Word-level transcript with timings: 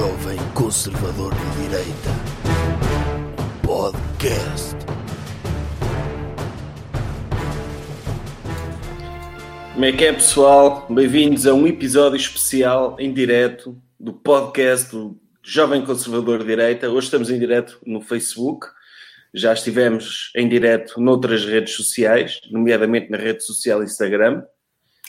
jovem 0.00 0.38
conservador 0.54 1.30
de 1.34 1.62
direita. 1.62 2.10
Podcast. 3.62 4.74
Como 9.74 9.84
é 9.84 9.92
que 9.92 10.04
é, 10.06 10.12
pessoal? 10.14 10.86
Bem-vindos 10.88 11.46
a 11.46 11.52
um 11.52 11.66
episódio 11.66 12.16
especial 12.16 12.96
em 12.98 13.12
direto 13.12 13.78
do 13.98 14.14
podcast 14.14 14.90
do 14.90 15.20
Jovem 15.42 15.84
Conservador 15.84 16.38
de 16.38 16.46
Direita. 16.46 16.88
Hoje 16.88 17.08
estamos 17.08 17.28
em 17.28 17.38
direto 17.38 17.78
no 17.84 18.00
Facebook. 18.00 18.68
Já 19.34 19.52
estivemos 19.52 20.32
em 20.34 20.48
direto 20.48 20.98
noutras 20.98 21.44
redes 21.44 21.74
sociais, 21.74 22.40
nomeadamente 22.50 23.10
na 23.10 23.18
rede 23.18 23.44
social 23.44 23.82
Instagram. 23.82 24.44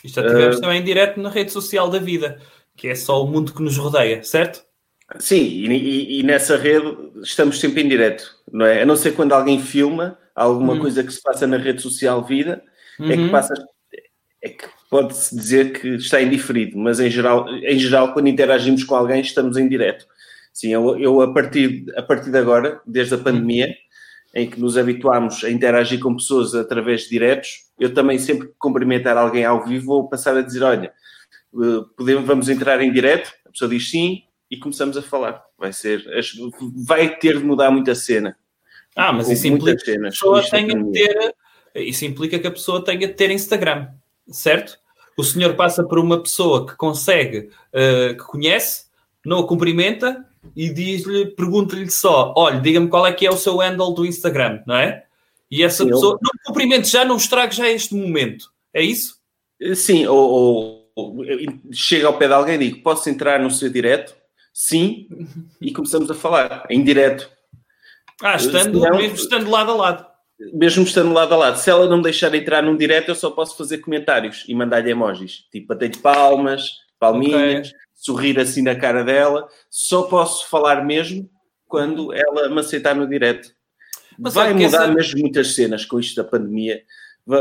E 0.04 0.10
já 0.10 0.21
estivemos 0.21 0.58
uh... 0.58 0.62
também 0.62 0.82
em 0.82 0.84
direto 0.84 1.18
na 1.21 1.30
rede 1.30 1.54
social 1.54 1.89
da 1.89 1.98
vida, 1.98 2.42
que 2.76 2.89
é 2.89 2.96
só 2.96 3.23
o 3.23 3.28
mundo 3.28 3.54
que 3.54 3.64
nos 3.64 3.78
rodeia, 3.78 4.21
certo? 4.21 4.69
Sim, 5.20 5.43
e, 5.43 6.20
e, 6.20 6.24
nessa 6.24 6.57
rede 6.57 6.96
estamos 7.21 7.60
sempre 7.60 7.82
em 7.82 7.88
direto, 7.89 8.36
não 8.51 8.65
é? 8.65 8.82
A 8.82 8.86
não 8.86 8.96
ser 8.96 9.11
quando 9.11 9.34
alguém 9.34 9.61
filma 9.61 10.18
alguma 10.36 10.74
hum. 10.74 10.79
coisa 10.79 11.04
que 11.04 11.11
se 11.11 11.21
passa 11.21 11.46
na 11.46 11.57
rede 11.57 11.82
social 11.82 12.24
vida, 12.24 12.64
uhum. 13.00 13.11
é 13.11 13.15
que 13.15 13.24
uhum. 13.24 13.29
passa, 13.29 13.54
é 14.42 14.50
que 14.50 14.65
pode-se 14.89 15.36
dizer 15.36 15.74
que 15.74 15.87
está 15.96 16.21
indiferido, 16.21 16.78
mas 16.78 17.00
em 17.00 17.10
geral, 17.10 17.47
em 17.50 17.78
geral, 17.78 18.14
quando 18.14 18.28
interagimos 18.28 18.84
com 18.84 18.96
alguém, 18.96 19.21
estamos 19.21 19.57
em 19.57 19.68
direto. 19.68 20.06
Sim, 20.54 20.70
eu, 20.70 21.00
eu 21.00 21.21
a, 21.21 21.34
partir, 21.34 21.86
a 21.96 22.01
partir 22.01 22.32
de 22.32 22.37
agora, 22.37 22.82
desde 22.86 23.15
a 23.15 23.18
pandemia, 23.18 23.68
uhum. 23.68 24.42
em 24.42 24.50
que 24.50 24.59
nos 24.59 24.78
habituámos 24.78 25.43
a 25.43 25.50
interagir 25.50 26.00
com 26.00 26.15
pessoas 26.15 26.56
através 26.56 27.04
de 27.04 27.09
diretos, 27.09 27.65
eu 27.79 27.93
também 27.93 28.18
sempre 28.18 28.48
que 28.48 28.54
cumprimentar 28.57 29.18
alguém 29.18 29.46
ao 29.46 29.65
vivo 29.65 29.86
vou 29.86 30.09
passar 30.09 30.36
a 30.37 30.42
dizer, 30.42 30.64
olha, 30.64 30.87
eh, 31.54 31.86
podemos, 31.98 32.25
vamos 32.25 32.50
entrar 32.50 32.81
em 32.81 32.92
direto, 32.92 33.34
a 33.45 33.52
pessoa 33.52 33.70
diz 33.70 33.89
sim, 33.89 34.23
e 34.52 34.58
começamos 34.58 34.97
a 34.97 35.02
falar. 35.02 35.41
Vai 35.58 35.72
ser, 35.72 36.06
vai 36.86 37.16
ter 37.17 37.38
de 37.38 37.44
mudar 37.45 37.72
muita 37.72 37.95
cena. 37.95 38.38
Ah, 38.94 39.14
mas 39.14 39.30
isso 39.30 39.48
implica 39.48 39.81
que 39.81 39.92
a 39.92 40.02
pessoa 40.02 40.44
tenha 40.44 40.76
de 40.76 40.92
ter, 40.92 41.36
isso 41.76 42.03
implica 42.03 42.38
que 42.38 42.48
a 42.48 42.52
pessoa 42.52 42.84
tenha 42.84 43.08
de 43.08 43.14
ter 43.14 43.31
Instagram, 43.31 43.88
certo? 44.28 44.78
O 45.17 45.23
senhor 45.23 45.56
passa 45.56 45.84
por 45.84 45.98
uma 45.98 46.22
pessoa 46.22 46.67
que 46.67 46.76
consegue, 46.76 47.50
uh, 47.73 48.17
que 48.17 48.23
conhece, 48.26 48.88
não 49.26 49.39
a 49.39 49.48
cumprimenta 49.48 50.26
e 50.56 50.70
diz-lhe, 50.70 51.28
pergunta-lhe 51.28 51.89
só, 51.89 52.33
olha, 52.36 52.59
diga-me 52.59 52.89
qual 52.89 53.08
é 53.08 53.14
que 53.14 53.26
é 53.26 53.30
o 53.30 53.38
seu 53.38 53.58
handle 53.58 53.94
do 53.94 54.06
Instagram, 54.06 54.61
não 54.67 54.76
é? 54.76 55.06
E 55.50 55.64
essa 55.64 55.83
Sim, 55.83 55.89
pessoa, 55.89 56.14
eu... 56.14 56.20
não 56.22 56.31
cumprimente 56.45 56.89
já, 56.89 57.06
não 57.06 57.16
estrague 57.16 57.56
já 57.56 57.70
este 57.70 57.94
momento. 57.94 58.52
É 58.73 58.81
isso? 58.81 59.17
Sim, 59.76 60.08
ou, 60.08 60.17
ou, 60.17 60.92
ou 60.95 61.26
chega 61.72 62.08
ao 62.08 62.17
pé 62.17 62.28
de 62.28 62.33
alguém 62.33 62.56
e 62.56 62.58
digo, 62.58 62.83
posso 62.83 63.09
entrar 63.09 63.39
no 63.39 63.52
seu 63.52 63.70
direto? 63.70 64.16
Sim, 64.54 65.08
e 65.60 65.72
começamos 65.72 66.10
a 66.10 66.14
falar 66.14 66.66
em 66.70 66.84
direto. 66.84 67.30
Ah, 68.22 68.36
estando, 68.36 68.80
Senão, 68.80 68.98
mesmo 68.98 69.16
estando 69.16 69.50
lado 69.50 69.72
a 69.72 69.76
lado. 69.76 70.06
Mesmo 70.54 70.84
estando 70.84 71.14
lado 71.14 71.34
a 71.34 71.38
lado. 71.38 71.58
Se 71.58 71.70
ela 71.70 71.88
não 71.88 71.98
me 71.98 72.04
deixar 72.04 72.34
entrar 72.34 72.62
num 72.62 72.78
direto, 72.78 73.10
eu 73.10 73.16
só 73.16 73.32
posso 73.32 73.58
fazer 73.58 73.80
comentários 73.80 74.44
e 74.48 74.56
mandar-lhe 74.56 74.92
emojis. 74.92 75.46
Tipo, 75.52 75.68
bater 75.68 75.96
palmas, 75.98 76.72
palminhas, 77.00 77.70
okay. 77.70 77.80
sorrir 77.94 78.40
assim 78.40 78.62
na 78.62 78.76
cara 78.76 79.04
dela. 79.04 79.48
Só 79.70 80.04
posso 80.04 80.48
falar 80.50 80.84
mesmo 80.86 81.30
quando 81.68 82.14
ela 82.14 82.50
me 82.50 82.60
aceitar 82.60 82.96
no 82.96 83.08
direto. 83.08 83.54
Mas 84.18 84.34
Vai 84.34 84.54
mudar 84.54 84.66
essa... 84.66 84.88
mesmo 84.88 85.20
muitas 85.20 85.56
cenas 85.56 85.86
com 85.86 86.00
isto 86.00 86.16
da 86.22 86.28
pandemia 86.28 86.84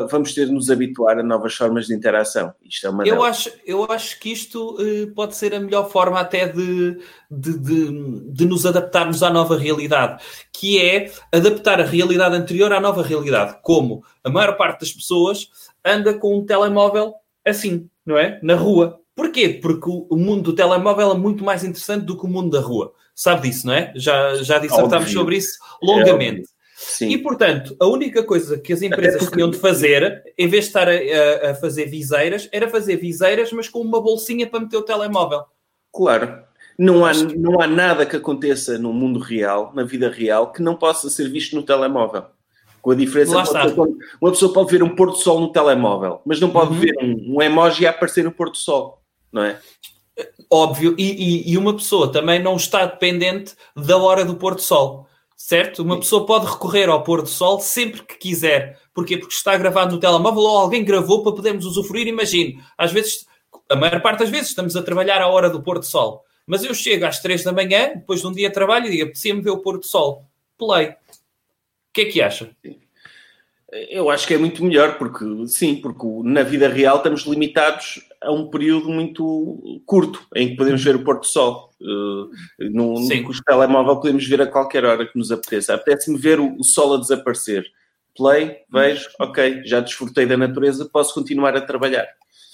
vamos 0.09 0.33
ter 0.33 0.47
de 0.47 0.53
nos 0.53 0.71
habituar 0.71 1.19
a 1.19 1.23
novas 1.23 1.55
formas 1.55 1.87
de 1.87 1.95
interação. 1.95 2.55
Isto 2.65 2.87
é 2.87 2.91
uma 2.91 3.07
eu, 3.07 3.23
acho, 3.23 3.51
eu 3.67 3.91
acho 3.91 4.19
que 4.21 4.31
isto 4.31 4.77
uh, 4.81 5.13
pode 5.15 5.35
ser 5.37 5.55
a 5.55 5.61
melhor 5.61 5.91
forma 5.91 6.21
até 6.21 6.47
de, 6.47 6.99
de, 7.31 7.59
de, 7.59 8.33
de, 8.33 8.45
nos 8.45 8.65
adaptarmos 8.65 9.23
à 9.23 9.31
nova 9.31 9.59
realidade, 9.59 10.23
que 10.53 10.81
é 10.81 11.11
adaptar 11.33 11.81
a 11.81 11.85
realidade 11.85 12.37
anterior 12.37 12.73
à 12.73 12.81
nova 12.81 13.03
realidade. 13.03 13.59
Como 13.63 14.05
a 14.23 14.31
maior 14.31 14.57
parte 14.57 14.81
das 14.81 14.93
pessoas 14.93 15.49
anda 15.85 16.15
com 16.15 16.39
um 16.39 16.47
telemóvel 16.47 17.15
assim, 17.45 17.89
não 18.07 18.17
é? 18.17 18.39
Na 18.43 18.55
rua. 18.55 19.01
Porquê? 19.15 19.49
Porque 19.61 19.91
o, 19.91 20.07
o 20.09 20.17
mundo 20.17 20.45
do 20.45 20.55
telemóvel 20.55 21.11
é 21.11 21.19
muito 21.19 21.45
mais 21.45 21.65
interessante 21.65 22.05
do 22.05 22.17
que 22.17 22.25
o 22.25 22.29
mundo 22.29 22.51
da 22.51 22.61
rua. 22.61 22.93
Sabe 23.15 23.49
disso, 23.49 23.67
não 23.67 23.75
é? 23.75 23.93
Já, 23.97 24.37
já 24.37 24.59
dissertámos 24.59 25.13
sobre 25.13 25.37
isso 25.37 25.59
longamente. 25.83 26.43
É 26.43 26.60
Sim. 26.83 27.11
E, 27.11 27.19
portanto, 27.19 27.77
a 27.79 27.87
única 27.87 28.23
coisa 28.23 28.59
que 28.59 28.73
as 28.73 28.81
empresas 28.81 29.21
porque... 29.21 29.37
tinham 29.37 29.51
de 29.51 29.59
fazer, 29.59 30.25
em 30.37 30.49
vez 30.49 30.65
de 30.65 30.69
estar 30.71 30.89
a, 30.89 31.51
a, 31.51 31.55
fazer 31.55 31.85
viseiras, 31.85 32.49
era 32.51 32.71
fazer 32.71 32.97
viseiras, 32.97 33.53
mas 33.53 33.69
com 33.69 33.81
uma 33.81 34.01
bolsinha 34.01 34.47
para 34.47 34.61
meter 34.61 34.79
o 34.79 34.83
telemóvel. 34.83 35.45
Claro. 35.93 36.43
Não 36.79 37.05
há, 37.05 37.13
não 37.13 37.61
há 37.61 37.67
nada 37.67 38.07
que 38.07 38.17
aconteça 38.17 38.79
no 38.79 38.95
mundo 38.95 39.21
real, 39.21 39.73
na 39.75 39.85
vida 39.85 40.09
real, 40.09 40.53
que 40.53 40.63
não 40.63 40.75
possa 40.75 41.11
ser 41.11 41.29
visto 41.29 41.55
no 41.55 41.63
telemóvel. 41.63 42.25
Com 42.81 42.93
a 42.93 42.95
diferença 42.95 43.33
uma 43.33 43.43
pessoa, 43.43 43.89
uma 44.19 44.31
pessoa 44.31 44.53
pode 44.55 44.71
ver 44.71 44.83
um 44.83 44.97
pôr 44.97 45.11
do 45.11 45.17
sol 45.17 45.39
no 45.39 45.53
telemóvel, 45.53 46.23
mas 46.25 46.41
não 46.41 46.49
pode 46.49 46.73
uhum. 46.73 46.81
ver 46.81 46.95
um, 47.03 47.37
um 47.37 47.43
emoji 47.43 47.87
a 47.87 47.91
aparecer 47.91 48.25
no 48.25 48.33
pôr 48.33 48.49
do 48.49 48.57
sol, 48.57 49.03
não 49.31 49.45
é? 49.45 49.59
Óbvio, 50.51 50.95
e, 50.97 51.11
e, 51.13 51.53
e, 51.53 51.59
uma 51.59 51.75
pessoa 51.75 52.11
também 52.11 52.43
não 52.43 52.57
está 52.57 52.87
dependente 52.87 53.55
da 53.77 53.99
hora 53.99 54.25
do 54.25 54.35
pôr 54.35 54.55
do 54.55 54.63
sol 54.63 55.10
certo? 55.41 55.83
Uma 55.83 55.99
pessoa 55.99 56.27
pode 56.27 56.45
recorrer 56.45 56.91
ao 56.91 57.03
pôr 57.03 57.23
do 57.23 57.29
sol 57.29 57.59
sempre 57.61 58.03
que 58.03 58.19
quiser. 58.19 58.79
Porquê? 58.93 59.17
Porque 59.17 59.35
está 59.35 59.57
gravado 59.57 59.95
no 59.95 59.99
telemóvel 59.99 60.43
ou 60.43 60.59
alguém 60.59 60.85
gravou 60.85 61.23
para 61.23 61.33
podermos 61.33 61.65
usufruir. 61.65 62.07
Imagine, 62.07 62.63
às 62.77 62.93
vezes, 62.93 63.27
a 63.71 63.75
maior 63.75 64.03
parte 64.03 64.19
das 64.19 64.29
vezes, 64.29 64.51
estamos 64.51 64.77
a 64.77 64.83
trabalhar 64.83 65.23
à 65.23 65.29
hora 65.29 65.49
do 65.49 65.63
pôr 65.63 65.79
do 65.79 65.85
sol. 65.85 66.23
Mas 66.47 66.63
eu 66.63 66.75
chego 66.75 67.07
às 67.07 67.21
três 67.21 67.43
da 67.43 67.53
manhã, 67.53 67.95
depois 67.95 68.21
de 68.21 68.27
um 68.27 68.33
dia 68.33 68.49
de 68.49 68.55
trabalho, 68.55 68.87
e 68.87 68.91
digo, 68.91 69.05
apetecia-me 69.05 69.41
ver 69.41 69.51
o 69.51 69.63
pôr 69.63 69.79
do 69.79 69.87
sol. 69.87 70.27
Play. 70.59 70.89
O 70.89 70.95
que 71.95 72.03
é 72.03 72.05
que 72.05 72.21
acha? 72.21 72.51
Eu 73.89 74.11
acho 74.11 74.27
que 74.27 74.35
é 74.35 74.39
muito 74.39 74.63
melhor, 74.63 74.99
porque 74.99 75.25
sim, 75.49 75.77
porque 75.77 76.07
na 76.23 76.43
vida 76.43 76.69
real 76.69 76.99
estamos 76.99 77.23
limitados 77.23 78.05
a 78.21 78.31
um 78.31 78.51
período 78.51 78.91
muito 78.91 79.81
curto 79.87 80.23
em 80.37 80.51
que 80.51 80.57
podemos 80.57 80.85
ver 80.85 80.97
o 80.97 81.03
pôr 81.03 81.19
do 81.19 81.27
sol. 81.27 81.70
Uh, 81.81 82.31
no, 82.59 83.01
no 83.01 83.43
telemóvel 83.45 83.97
podemos 83.97 84.27
ver 84.27 84.43
a 84.43 84.47
qualquer 84.47 84.85
hora 84.85 85.07
que 85.07 85.19
nos 85.19 85.33
apeteça. 85.33 85.75
Apetece-me 85.75 86.19
ver 86.19 86.39
o, 86.39 86.57
o, 86.59 86.65
sol 86.65 86.95
a 86.95 86.99
desaparecer. 86.99 87.65
Play, 88.15 88.59
vejo, 88.71 89.09
ok, 89.19 89.63
já 89.65 89.81
desfrutei 89.81 90.27
da 90.27 90.37
natureza, 90.37 90.85
posso 90.85 91.15
continuar 91.15 91.57
a 91.57 91.61
trabalhar. 91.61 92.07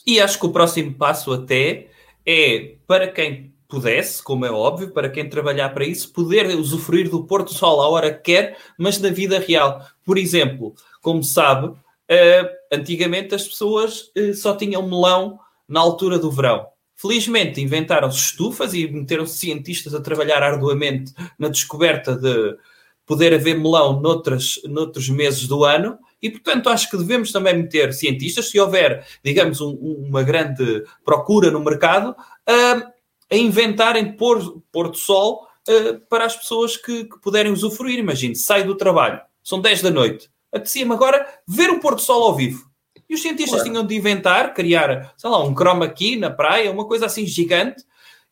E 0.07 0.21
acho 0.21 0.39
que 0.39 0.47
o 0.47 0.53
próximo 0.53 0.95
passo 0.95 1.33
até 1.33 1.89
é 2.25 2.75
para 2.87 3.09
quem 3.09 3.53
pudesse, 3.69 4.23
como 4.23 4.47
é 4.47 4.51
óbvio, 4.51 4.93
para 4.93 5.09
quem 5.09 5.29
trabalhar 5.29 5.71
para 5.71 5.85
isso, 5.85 6.13
poder 6.13 6.47
usufruir 6.57 7.11
do 7.11 7.25
pôr 7.25 7.43
do 7.43 7.53
sol 7.53 7.83
à 7.83 7.89
hora 7.89 8.13
que 8.13 8.33
quer, 8.33 8.57
mas 8.79 9.01
na 9.01 9.11
vida 9.11 9.39
real. 9.39 9.85
Por 10.05 10.19
exemplo, 10.19 10.75
como 11.03 11.23
sabe, 11.25 11.69
uh, 11.69 12.49
antigamente 12.73 13.35
as 13.35 13.47
pessoas 13.47 14.13
uh, 14.17 14.35
só 14.35 14.55
tinham 14.55 14.83
melão 14.83 15.41
na 15.69 15.81
altura 15.81 16.19
do 16.19 16.31
verão. 16.31 16.67
Felizmente 16.97 17.61
inventaram-se 17.61 18.19
estufas 18.19 18.73
e 18.73 18.89
meteram-se 18.89 19.37
cientistas 19.37 19.95
a 19.95 20.01
trabalhar 20.01 20.43
arduamente 20.43 21.13
na 21.39 21.49
descoberta 21.49 22.17
de 22.17 22.57
poder 23.05 23.35
haver 23.35 23.57
melão 23.57 24.01
noutras, 24.01 24.61
noutros 24.65 25.09
meses 25.11 25.47
do 25.47 25.63
ano. 25.63 25.99
E, 26.21 26.31
portanto, 26.31 26.71
acho 26.71 26.91
que 26.91 26.97
devemos 26.97 27.31
também 27.31 27.57
meter 27.57 27.93
cientistas, 27.93 28.49
se 28.49 28.59
houver, 28.59 29.07
digamos, 29.23 29.61
um, 29.61 29.73
uma 29.73 30.23
grande 30.23 30.85
procura 31.05 31.51
no 31.51 31.61
mercado, 31.61 32.11
uh, 32.11 32.93
a 33.31 33.37
inventarem 33.37 34.13
pôr, 34.17 34.63
pôr 34.73 34.89
do 34.89 34.97
sol 34.97 35.47
uh, 35.69 36.01
para 36.09 36.25
as 36.25 36.35
pessoas 36.35 36.77
que, 36.77 37.05
que 37.05 37.21
puderem 37.21 37.53
usufruir. 37.53 37.99
Imagine, 37.99 38.35
sai 38.35 38.65
do 38.65 38.75
trabalho, 38.75 39.21
são 39.45 39.61
10 39.61 39.83
da 39.83 39.91
noite, 39.91 40.31
apetecia-me 40.51 40.93
agora 40.93 41.27
ver 41.47 41.71
o 41.71 41.79
pôr 41.79 41.95
do 41.95 42.01
sol 42.01 42.25
ao 42.25 42.35
vivo. 42.35 42.66
E 43.09 43.15
os 43.15 43.23
cientistas 43.23 43.61
claro. 43.61 43.71
tinham 43.71 43.87
de 43.87 43.95
inventar, 43.95 44.53
criar, 44.53 45.15
sei 45.17 45.31
lá, 45.31 45.45
um 45.45 45.55
chroma 45.55 45.89
key 45.89 46.17
na 46.17 46.31
praia, 46.31 46.71
uma 46.71 46.87
coisa 46.87 47.07
assim 47.07 47.25
gigante, 47.25 47.85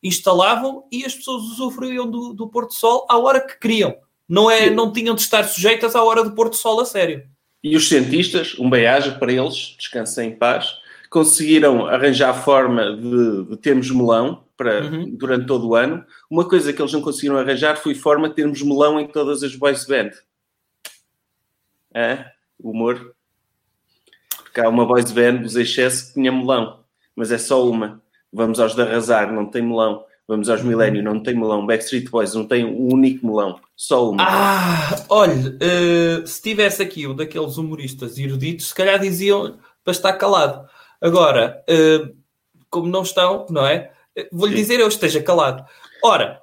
instalavam 0.03 0.83
e 0.91 1.05
as 1.05 1.15
pessoas 1.15 1.43
usufruíam 1.43 2.09
do, 2.09 2.33
do 2.33 2.47
pôr 2.47 2.65
do 2.67 2.73
sol 2.73 3.05
à 3.09 3.17
hora 3.17 3.39
que 3.39 3.59
queriam. 3.59 3.95
Não, 4.27 4.49
é, 4.49 4.69
não 4.69 4.91
tinham 4.91 5.15
de 5.15 5.21
estar 5.21 5.43
sujeitas 5.43 5.95
à 5.95 6.03
hora 6.03 6.23
do 6.23 6.33
pôr 6.33 6.49
do 6.49 6.55
sol 6.55 6.79
a 6.79 6.85
sério. 6.85 7.23
E 7.63 7.75
os 7.75 7.87
cientistas, 7.87 8.57
um 8.59 8.69
beijo 8.69 9.17
para 9.17 9.31
eles, 9.31 9.75
descansem 9.79 10.29
em 10.29 10.35
paz, 10.35 10.75
conseguiram 11.09 11.87
arranjar 11.87 12.29
a 12.29 12.33
forma 12.33 12.95
de, 12.95 13.45
de 13.45 13.57
termos 13.57 13.89
melão 13.89 14.43
para, 14.57 14.83
uhum. 14.83 15.15
durante 15.15 15.47
todo 15.47 15.69
o 15.69 15.75
ano. 15.75 16.05
Uma 16.29 16.47
coisa 16.47 16.73
que 16.73 16.81
eles 16.81 16.93
não 16.93 17.01
conseguiram 17.01 17.37
arranjar 17.37 17.77
foi 17.77 17.95
forma 17.95 18.29
de 18.29 18.35
termos 18.35 18.61
melão 18.61 18.99
em 18.99 19.07
todas 19.07 19.41
as 19.41 19.55
boys 19.55 19.85
band. 19.85 20.11
É? 21.93 22.25
Humor. 22.59 23.14
Porque 24.55 24.65
há 24.65 24.69
uma 24.69 24.85
boys 24.85 25.11
band 25.11 25.41
dos 25.41 25.57
excesso 25.57 26.07
que 26.07 26.13
tinha 26.13 26.31
melão, 26.31 26.79
mas 27.13 27.29
é 27.29 27.37
só 27.37 27.67
uma. 27.67 28.01
Vamos 28.31 28.57
aos 28.57 28.73
de 28.73 28.81
arrasar, 28.81 29.29
não 29.29 29.45
tem 29.47 29.61
melão. 29.61 30.05
Vamos 30.25 30.49
aos 30.49 30.61
Milênio, 30.63 31.03
não 31.03 31.21
tem 31.21 31.35
melão. 31.35 31.65
Backstreet 31.67 32.09
Boys 32.09 32.33
não 32.33 32.47
tem 32.47 32.63
um 32.63 32.93
único 32.93 33.27
melão. 33.27 33.59
Só 33.75 34.09
uma. 34.09 34.23
Ah, 34.25 35.05
olha, 35.09 35.57
uh, 35.57 36.25
se 36.25 36.41
tivesse 36.41 36.81
aqui 36.81 37.05
um 37.05 37.13
daqueles 37.13 37.57
humoristas 37.57 38.17
eruditos, 38.17 38.69
se 38.69 38.75
calhar 38.75 38.97
diziam 38.97 39.59
para 39.83 39.91
estar 39.91 40.13
calado. 40.13 40.65
Agora, 41.01 41.61
uh, 41.69 42.15
como 42.69 42.87
não 42.87 43.01
estão, 43.01 43.45
não 43.49 43.67
é? 43.67 43.91
Vou-lhe 44.31 44.55
dizer, 44.55 44.79
eu 44.79 44.87
esteja 44.87 45.21
calado. 45.21 45.65
Ora, 46.01 46.41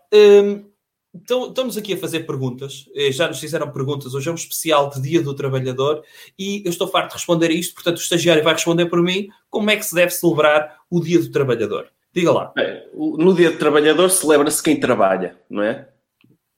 então, 1.15 1.49
estamos 1.49 1.77
aqui 1.77 1.93
a 1.93 1.99
fazer 1.99 2.21
perguntas. 2.21 2.89
Eh, 2.95 3.13
já 3.13 3.29
nos 3.29 3.39
fizeram 3.39 3.71
perguntas. 3.71 4.15
Hoje 4.15 4.29
é 4.29 4.33
um 4.33 4.37
especial 4.37 4.89
de 4.89 5.01
Dia 5.03 5.23
do 5.23 5.35
Trabalhador 5.35 6.03
e 6.39 6.63
eu 6.65 6.71
estou 6.71 6.89
farto 6.89 7.09
de 7.09 7.15
responder 7.15 7.49
a 7.49 7.53
isto. 7.53 7.75
Portanto, 7.75 7.99
o 7.99 8.01
estagiário 8.01 8.43
vai 8.43 8.55
responder 8.55 8.87
por 8.87 9.03
mim 9.03 9.29
como 9.51 9.71
é 9.71 9.77
que 9.77 9.85
se 9.85 9.95
deve 9.95 10.11
celebrar 10.11 10.79
o 10.91 11.01
Dia 11.01 11.19
do 11.19 11.31
Trabalhador. 11.31 11.89
Diga 12.15 12.33
lá. 12.33 12.53
no 12.95 13.35
Dia 13.35 13.51
do 13.51 13.59
Trabalhador 13.59 14.09
celebra-se 14.11 14.63
quem 14.63 14.81
trabalha, 14.81 15.39
não 15.49 15.63
é? 15.63 15.89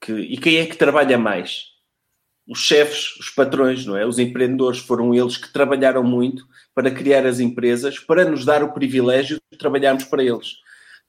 Que, 0.01 0.13
e 0.13 0.37
quem 0.37 0.59
é 0.59 0.67
que 0.67 0.77
trabalha 0.77 1.19
mais? 1.19 1.73
Os 2.47 2.59
chefes, 2.59 3.17
os 3.19 3.31
patrões, 3.31 3.87
não 3.87 3.97
é? 3.97 4.07
Os 4.07 4.19
empreendedores 4.19 4.79
foram 4.79 5.15
eles 5.15 5.37
que 5.37 5.53
trabalharam 5.53 6.05
muito 6.05 6.47
para 6.75 6.91
criar 6.91 7.27
as 7.27 7.41
empresas, 7.41 7.99
para 7.99 8.25
nos 8.25 8.45
dar 8.45 8.63
o 8.63 8.73
privilégio 8.73 9.41
de 9.51 9.59
trabalharmos 9.59 10.05
para 10.05 10.23
eles. 10.23 10.57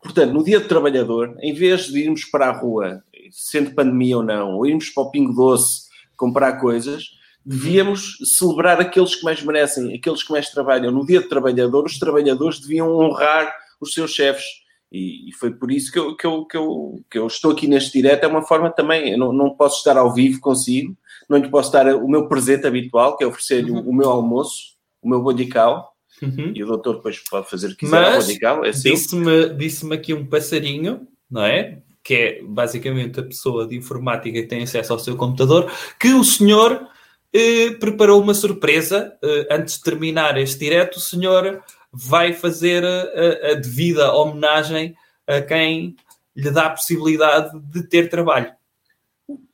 Portanto, 0.02 0.34
no 0.34 0.44
Dia 0.44 0.60
do 0.60 0.68
Trabalhador, 0.68 1.36
em 1.42 1.54
vez 1.54 1.88
de 1.88 2.00
irmos 2.00 2.26
para 2.26 2.48
a 2.48 2.52
rua, 2.52 3.04
sendo 3.36 3.76
pandemia 3.76 4.18
ou 4.18 4.24
não, 4.24 4.54
ou 4.56 4.66
irmos 4.66 4.90
para 4.90 5.04
o 5.04 5.12
Pingo 5.12 5.34
Doce 5.34 5.90
comprar 6.16 6.54
coisas, 6.54 7.04
devíamos 7.46 8.18
celebrar 8.38 8.80
aqueles 8.80 9.14
que 9.16 9.26
mais 9.26 9.44
merecem, 9.44 9.94
aqueles 9.94 10.24
que 10.24 10.32
mais 10.32 10.50
trabalham. 10.50 10.90
No 10.90 11.06
Dia 11.06 11.22
do 11.22 11.28
Trabalhador, 11.28 11.86
os 11.86 12.00
trabalhadores 12.00 12.60
deviam 12.60 12.98
honrar 12.98 13.54
os 13.82 13.94
seus 13.94 14.12
chefes. 14.12 14.46
E, 14.90 15.30
foi 15.38 15.52
por 15.52 15.70
isso 15.70 15.92
que 15.92 16.00
eu, 16.00 16.16
que, 16.16 16.26
eu, 16.26 16.46
que, 16.46 16.56
eu, 16.56 17.04
que 17.12 17.18
eu 17.20 17.28
estou 17.28 17.52
aqui 17.52 17.68
neste 17.68 17.92
direto. 17.92 18.24
É 18.24 18.28
uma 18.28 18.42
forma 18.42 18.72
também, 18.72 19.12
eu 19.12 19.18
não, 19.18 19.34
não 19.34 19.50
posso 19.50 19.80
estar 19.80 19.98
ao 19.98 20.14
vivo 20.14 20.40
consigo, 20.40 20.96
não 21.30 21.38
lhe 21.38 21.50
posso 21.50 21.72
dar 21.74 21.94
o 21.94 22.08
meu 22.08 22.30
presente 22.30 22.66
habitual, 22.66 23.18
que 23.18 23.24
é 23.26 23.28
oferecer-lhe 23.28 23.72
uhum. 23.72 23.82
o 23.82 23.94
meu 23.94 24.10
almoço, 24.10 24.76
o 25.02 25.10
meu 25.10 25.22
bodical. 25.22 25.94
Uhum. 26.22 26.54
E 26.56 26.64
o 26.64 26.68
doutor 26.68 26.96
depois 26.96 27.20
pode 27.30 27.50
fazer 27.50 27.68
o 27.68 27.70
que 27.72 27.80
quiser 27.80 27.92
Mas, 27.92 28.26
bodical. 28.26 28.64
É 28.64 28.72
disse-me 28.72 29.50
disse 29.50 29.94
aqui 29.94 30.14
um 30.14 30.26
passarinho, 30.26 31.06
não 31.30 31.44
é? 31.44 31.82
Que 32.06 32.14
é 32.14 32.44
basicamente 32.44 33.20
a 33.20 33.24
pessoa 33.24 33.68
de 33.68 33.76
informática 33.76 34.40
que 34.40 34.48
tem 34.48 34.64
acesso 34.64 34.94
ao 34.94 35.00
seu 35.00 35.18
computador, 35.18 35.70
que 36.00 36.14
o 36.14 36.24
senhor 36.24 36.88
eh, 37.34 37.72
preparou 37.72 38.22
uma 38.22 38.34
surpresa. 38.34 39.18
Eh, 39.22 39.48
antes 39.52 39.78
de 39.78 39.84
terminar 39.84 40.38
este 40.38 40.60
direto, 40.60 40.98
o 40.98 41.02
senhor 41.02 41.64
vai 41.92 42.32
fazer 42.32 42.86
a, 42.86 43.52
a 43.52 43.54
devida 43.56 44.14
homenagem 44.14 44.96
a 45.26 45.42
quem 45.42 45.96
lhe 46.36 46.52
dá 46.52 46.68
a 46.68 46.70
possibilidade 46.70 47.60
de 47.72 47.84
ter 47.84 48.10
trabalho. 48.10 48.54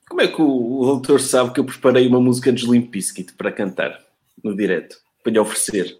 Como 0.09 0.21
é 0.21 0.27
que 0.27 0.41
o, 0.41 0.81
o 0.81 0.85
doutor 0.85 1.21
sabe 1.21 1.53
que 1.53 1.59
eu 1.61 1.65
preparei 1.65 2.05
uma 2.05 2.19
música 2.19 2.51
de 2.51 2.63
Slim 2.63 2.81
Biscuit 2.81 3.33
para 3.33 3.51
cantar 3.51 3.97
no 4.43 4.53
direto, 4.53 4.97
para 5.23 5.31
lhe 5.31 5.39
oferecer? 5.39 5.97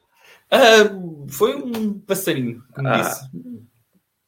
Uh, 0.51 1.27
foi 1.29 1.55
um 1.55 1.97
passarinho, 1.99 2.61
como 2.75 2.89
ah. 2.89 2.97
disse. 2.97 3.29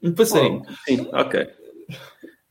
Um 0.01 0.13
passarinho. 0.13 0.63
Oh, 0.65 0.73
sim, 0.85 1.07
ok. 1.11 1.49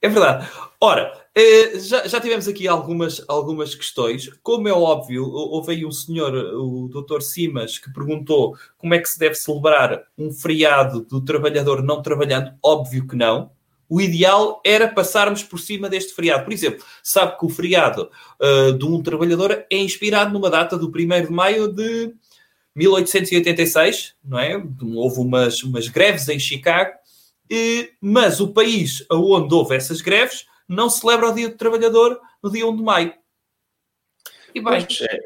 É 0.02 0.08
verdade. 0.08 0.50
Ora, 0.80 1.12
eh, 1.32 1.78
já, 1.78 2.08
já 2.08 2.20
tivemos 2.20 2.48
aqui 2.48 2.66
algumas, 2.66 3.24
algumas 3.28 3.72
questões. 3.72 4.28
Como 4.42 4.68
é 4.68 4.72
óbvio, 4.72 5.24
houve 5.24 5.72
aí 5.72 5.86
um 5.86 5.92
senhor, 5.92 6.34
o 6.34 6.88
Dr. 6.88 7.20
Simas, 7.20 7.78
que 7.78 7.92
perguntou 7.92 8.56
como 8.76 8.94
é 8.94 8.98
que 8.98 9.08
se 9.08 9.16
deve 9.16 9.36
celebrar 9.36 10.02
um 10.18 10.32
feriado 10.32 11.02
do 11.02 11.20
trabalhador 11.20 11.84
não 11.84 12.02
trabalhando. 12.02 12.52
Óbvio 12.60 13.06
que 13.06 13.14
não. 13.14 13.52
O 13.88 14.00
ideal 14.00 14.60
era 14.64 14.88
passarmos 14.88 15.44
por 15.44 15.60
cima 15.60 15.88
deste 15.88 16.14
feriado. 16.14 16.44
Por 16.44 16.52
exemplo, 16.52 16.84
sabe 17.02 17.38
que 17.38 17.46
o 17.46 17.48
feriado 17.48 18.10
uh, 18.40 18.72
de 18.72 18.84
um 18.84 19.00
trabalhador 19.02 19.64
é 19.70 19.76
inspirado 19.76 20.32
numa 20.32 20.50
data 20.50 20.76
do 20.76 20.88
1 20.88 21.26
de 21.26 21.30
maio 21.30 21.68
de 21.68 22.12
1886, 22.74 24.14
não 24.24 24.38
é? 24.38 24.56
Houve 24.96 25.20
umas, 25.20 25.62
umas 25.62 25.88
greves 25.88 26.28
em 26.28 26.38
Chicago, 26.38 26.92
mas 28.00 28.40
o 28.40 28.52
país 28.52 29.04
onde 29.10 29.54
houve 29.54 29.76
essas 29.76 30.00
greves 30.00 30.46
não 30.68 30.88
celebra 30.88 31.28
o 31.28 31.34
Dia 31.34 31.48
do 31.48 31.56
Trabalhador 31.56 32.18
no 32.42 32.50
dia 32.50 32.66
1 32.66 32.76
de 32.76 32.82
maio. 32.82 33.14
E 34.54 34.60
bem. 34.60 34.84
Pois, 34.86 35.00
é, 35.02 35.18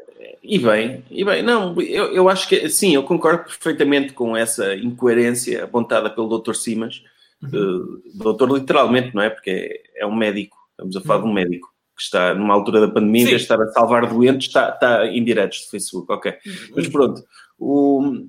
e 0.43 0.59
bem, 0.59 1.03
e 1.11 1.25
bem, 1.25 1.43
não, 1.43 1.79
eu, 1.81 2.13
eu 2.13 2.29
acho 2.29 2.47
que 2.47 2.69
sim, 2.69 2.95
eu 2.95 3.03
concordo 3.03 3.43
perfeitamente 3.43 4.13
com 4.13 4.35
essa 4.35 4.75
incoerência 4.75 5.65
apontada 5.65 6.09
pelo 6.09 6.39
Dr. 6.39 6.53
Simas. 6.53 7.03
Uhum. 7.41 7.49
Uh, 7.49 8.17
doutor, 8.17 8.51
literalmente, 8.51 9.13
não 9.13 9.21
é? 9.21 9.29
Porque 9.29 9.49
é, 9.95 10.03
é 10.03 10.05
um 10.05 10.15
médico, 10.15 10.57
estamos 10.71 10.95
a 10.95 11.01
falar 11.01 11.19
uhum. 11.19 11.25
de 11.25 11.31
um 11.31 11.33
médico 11.33 11.67
que 11.95 12.01
está 12.01 12.33
numa 12.33 12.53
altura 12.53 12.79
da 12.79 12.87
pandemia, 12.87 13.23
em 13.23 13.25
vez 13.25 13.37
de 13.37 13.43
estar 13.43 13.61
a 13.61 13.67
salvar 13.71 14.07
doentes, 14.07 14.47
está, 14.47 14.69
está 14.69 15.05
em 15.07 15.23
diretos 15.23 15.65
do 15.65 15.71
Facebook, 15.71 16.11
ok. 16.11 16.31
Uhum. 16.31 16.53
Mas 16.75 16.87
pronto, 16.87 17.23
o, 17.59 18.27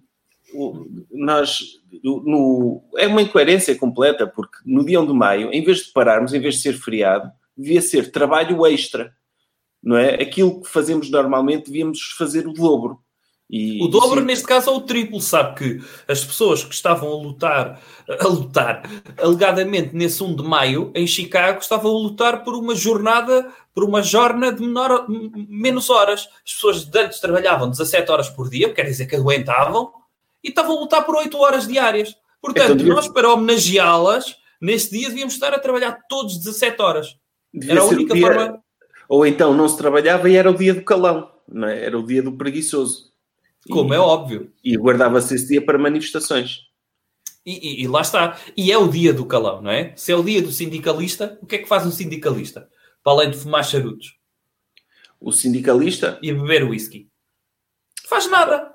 nós, 1.10 1.60
no, 2.02 2.82
é 2.96 3.06
uma 3.06 3.22
incoerência 3.22 3.76
completa, 3.76 4.26
porque 4.26 4.58
no 4.64 4.84
dia 4.84 5.00
1 5.00 5.06
de 5.06 5.12
maio, 5.12 5.52
em 5.52 5.62
vez 5.62 5.78
de 5.78 5.92
pararmos, 5.92 6.32
em 6.32 6.40
vez 6.40 6.56
de 6.56 6.62
ser 6.62 6.74
feriado, 6.74 7.30
devia 7.56 7.82
ser 7.82 8.10
trabalho 8.10 8.66
extra, 8.66 9.12
não 9.82 9.96
é? 9.96 10.14
Aquilo 10.14 10.60
que 10.60 10.68
fazemos 10.68 11.10
normalmente, 11.10 11.66
devíamos 11.66 12.14
fazer 12.16 12.46
o 12.46 12.52
dobro. 12.52 13.00
E, 13.50 13.82
o 13.82 13.88
dobro, 13.88 14.20
sim. 14.20 14.26
neste 14.26 14.44
caso, 14.44 14.68
é 14.68 14.72
o 14.74 14.80
triplo. 14.80 15.20
Sabe 15.20 15.56
que 15.56 15.86
as 16.06 16.22
pessoas 16.22 16.62
que 16.62 16.74
estavam 16.74 17.10
a 17.10 17.16
lutar, 17.16 17.80
a 18.06 18.28
lutar, 18.28 18.82
alegadamente, 19.16 19.96
nesse 19.96 20.22
1 20.22 20.36
de 20.36 20.42
maio, 20.42 20.92
em 20.94 21.06
Chicago, 21.06 21.58
estavam 21.58 21.90
a 21.90 21.98
lutar 21.98 22.44
por 22.44 22.54
uma 22.54 22.74
jornada, 22.74 23.50
por 23.74 23.84
uma 23.84 24.02
jornada 24.02 24.54
de 24.54 24.60
menor, 24.60 25.06
menos 25.08 25.88
horas. 25.88 26.28
As 26.44 26.52
pessoas 26.52 26.84
de 26.84 26.98
antes 26.98 27.20
trabalhavam 27.20 27.70
17 27.70 28.10
horas 28.10 28.28
por 28.28 28.50
dia, 28.50 28.72
quer 28.72 28.84
dizer 28.84 29.06
que 29.06 29.16
aguentavam, 29.16 29.92
e 30.42 30.48
estavam 30.48 30.76
a 30.76 30.80
lutar 30.80 31.04
por 31.04 31.16
8 31.16 31.36
horas 31.38 31.66
diárias. 31.66 32.14
Portanto, 32.40 32.82
então, 32.82 32.94
nós, 32.94 33.08
para 33.08 33.32
homenageá-las, 33.32 34.36
nesse 34.60 34.90
dia 34.90 35.08
devíamos 35.08 35.34
estar 35.34 35.52
a 35.52 35.58
trabalhar 35.58 35.98
todos 36.08 36.38
17 36.38 36.80
horas. 36.80 37.16
Era 37.66 37.80
a 37.80 37.84
única 37.84 38.14
dia... 38.14 38.26
forma. 38.26 38.62
Ou 39.08 39.26
então 39.26 39.54
não 39.54 39.68
se 39.68 39.76
trabalhava 39.78 40.28
e 40.28 40.36
era 40.36 40.50
o 40.50 40.54
dia 40.54 40.74
do 40.74 40.82
calão, 40.82 41.32
não 41.48 41.66
é? 41.66 41.82
era 41.82 41.98
o 41.98 42.06
dia 42.06 42.22
do 42.22 42.36
preguiçoso. 42.36 43.10
Como 43.70 43.92
e, 43.92 43.96
é 43.96 44.00
óbvio. 44.00 44.52
E 44.62 44.76
guardava-se 44.76 45.34
esse 45.34 45.48
dia 45.48 45.64
para 45.64 45.78
manifestações. 45.78 46.68
E, 47.44 47.80
e, 47.80 47.82
e, 47.84 47.88
lá 47.88 48.02
está. 48.02 48.38
E 48.56 48.70
é 48.70 48.76
o 48.76 48.88
dia 48.88 49.12
do 49.12 49.24
calão, 49.24 49.62
não 49.62 49.70
é? 49.70 49.94
Se 49.96 50.12
é 50.12 50.16
o 50.16 50.22
dia 50.22 50.42
do 50.42 50.52
sindicalista, 50.52 51.38
o 51.40 51.46
que 51.46 51.56
é 51.56 51.58
que 51.58 51.68
faz 51.68 51.86
um 51.86 51.90
sindicalista? 51.90 52.68
Para 53.02 53.12
além 53.14 53.30
de 53.30 53.38
fumar 53.38 53.64
charutos. 53.64 54.18
O 55.18 55.32
sindicalista? 55.32 56.18
E 56.22 56.32
beber 56.32 56.64
whisky. 56.64 57.08
Faz 58.06 58.30
nada. 58.30 58.74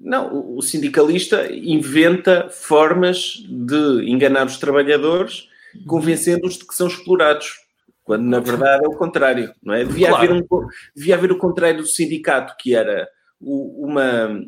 Não, 0.00 0.56
o 0.56 0.60
sindicalista 0.60 1.50
inventa 1.52 2.48
formas 2.50 3.42
de 3.48 4.10
enganar 4.10 4.46
os 4.46 4.58
trabalhadores, 4.58 5.48
convencendo-os 5.86 6.58
de 6.58 6.66
que 6.66 6.74
são 6.74 6.86
explorados, 6.86 7.60
quando 8.02 8.24
na 8.24 8.38
verdade 8.38 8.84
é 8.84 8.88
o 8.88 8.96
contrário, 8.96 9.52
não 9.62 9.72
é? 9.72 9.84
Devia, 9.84 10.08
claro. 10.08 10.24
haver, 10.24 10.42
um, 10.42 10.66
devia 10.94 11.14
haver 11.14 11.32
o 11.32 11.38
contrário 11.38 11.80
do 11.80 11.86
sindicato, 11.86 12.54
que 12.58 12.74
era 12.74 13.08
uma, 13.40 14.42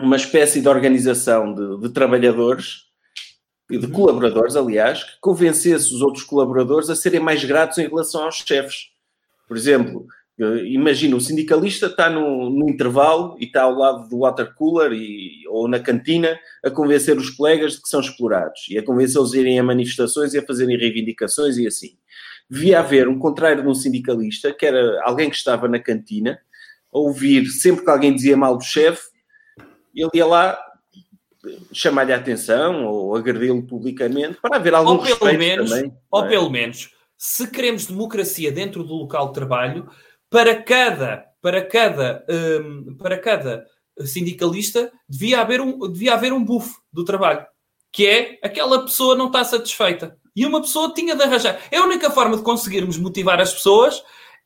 uma 0.00 0.16
espécie 0.16 0.60
de 0.60 0.68
organização 0.68 1.54
de, 1.54 1.80
de 1.80 1.88
trabalhadores 1.90 2.86
e 3.70 3.78
de 3.78 3.86
uhum. 3.86 3.92
colaboradores, 3.92 4.56
aliás, 4.56 5.04
que 5.04 5.20
convencesse 5.20 5.92
os 5.94 6.02
outros 6.02 6.24
colaboradores 6.24 6.88
a 6.90 6.96
serem 6.96 7.20
mais 7.20 7.44
gratos 7.44 7.78
em 7.78 7.88
relação 7.88 8.24
aos 8.24 8.36
chefes. 8.36 8.90
Por 9.48 9.56
exemplo, 9.56 10.06
Imagina, 10.38 11.16
o 11.16 11.20
sindicalista 11.20 11.86
está 11.86 12.10
no, 12.10 12.50
no, 12.50 12.68
intervalo 12.68 13.36
e 13.40 13.46
está 13.46 13.62
ao 13.62 13.74
lado 13.74 14.06
do 14.06 14.18
water 14.18 14.54
cooler 14.54 14.92
e, 14.92 15.48
ou 15.48 15.66
na 15.66 15.80
cantina 15.80 16.38
a 16.62 16.70
convencer 16.70 17.16
os 17.16 17.30
colegas 17.30 17.72
de 17.72 17.82
que 17.82 17.88
são 17.88 18.00
explorados 18.00 18.66
e 18.68 18.76
a 18.76 18.84
convencê-los 18.84 19.32
a 19.32 19.38
irem 19.38 19.58
a 19.58 19.62
manifestações 19.62 20.34
e 20.34 20.38
a 20.38 20.44
fazerem 20.44 20.76
reivindicações 20.76 21.56
e 21.56 21.66
assim. 21.66 21.96
Devia 22.50 22.80
haver 22.80 23.08
um 23.08 23.18
contrário 23.18 23.62
de 23.62 23.68
um 23.68 23.74
sindicalista, 23.74 24.52
que 24.52 24.66
era 24.66 25.02
alguém 25.04 25.30
que 25.30 25.36
estava 25.36 25.66
na 25.68 25.80
cantina, 25.80 26.38
a 26.92 26.98
ouvir 26.98 27.46
sempre 27.46 27.82
que 27.82 27.90
alguém 27.90 28.14
dizia 28.14 28.36
mal 28.36 28.58
do 28.58 28.64
chefe, 28.64 29.08
ele 29.94 30.10
ia 30.12 30.26
lá 30.26 30.58
chamar-lhe 31.72 32.12
a 32.12 32.16
atenção 32.16 32.84
ou 32.86 33.16
agredi-lo 33.16 33.62
publicamente 33.62 34.38
para 34.40 34.56
haver 34.56 34.74
algum 34.74 34.92
ou 34.92 35.00
respeito 35.00 35.38
menos, 35.38 35.70
também. 35.70 35.92
Ou 36.10 36.24
é? 36.24 36.28
pelo 36.28 36.50
menos, 36.50 36.90
se 37.16 37.50
queremos 37.50 37.86
democracia 37.86 38.52
dentro 38.52 38.84
do 38.84 38.94
local 38.94 39.28
de 39.28 39.34
trabalho, 39.34 39.88
para 40.30 40.62
cada, 40.62 41.24
para 41.40 41.64
cada, 41.64 42.24
um, 42.28 42.96
para 42.96 43.18
cada 43.18 43.66
sindicalista 44.04 44.92
devia 45.08 45.40
haver, 45.40 45.60
um, 45.60 45.90
devia 45.90 46.14
haver 46.14 46.32
um 46.32 46.44
buff 46.44 46.74
do 46.92 47.04
trabalho, 47.04 47.46
que 47.92 48.06
é 48.06 48.38
aquela 48.42 48.84
pessoa 48.84 49.14
não 49.14 49.26
está 49.26 49.44
satisfeita. 49.44 50.16
E 50.34 50.44
uma 50.44 50.60
pessoa 50.60 50.92
tinha 50.92 51.16
de 51.16 51.22
arranjar. 51.22 51.58
É 51.70 51.78
a 51.78 51.84
única 51.84 52.10
forma 52.10 52.36
de 52.36 52.42
conseguirmos 52.42 52.98
motivar 52.98 53.40
as 53.40 53.54
pessoas 53.54 54.02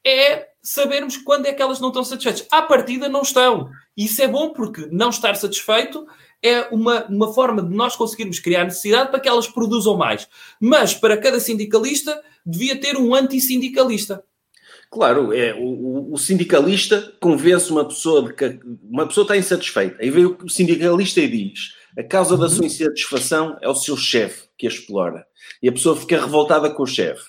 é 0.07 0.49
sabermos 0.63 1.17
quando 1.17 1.47
é 1.47 1.53
que 1.53 1.61
elas 1.61 1.81
não 1.81 1.89
estão 1.89 2.05
satisfeitas. 2.05 2.47
À 2.51 2.63
partida 2.63 3.09
não 3.09 3.23
estão. 3.23 3.69
Isso 3.97 4.23
é 4.23 4.29
bom 4.29 4.53
porque 4.53 4.87
não 4.91 5.11
estar 5.11 5.35
satisfeito 5.35 6.07
é 6.43 6.63
uma, 6.71 7.05
uma 7.07 7.33
forma 7.33 7.63
de 7.63 7.75
nós 7.75 7.97
conseguirmos 7.97 8.39
criar 8.39 8.65
necessidade 8.65 9.11
para 9.11 9.21
que 9.21 9.29
elas 9.29 9.49
produzam 9.49 9.97
mais. 9.97 10.29
Mas 10.61 10.95
para 10.95 11.17
cada 11.17 11.41
sindicalista 11.41 12.23
devia 12.47 12.81
ter 12.81 12.97
um 12.97 13.15
antissindicalista. 13.15 14.25
Claro, 14.91 15.33
é, 15.33 15.55
o, 15.55 16.13
o, 16.13 16.19
sindicalista 16.19 17.13
convence 17.21 17.71
uma 17.71 17.87
pessoa 17.87 18.25
de 18.25 18.35
que 18.35 18.59
uma 18.83 19.07
pessoa 19.07 19.23
está 19.23 19.37
insatisfeita. 19.37 19.97
Aí 20.01 20.11
vem 20.11 20.27
o 20.27 20.49
sindicalista 20.49 21.21
e 21.21 21.29
diz: 21.29 21.75
a 21.97 22.03
causa 22.03 22.37
da 22.37 22.45
uhum. 22.45 22.51
sua 22.51 22.67
insatisfação 22.67 23.57
é 23.63 23.69
o 23.69 23.75
seu 23.75 23.97
chefe, 23.97 24.49
que 24.59 24.67
a 24.67 24.71
explora. 24.71 25.25
E 25.63 25.69
a 25.69 25.73
pessoa 25.73 25.97
fica 25.97 26.21
revoltada 26.21 26.69
com 26.71 26.83
o 26.83 26.87
chefe. 26.87 27.23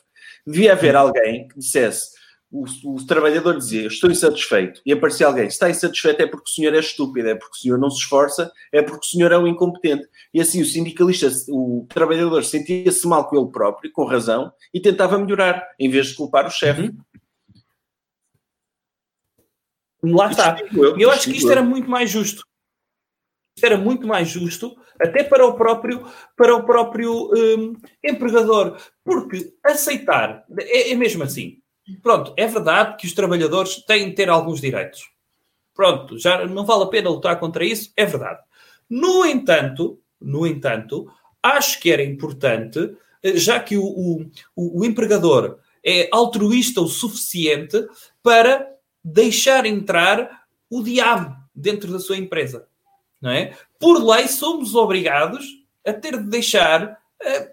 Devia 0.45 0.73
haver 0.73 0.95
alguém 0.95 1.47
que 1.47 1.59
dissesse, 1.59 2.19
o, 2.51 2.65
o, 2.83 3.05
trabalhador 3.05 3.57
dizia, 3.57 3.87
estou 3.87 4.11
insatisfeito, 4.11 4.81
e 4.85 4.91
aparecia 4.91 5.25
alguém, 5.25 5.45
se 5.45 5.53
está 5.53 5.69
insatisfeito 5.69 6.21
é 6.21 6.27
porque 6.27 6.49
o 6.49 6.53
senhor 6.53 6.73
é 6.73 6.79
estúpido, 6.79 7.29
é 7.29 7.35
porque 7.35 7.55
o 7.55 7.61
senhor 7.61 7.77
não 7.77 7.89
se 7.89 7.99
esforça, 7.99 8.51
é 8.73 8.81
porque 8.81 9.05
o 9.05 9.09
senhor 9.09 9.31
é 9.31 9.37
um 9.37 9.47
incompetente. 9.47 10.07
E 10.33 10.41
assim 10.41 10.61
o 10.61 10.65
sindicalista, 10.65 11.31
o 11.49 11.85
trabalhador 11.87 12.43
sentia-se 12.43 13.07
mal 13.07 13.29
com 13.29 13.37
ele 13.37 13.51
próprio, 13.51 13.91
com 13.91 14.03
razão, 14.03 14.51
e 14.73 14.81
tentava 14.81 15.17
melhorar, 15.17 15.63
em 15.79 15.89
vez 15.89 16.07
de 16.07 16.15
culpar 16.15 16.45
o 16.45 16.51
chefe. 16.51 16.81
Uhum. 16.81 16.97
Lá 20.03 20.31
está. 20.31 20.57
Eu, 20.73 20.97
eu 20.97 21.11
acho 21.11 21.29
que 21.29 21.37
isto 21.37 21.51
era 21.51 21.61
muito 21.61 21.89
mais 21.89 22.09
justo. 22.09 22.43
Isto 23.55 23.65
era 23.65 23.77
muito 23.77 24.07
mais 24.07 24.29
justo, 24.29 24.75
até 24.99 25.23
para 25.23 25.45
o 25.45 25.53
próprio, 25.53 26.05
para 26.35 26.55
o 26.55 26.63
próprio 26.63 27.31
um, 27.33 27.75
empregador. 28.03 28.77
Porque 29.03 29.53
aceitar 29.63 30.45
é, 30.57 30.91
é 30.91 30.95
mesmo 30.95 31.23
assim. 31.23 31.59
Pronto, 32.01 32.33
é 32.37 32.47
verdade 32.47 32.97
que 32.97 33.05
os 33.05 33.13
trabalhadores 33.13 33.83
têm 33.85 34.09
de 34.09 34.15
ter 34.15 34.29
alguns 34.29 34.61
direitos. 34.61 35.09
Pronto, 35.73 36.17
já 36.17 36.45
não 36.47 36.65
vale 36.65 36.83
a 36.83 36.87
pena 36.87 37.09
lutar 37.09 37.39
contra 37.39 37.65
isso, 37.65 37.91
é 37.95 38.05
verdade. 38.05 38.39
No 38.89 39.25
entanto, 39.25 39.99
no 40.19 40.45
entanto, 40.45 41.11
acho 41.41 41.79
que 41.79 41.91
era 41.91 42.03
importante, 42.03 42.95
eh, 43.23 43.35
já 43.35 43.59
que 43.59 43.77
o, 43.77 43.83
o, 43.83 44.29
o 44.55 44.85
empregador 44.85 45.59
é 45.83 46.07
altruísta 46.11 46.81
o 46.81 46.87
suficiente 46.87 47.87
para 48.21 48.67
deixar 49.03 49.65
entrar 49.65 50.43
o 50.69 50.81
diabo 50.81 51.35
dentro 51.53 51.91
da 51.91 51.99
sua 51.99 52.17
empresa. 52.17 52.67
Não 53.21 53.31
é? 53.31 53.55
Por 53.79 54.03
lei, 54.03 54.27
somos 54.27 54.75
obrigados 54.75 55.45
a 55.85 55.93
ter 55.93 56.17
de 56.17 56.29
deixar 56.29 56.97
uh, 57.21 57.51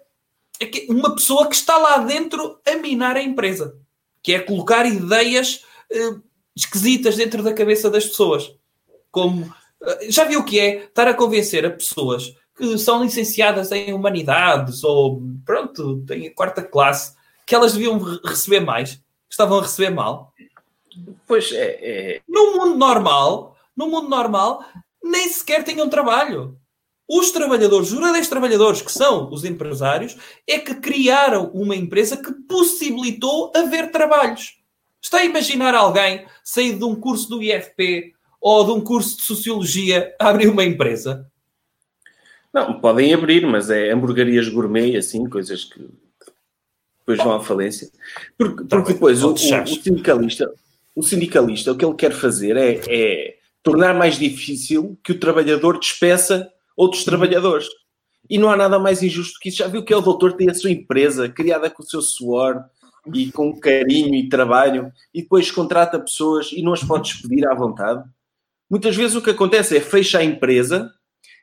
uma 0.88 1.14
pessoa 1.14 1.46
que 1.48 1.54
está 1.54 1.76
lá 1.76 1.98
dentro 1.98 2.58
a 2.66 2.76
minar 2.76 3.16
a 3.16 3.22
empresa, 3.22 3.76
que 4.22 4.34
é 4.34 4.40
colocar 4.40 4.86
ideias 4.86 5.64
uh, 5.92 6.22
esquisitas 6.56 7.16
dentro 7.16 7.42
da 7.42 7.52
cabeça 7.52 7.90
das 7.90 8.06
pessoas. 8.06 8.50
Como 9.10 9.44
uh, 9.44 10.10
já 10.10 10.24
viu 10.24 10.40
o 10.40 10.44
que 10.44 10.58
é 10.58 10.84
estar 10.84 11.08
a 11.08 11.14
convencer 11.14 11.64
a 11.66 11.70
pessoas 11.70 12.34
que 12.56 12.76
são 12.76 13.04
licenciadas 13.04 13.70
em 13.70 13.92
humanidades 13.92 14.82
ou 14.82 15.22
pronto, 15.44 16.02
têm 16.04 16.26
a 16.26 16.34
quarta 16.34 16.60
classe, 16.60 17.14
que 17.46 17.54
elas 17.54 17.72
deviam 17.72 17.98
receber 18.24 18.60
mais, 18.60 19.00
estavam 19.30 19.58
a 19.58 19.62
receber 19.62 19.90
mal. 19.90 20.34
Pois 21.26 21.52
é, 21.52 21.78
é. 21.80 22.20
No 22.28 22.52
mundo 22.52 22.76
normal, 22.76 23.56
no 23.76 23.88
mundo 23.88 24.08
normal, 24.08 24.64
nem 25.02 25.28
sequer 25.28 25.64
tinham 25.64 25.88
trabalho. 25.88 26.58
Os 27.08 27.30
trabalhadores, 27.30 27.88
os 27.88 27.94
verdadeiros 27.94 28.28
trabalhadores, 28.28 28.82
que 28.82 28.92
são 28.92 29.30
os 29.32 29.44
empresários, 29.44 30.16
é 30.46 30.58
que 30.58 30.74
criaram 30.74 31.50
uma 31.54 31.74
empresa 31.74 32.16
que 32.16 32.32
possibilitou 32.46 33.50
haver 33.56 33.90
trabalhos. 33.90 34.58
Está 35.00 35.18
a 35.18 35.24
imaginar 35.24 35.74
alguém 35.74 36.26
sair 36.44 36.76
de 36.76 36.84
um 36.84 36.94
curso 36.94 37.28
do 37.30 37.42
IFP 37.42 38.12
ou 38.40 38.64
de 38.64 38.72
um 38.72 38.80
curso 38.80 39.16
de 39.16 39.22
Sociologia 39.22 40.14
a 40.20 40.28
abrir 40.28 40.48
uma 40.48 40.64
empresa? 40.64 41.26
Não, 42.52 42.80
podem 42.80 43.14
abrir, 43.14 43.46
mas 43.46 43.70
é 43.70 43.90
hamburguerias 43.90 44.48
gourmet, 44.48 44.96
assim, 44.96 45.28
coisas 45.28 45.64
que 45.64 45.88
depois 47.00 47.18
vão 47.18 47.36
à 47.36 47.40
falência. 47.40 47.90
Porque, 48.36 48.64
tá 48.64 48.76
porque 48.76 48.92
depois 48.92 49.22
o, 49.22 49.28
o, 49.28 49.32
o, 49.32 49.36
sindicalista, 49.38 50.52
o 50.98 51.02
sindicalista, 51.04 51.70
o 51.70 51.76
que 51.76 51.84
ele 51.84 51.94
quer 51.94 52.12
fazer 52.12 52.56
é, 52.56 52.80
é 52.88 53.36
tornar 53.62 53.94
mais 53.94 54.18
difícil 54.18 54.98
que 55.04 55.12
o 55.12 55.20
trabalhador 55.20 55.78
despeça 55.78 56.50
outros 56.76 57.04
trabalhadores. 57.04 57.68
E 58.28 58.36
não 58.36 58.50
há 58.50 58.56
nada 58.56 58.80
mais 58.80 59.00
injusto 59.00 59.38
que 59.40 59.48
isso. 59.48 59.58
Já 59.58 59.68
viu 59.68 59.84
que 59.84 59.94
é 59.94 59.96
o 59.96 60.00
doutor 60.00 60.32
tem 60.32 60.50
a 60.50 60.54
sua 60.54 60.72
empresa 60.72 61.28
criada 61.28 61.70
com 61.70 61.84
o 61.84 61.86
seu 61.86 62.02
suor 62.02 62.64
e 63.14 63.30
com 63.30 63.56
carinho 63.60 64.12
e 64.12 64.28
trabalho 64.28 64.92
e 65.14 65.22
depois 65.22 65.52
contrata 65.52 66.00
pessoas 66.00 66.50
e 66.50 66.62
não 66.62 66.72
as 66.72 66.82
pode 66.82 67.12
despedir 67.12 67.46
à 67.48 67.54
vontade? 67.54 68.02
Muitas 68.68 68.96
vezes 68.96 69.14
o 69.14 69.22
que 69.22 69.30
acontece 69.30 69.76
é 69.76 69.80
fecha 69.80 70.18
a 70.18 70.24
empresa 70.24 70.90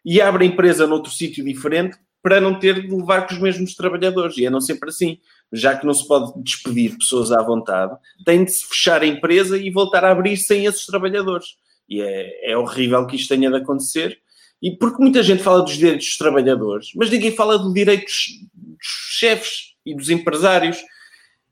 e 0.03 0.19
abre 0.19 0.43
a 0.43 0.47
empresa 0.47 0.85
noutro 0.85 1.13
sítio 1.13 1.45
diferente 1.45 1.97
para 2.21 2.41
não 2.41 2.59
ter 2.59 2.81
de 2.81 2.93
levar 2.93 3.25
com 3.25 3.33
os 3.33 3.39
mesmos 3.39 3.73
trabalhadores. 3.73 4.37
E 4.37 4.45
é 4.45 4.49
não 4.49 4.59
sempre 4.59 4.89
assim 4.89 5.17
já 5.51 5.77
que 5.77 5.85
não 5.85 5.93
se 5.93 6.07
pode 6.07 6.33
despedir 6.43 6.97
pessoas 6.97 7.31
à 7.31 7.41
vontade, 7.41 7.95
tem 8.25 8.43
de 8.43 8.51
se 8.51 8.65
fechar 8.67 9.01
a 9.01 9.07
empresa 9.07 9.57
e 9.57 9.69
voltar 9.71 10.03
a 10.03 10.11
abrir 10.11 10.37
sem 10.37 10.65
esses 10.65 10.85
trabalhadores. 10.85 11.55
E 11.87 12.01
é, 12.01 12.51
é 12.51 12.57
horrível 12.57 13.05
que 13.05 13.15
isto 13.15 13.29
tenha 13.29 13.49
de 13.49 13.57
acontecer. 13.57 14.19
E 14.61 14.71
porque 14.71 15.01
muita 15.01 15.21
gente 15.21 15.43
fala 15.43 15.61
dos 15.61 15.77
direitos 15.77 16.07
dos 16.07 16.17
trabalhadores, 16.17 16.89
mas 16.95 17.09
ninguém 17.09 17.35
fala 17.35 17.59
dos 17.59 17.73
direitos 17.73 18.27
dos 18.53 18.77
chefes 19.19 19.75
e 19.85 19.93
dos 19.93 20.09
empresários. 20.09 20.77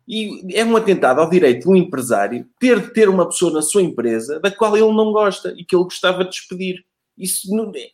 E 0.08 0.54
é 0.54 0.66
um 0.66 0.76
atentado 0.76 1.22
ao 1.22 1.30
direito 1.30 1.70
do 1.70 1.76
empresário 1.76 2.46
ter 2.60 2.80
de 2.80 2.94
ter 2.94 3.08
uma 3.08 3.28
pessoa 3.28 3.54
na 3.54 3.62
sua 3.62 3.82
empresa 3.82 4.40
da 4.40 4.52
qual 4.52 4.76
ele 4.76 4.92
não 4.92 5.12
gosta 5.12 5.54
e 5.58 5.64
que 5.64 5.76
ele 5.76 5.84
gostava 5.84 6.24
de 6.24 6.32
despedir. 6.32 6.84
Isso 7.18 7.48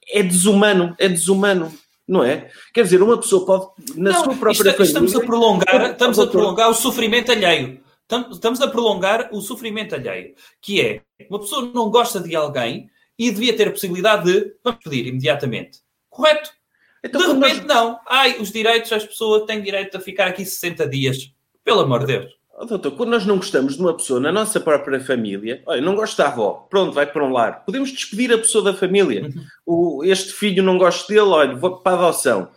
é 0.10 0.24
desumano, 0.24 0.96
é 0.98 1.10
desumano 1.10 1.72
não 2.10 2.24
é? 2.24 2.50
Quer 2.74 2.84
dizer, 2.84 3.04
uma 3.04 3.18
pessoa 3.18 3.46
pode, 3.46 3.68
na 3.96 4.12
não, 4.12 4.24
sua 4.24 4.36
própria 4.36 4.52
isto, 4.52 4.64
família... 4.64 4.84
Estamos 4.84 5.16
a 5.16 5.20
prolongar, 5.20 5.92
estamos 5.92 6.20
a 6.20 6.26
prolongar 6.28 6.70
o 6.72 6.74
sofrimento 6.74 7.32
alheio. 7.32 7.84
Estamos 8.32 8.60
a 8.60 8.68
prolongar 8.68 9.30
o 9.32 9.40
sofrimento 9.40 9.94
alheio. 9.94 10.34
Que 10.60 10.82
é, 10.82 11.02
uma 11.30 11.40
pessoa 11.40 11.72
não 11.72 11.92
gosta 11.92 12.20
de 12.20 12.36
alguém 12.36 12.90
e 13.18 13.30
devia 13.30 13.56
ter 13.56 13.68
a 13.68 13.72
possibilidade 13.72 14.24
de, 14.24 14.56
vamos 14.64 14.84
pedir 14.84 15.06
imediatamente. 15.06 15.82
Correto? 16.10 16.50
Então, 17.04 17.22
de 17.22 17.28
repente, 17.28 17.68
nós... 17.68 17.76
não. 17.76 18.00
Ai, 18.08 18.38
os 18.40 18.52
direitos, 18.52 18.92
as 18.92 19.06
pessoas 19.06 19.46
têm 19.46 19.62
direito 19.62 19.96
a 19.96 20.00
ficar 20.00 20.28
aqui 20.28 20.44
60 20.44 20.90
dias. 20.90 21.32
Pelo 21.64 21.82
amor 21.82 22.00
de 22.00 22.08
Deus. 22.08 22.39
Oh, 22.62 22.66
doutor, 22.66 22.92
quando 22.92 23.12
nós 23.12 23.26
não 23.26 23.38
gostamos 23.38 23.78
de 23.78 23.82
uma 23.82 23.96
pessoa 23.96 24.20
na 24.20 24.34
nossa 24.34 24.60
própria 24.60 25.00
família, 25.00 25.64
olha, 25.66 25.80
não 25.80 25.96
gosto 25.96 26.18
da 26.18 26.28
avó, 26.28 26.68
pronto, 26.70 26.92
vai 26.92 27.06
para 27.06 27.24
um 27.24 27.32
lar. 27.32 27.64
Podemos 27.64 27.90
despedir 27.90 28.34
a 28.34 28.38
pessoa 28.38 28.62
da 28.62 28.74
família. 28.74 29.30
O, 29.66 30.04
este 30.04 30.34
filho 30.34 30.62
não 30.62 30.78
gosto 30.78 31.08
dele, 31.08 31.22
olha, 31.22 31.56
vou 31.56 31.78
para 31.78 31.96
a 31.96 32.08
adoção. 32.10 32.50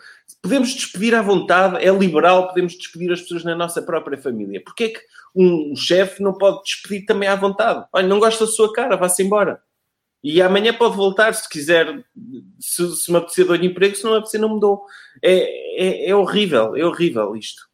Podemos 0.43 0.75
despedir 0.75 1.15
à 1.15 1.23
vontade, 1.23 1.77
é 1.77 1.89
liberal, 1.89 2.49
podemos 2.49 2.77
despedir 2.77 3.13
as 3.13 3.21
pessoas 3.21 3.45
na 3.45 3.55
nossa 3.55 3.81
própria 3.81 4.19
família. 4.19 4.61
Porquê 4.61 4.85
é 4.85 4.89
que 4.89 5.01
um 5.37 5.77
chefe 5.77 6.21
não 6.21 6.37
pode 6.37 6.65
despedir 6.65 7.07
também 7.07 7.29
à 7.29 7.37
vontade? 7.37 7.87
Olha, 7.93 8.09
não 8.09 8.19
gosta 8.19 8.45
da 8.45 8.51
sua 8.51 8.73
cara, 8.73 8.97
vá-se 8.97 9.23
embora. 9.23 9.63
E 10.21 10.43
amanhã 10.43 10.75
pode 10.75 10.97
voltar, 10.97 11.33
se 11.33 11.49
quiser, 11.49 12.05
se, 12.59 12.97
se 12.97 13.09
me 13.09 13.19
apetecer 13.19 13.47
dou 13.47 13.55
emprego, 13.55 13.95
se 13.95 14.03
não 14.03 14.11
me 14.11 14.17
apetecer 14.17 14.41
não 14.41 14.49
mudou. 14.49 14.85
É, 15.23 16.07
é, 16.07 16.11
é 16.11 16.17
horrível, 16.17 16.75
é 16.75 16.85
horrível 16.85 17.37
isto. 17.37 17.71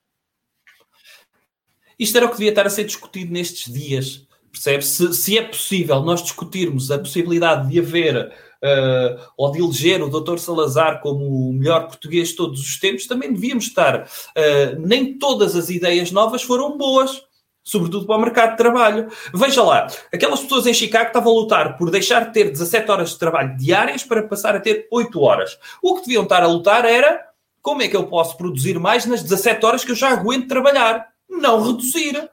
Isto 1.98 2.16
era 2.16 2.26
o 2.26 2.28
que 2.28 2.36
devia 2.36 2.50
estar 2.50 2.66
a 2.66 2.70
ser 2.70 2.84
discutido 2.84 3.32
nestes 3.32 3.72
dias. 3.72 4.26
Percebe? 4.50 4.84
Se, 4.84 5.12
se 5.12 5.38
é 5.38 5.42
possível 5.42 6.02
nós 6.02 6.22
discutirmos 6.22 6.90
a 6.90 6.98
possibilidade 6.98 7.68
de 7.68 7.78
haver 7.78 8.32
uh, 8.62 9.22
ou 9.36 9.52
de 9.52 9.60
eleger 9.60 10.02
o 10.02 10.08
Dr. 10.08 10.38
Salazar 10.38 11.00
como 11.00 11.48
o 11.48 11.52
melhor 11.52 11.86
português 11.86 12.28
de 12.28 12.36
todos 12.36 12.60
os 12.60 12.78
tempos, 12.78 13.06
também 13.06 13.32
devíamos 13.32 13.66
estar. 13.66 14.02
Uh, 14.04 14.80
nem 14.80 15.18
todas 15.18 15.54
as 15.54 15.70
ideias 15.70 16.10
novas 16.10 16.42
foram 16.42 16.76
boas 16.76 17.26
sobretudo 17.68 18.06
para 18.06 18.16
o 18.16 18.20
mercado 18.20 18.52
de 18.52 18.56
trabalho. 18.56 19.08
Veja 19.34 19.62
lá, 19.62 19.86
aquelas 20.10 20.40
pessoas 20.40 20.66
em 20.66 20.72
Chicago 20.72 21.08
estavam 21.08 21.30
a 21.30 21.34
lutar 21.34 21.76
por 21.76 21.90
deixar 21.90 22.24
de 22.24 22.32
ter 22.32 22.50
17 22.50 22.90
horas 22.90 23.10
de 23.10 23.18
trabalho 23.18 23.58
diárias 23.58 24.02
para 24.02 24.22
passar 24.22 24.56
a 24.56 24.60
ter 24.60 24.88
8 24.90 25.20
horas. 25.20 25.58
O 25.82 25.96
que 25.96 26.06
deviam 26.06 26.22
estar 26.22 26.42
a 26.42 26.46
lutar 26.46 26.86
era 26.86 27.28
como 27.60 27.82
é 27.82 27.88
que 27.88 27.94
eu 27.94 28.06
posso 28.06 28.38
produzir 28.38 28.78
mais 28.80 29.04
nas 29.04 29.22
17 29.22 29.66
horas 29.66 29.84
que 29.84 29.90
eu 29.90 29.96
já 29.96 30.08
aguento 30.08 30.48
trabalhar 30.48 31.08
não 31.28 31.64
reduzir. 31.64 32.28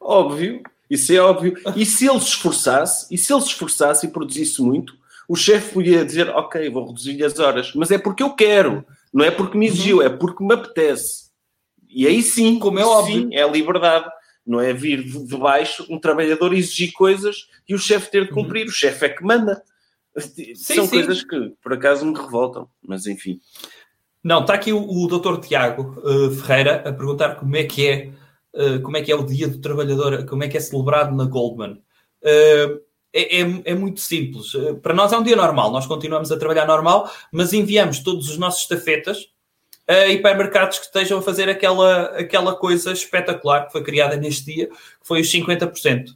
Óbvio, 0.00 0.62
isso 0.88 1.12
é 1.12 1.18
óbvio. 1.18 1.56
E 1.76 1.86
se 1.86 2.08
ele 2.08 2.20
se 2.20 2.28
esforçasse, 2.28 3.06
e 3.14 3.16
se 3.16 3.32
ele 3.32 3.42
se 3.42 3.48
esforçasse 3.48 4.06
e 4.06 4.10
produzisse 4.10 4.60
muito, 4.60 4.94
o 5.28 5.36
chefe 5.36 5.72
podia 5.72 6.04
dizer, 6.04 6.28
ok, 6.30 6.68
vou 6.70 6.88
reduzir 6.88 7.22
as 7.24 7.38
horas, 7.38 7.72
mas 7.74 7.90
é 7.92 7.98
porque 7.98 8.22
eu 8.22 8.34
quero, 8.34 8.84
não 9.14 9.24
é 9.24 9.30
porque 9.30 9.56
me 9.56 9.66
exigiu, 9.66 9.98
uhum. 9.98 10.02
é 10.02 10.08
porque 10.08 10.44
me 10.44 10.54
apetece. 10.54 11.30
E 11.88 12.06
aí 12.06 12.22
sim, 12.22 12.58
como 12.58 12.78
é 12.78 12.84
óbvio, 12.84 13.22
sim, 13.22 13.34
é 13.34 13.42
a 13.42 13.48
liberdade. 13.48 14.10
Não 14.46 14.60
é 14.60 14.72
vir 14.72 15.04
de 15.04 15.36
baixo 15.36 15.86
um 15.88 15.98
trabalhador 15.98 16.52
exigir 16.52 16.92
coisas 16.92 17.48
e 17.68 17.74
o 17.74 17.78
chefe 17.78 18.10
ter 18.10 18.24
de 18.24 18.30
uhum. 18.30 18.42
cumprir. 18.42 18.64
Uhum. 18.64 18.70
O 18.70 18.74
chefe 18.74 19.06
é 19.06 19.08
que 19.08 19.22
manda. 19.22 19.62
Sim, 20.18 20.54
São 20.56 20.86
sim. 20.86 20.90
coisas 20.90 21.22
que 21.22 21.52
por 21.62 21.72
acaso 21.72 22.04
me 22.04 22.18
revoltam, 22.18 22.68
mas 22.82 23.06
enfim. 23.06 23.40
Não, 24.22 24.40
está 24.40 24.54
aqui 24.54 24.72
o, 24.72 24.82
o 24.82 25.06
Dr. 25.06 25.38
Tiago 25.40 25.96
uh, 26.04 26.30
Ferreira 26.32 26.76
a 26.86 26.92
perguntar 26.92 27.36
como 27.36 27.56
é 27.56 27.64
que 27.64 27.86
é 27.86 28.10
uh, 28.54 28.80
como 28.82 28.96
é 28.96 29.02
que 29.02 29.12
é 29.12 29.14
o 29.14 29.24
Dia 29.24 29.48
do 29.48 29.60
Trabalhador, 29.60 30.24
como 30.26 30.44
é 30.44 30.48
que 30.48 30.56
é 30.56 30.60
celebrado 30.60 31.14
na 31.14 31.24
Goldman. 31.24 31.82
Uh, 32.22 32.80
é, 33.12 33.40
é, 33.40 33.62
é, 33.64 33.74
muito 33.74 34.00
simples. 34.00 34.54
Uh, 34.54 34.76
para 34.76 34.94
nós 34.94 35.12
é 35.12 35.18
um 35.18 35.22
dia 35.22 35.36
normal, 35.36 35.72
nós 35.72 35.86
continuamos 35.86 36.30
a 36.30 36.38
trabalhar 36.38 36.66
normal, 36.66 37.10
mas 37.32 37.52
enviamos 37.52 38.00
todos 38.00 38.28
os 38.28 38.38
nossos 38.38 38.62
estafetas 38.62 39.28
a 39.88 40.06
hipermercados 40.06 40.78
que 40.78 40.84
estejam 40.84 41.18
a 41.18 41.22
fazer 41.22 41.48
aquela, 41.48 42.04
aquela 42.16 42.54
coisa 42.54 42.92
espetacular 42.92 43.66
que 43.66 43.72
foi 43.72 43.82
criada 43.82 44.16
neste 44.16 44.44
dia, 44.44 44.68
que 44.68 44.74
foi 45.02 45.20
os 45.20 45.32
50%. 45.32 46.10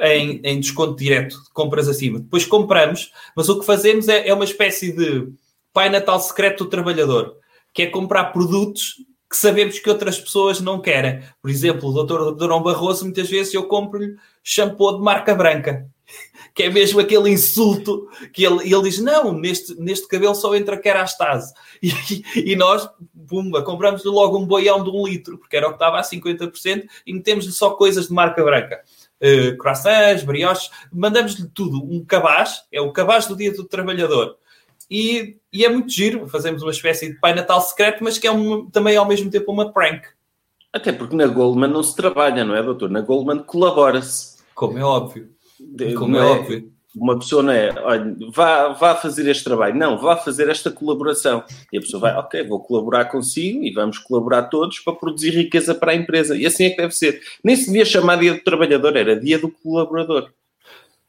Em, 0.00 0.40
em 0.42 0.58
desconto 0.58 0.96
direto, 0.96 1.36
de 1.42 1.50
compras 1.50 1.86
acima. 1.86 2.18
Depois 2.18 2.46
compramos, 2.46 3.12
mas 3.36 3.50
o 3.50 3.60
que 3.60 3.66
fazemos 3.66 4.08
é, 4.08 4.26
é 4.26 4.32
uma 4.32 4.44
espécie 4.44 4.90
de 4.90 5.28
Pai 5.70 5.90
Natal 5.90 6.18
secreto 6.18 6.64
do 6.64 6.70
trabalhador 6.70 7.36
que 7.72 7.82
é 7.82 7.86
comprar 7.86 8.26
produtos 8.26 8.96
que 9.32 9.38
sabemos 9.38 9.78
que 9.78 9.88
outras 9.88 10.20
pessoas 10.20 10.60
não 10.60 10.78
querem. 10.78 11.22
Por 11.40 11.50
exemplo, 11.50 11.88
o 11.88 11.92
doutor 11.92 12.34
Durão 12.34 12.62
Barroso, 12.62 13.06
muitas 13.06 13.30
vezes 13.30 13.54
eu 13.54 13.64
compro-lhe 13.64 14.14
shampoo 14.44 14.98
de 14.98 15.02
marca 15.02 15.34
branca, 15.34 15.88
que 16.54 16.64
é 16.64 16.70
mesmo 16.70 17.00
aquele 17.00 17.30
insulto 17.30 18.10
que 18.30 18.44
ele, 18.44 18.70
ele 18.70 18.82
diz: 18.82 18.98
Não, 18.98 19.32
neste, 19.32 19.74
neste 19.80 20.06
cabelo 20.06 20.34
só 20.34 20.54
entra 20.54 20.76
kerastase. 20.76 21.54
E, 21.82 22.52
e 22.52 22.56
nós, 22.56 22.88
pumba, 23.26 23.62
compramos 23.62 24.04
logo 24.04 24.38
um 24.38 24.46
boião 24.46 24.84
de 24.84 24.90
um 24.90 25.06
litro, 25.06 25.38
porque 25.38 25.56
era 25.56 25.66
o 25.66 25.70
que 25.70 25.76
estava 25.76 25.98
a 25.98 26.02
50%, 26.02 26.86
e 27.06 27.14
metemos-lhe 27.14 27.50
só 27.50 27.70
coisas 27.70 28.08
de 28.08 28.12
marca 28.12 28.44
branca. 28.44 28.82
Uh, 29.20 29.56
croissants, 29.56 30.22
brioches, 30.22 30.70
mandamos-lhe 30.92 31.48
tudo. 31.48 31.82
Um 31.82 32.04
cabaz, 32.04 32.64
é 32.70 32.80
o 32.80 32.92
cabaz 32.92 33.26
do 33.26 33.34
dia 33.34 33.52
do 33.52 33.64
trabalhador. 33.64 34.36
E, 34.92 35.38
e, 35.50 35.64
é 35.64 35.70
muito 35.70 35.90
giro, 35.90 36.28
fazemos 36.28 36.60
uma 36.60 36.70
espécie 36.70 37.10
de 37.10 37.18
Pai 37.18 37.34
Natal 37.34 37.62
secreto, 37.62 38.04
mas 38.04 38.18
que 38.18 38.26
é 38.26 38.30
um, 38.30 38.68
também 38.68 38.94
ao 38.94 39.08
mesmo 39.08 39.30
tempo 39.30 39.50
uma 39.50 39.72
prank. 39.72 40.02
Até 40.70 40.92
porque 40.92 41.16
na 41.16 41.26
Goldman 41.26 41.70
não 41.70 41.82
se 41.82 41.96
trabalha, 41.96 42.44
não 42.44 42.54
é, 42.54 42.62
doutor? 42.62 42.90
Na 42.90 43.00
Goldman 43.00 43.38
colabora-se. 43.38 44.36
Como 44.54 44.76
é 44.76 44.84
óbvio. 44.84 45.30
Como 45.96 46.14
é, 46.18 46.20
é 46.20 46.22
óbvio. 46.22 46.72
Uma 46.94 47.18
pessoa 47.18 47.42
não 47.42 47.54
é, 47.54 47.72
olha, 47.82 48.14
vá, 48.34 48.68
vá 48.68 48.94
fazer 48.94 49.26
este 49.30 49.44
trabalho. 49.44 49.74
Não, 49.76 49.96
vá 49.96 50.14
fazer 50.14 50.50
esta 50.50 50.70
colaboração. 50.70 51.42
E 51.72 51.78
a 51.78 51.80
pessoa 51.80 52.02
vai, 52.02 52.14
ok, 52.14 52.46
vou 52.46 52.60
colaborar 52.60 53.06
consigo 53.06 53.64
e 53.64 53.72
vamos 53.72 53.96
colaborar 53.96 54.42
todos 54.44 54.78
para 54.78 54.92
produzir 54.92 55.30
riqueza 55.30 55.74
para 55.74 55.92
a 55.92 55.96
empresa. 55.96 56.36
E 56.36 56.44
assim 56.44 56.64
é 56.66 56.70
que 56.70 56.76
deve 56.76 56.94
ser. 56.94 57.18
Nem 57.42 57.56
se 57.56 57.64
devia 57.64 57.86
chamar 57.86 58.16
dia 58.16 58.34
do 58.34 58.44
trabalhador, 58.44 58.94
era 58.94 59.18
dia 59.18 59.38
do 59.38 59.50
colaborador. 59.50 60.30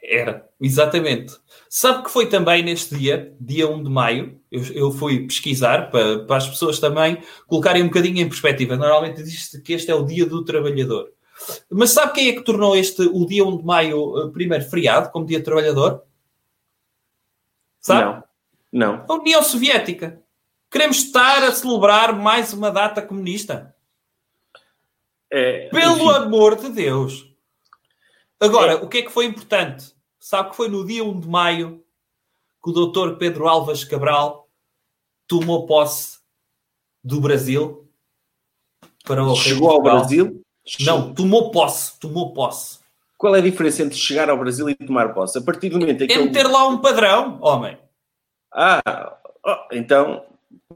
Era, 0.05 0.49
exatamente. 0.59 1.33
Sabe 1.69 2.03
que 2.03 2.11
foi 2.11 2.27
também 2.27 2.61
neste 2.61 2.93
dia, 2.93 3.33
dia 3.39 3.69
1 3.69 3.83
de 3.83 3.89
maio, 3.89 4.37
eu, 4.51 4.63
eu 4.73 4.91
fui 4.91 5.25
pesquisar 5.25 5.89
para, 5.89 6.19
para 6.25 6.35
as 6.35 6.47
pessoas 6.47 6.77
também 6.77 7.23
colocarem 7.47 7.81
um 7.81 7.87
bocadinho 7.87 8.19
em 8.19 8.27
perspectiva. 8.27 8.75
Normalmente 8.75 9.23
diz-se 9.23 9.61
que 9.61 9.71
este 9.71 9.89
é 9.89 9.95
o 9.95 10.03
dia 10.03 10.25
do 10.25 10.43
trabalhador. 10.43 11.09
Mas 11.71 11.91
sabe 11.91 12.13
quem 12.13 12.29
é 12.29 12.33
que 12.33 12.43
tornou 12.43 12.75
este, 12.75 13.01
o 13.01 13.25
dia 13.25 13.45
1 13.45 13.57
de 13.57 13.63
maio, 13.63 14.19
eh, 14.19 14.31
primeiro 14.31 14.65
feriado, 14.65 15.09
como 15.09 15.25
dia 15.25 15.39
do 15.39 15.45
trabalhador? 15.45 16.03
Sabe? 17.79 18.23
Não. 18.71 18.93
Não. 18.97 19.05
A 19.07 19.13
União 19.13 19.41
Soviética. 19.41 20.21
Queremos 20.69 20.97
estar 20.97 21.43
a 21.43 21.51
celebrar 21.51 22.13
mais 22.13 22.51
uma 22.51 22.71
data 22.71 23.01
comunista. 23.01 23.73
É, 25.31 25.69
Pelo 25.69 25.95
enfim. 25.95 26.09
amor 26.09 26.55
de 26.55 26.69
Deus. 26.69 27.32
Agora, 28.43 28.73
é. 28.73 28.75
o 28.75 28.87
que 28.87 28.99
é 28.99 29.01
que 29.01 29.11
foi 29.11 29.25
importante? 29.25 29.93
Sabe 30.19 30.49
que 30.49 30.55
foi 30.55 30.67
no 30.67 30.85
dia 30.85 31.03
1 31.03 31.19
de 31.21 31.27
maio 31.27 31.83
que 32.63 32.69
o 32.69 32.73
doutor 32.73 33.17
Pedro 33.17 33.47
Alves 33.47 33.83
Cabral 33.83 34.49
tomou 35.27 35.65
posse 35.65 36.19
do 37.03 37.19
Brasil 37.21 37.89
para 39.05 39.23
o 39.23 39.35
Chegou 39.35 39.69
ao 39.69 39.81
Brasil? 39.81 40.41
Não, 40.81 41.13
tomou 41.13 41.51
posse, 41.51 41.99
tomou 41.99 42.33
posse. 42.33 42.79
Qual 43.17 43.35
é 43.35 43.39
a 43.39 43.41
diferença 43.41 43.83
entre 43.83 43.97
chegar 43.97 44.29
ao 44.29 44.37
Brasil 44.37 44.69
e 44.69 44.75
tomar 44.75 45.13
posse? 45.13 45.37
A 45.37 45.41
partir 45.41 45.69
do 45.69 45.79
momento 45.79 46.03
em 46.03 46.07
que. 46.07 46.13
É 46.13 46.17
meter 46.17 46.47
lá 46.47 46.67
um 46.67 46.79
padrão, 46.79 47.39
homem. 47.41 47.77
Ah, 48.53 49.17
oh, 49.45 49.57
então, 49.71 50.25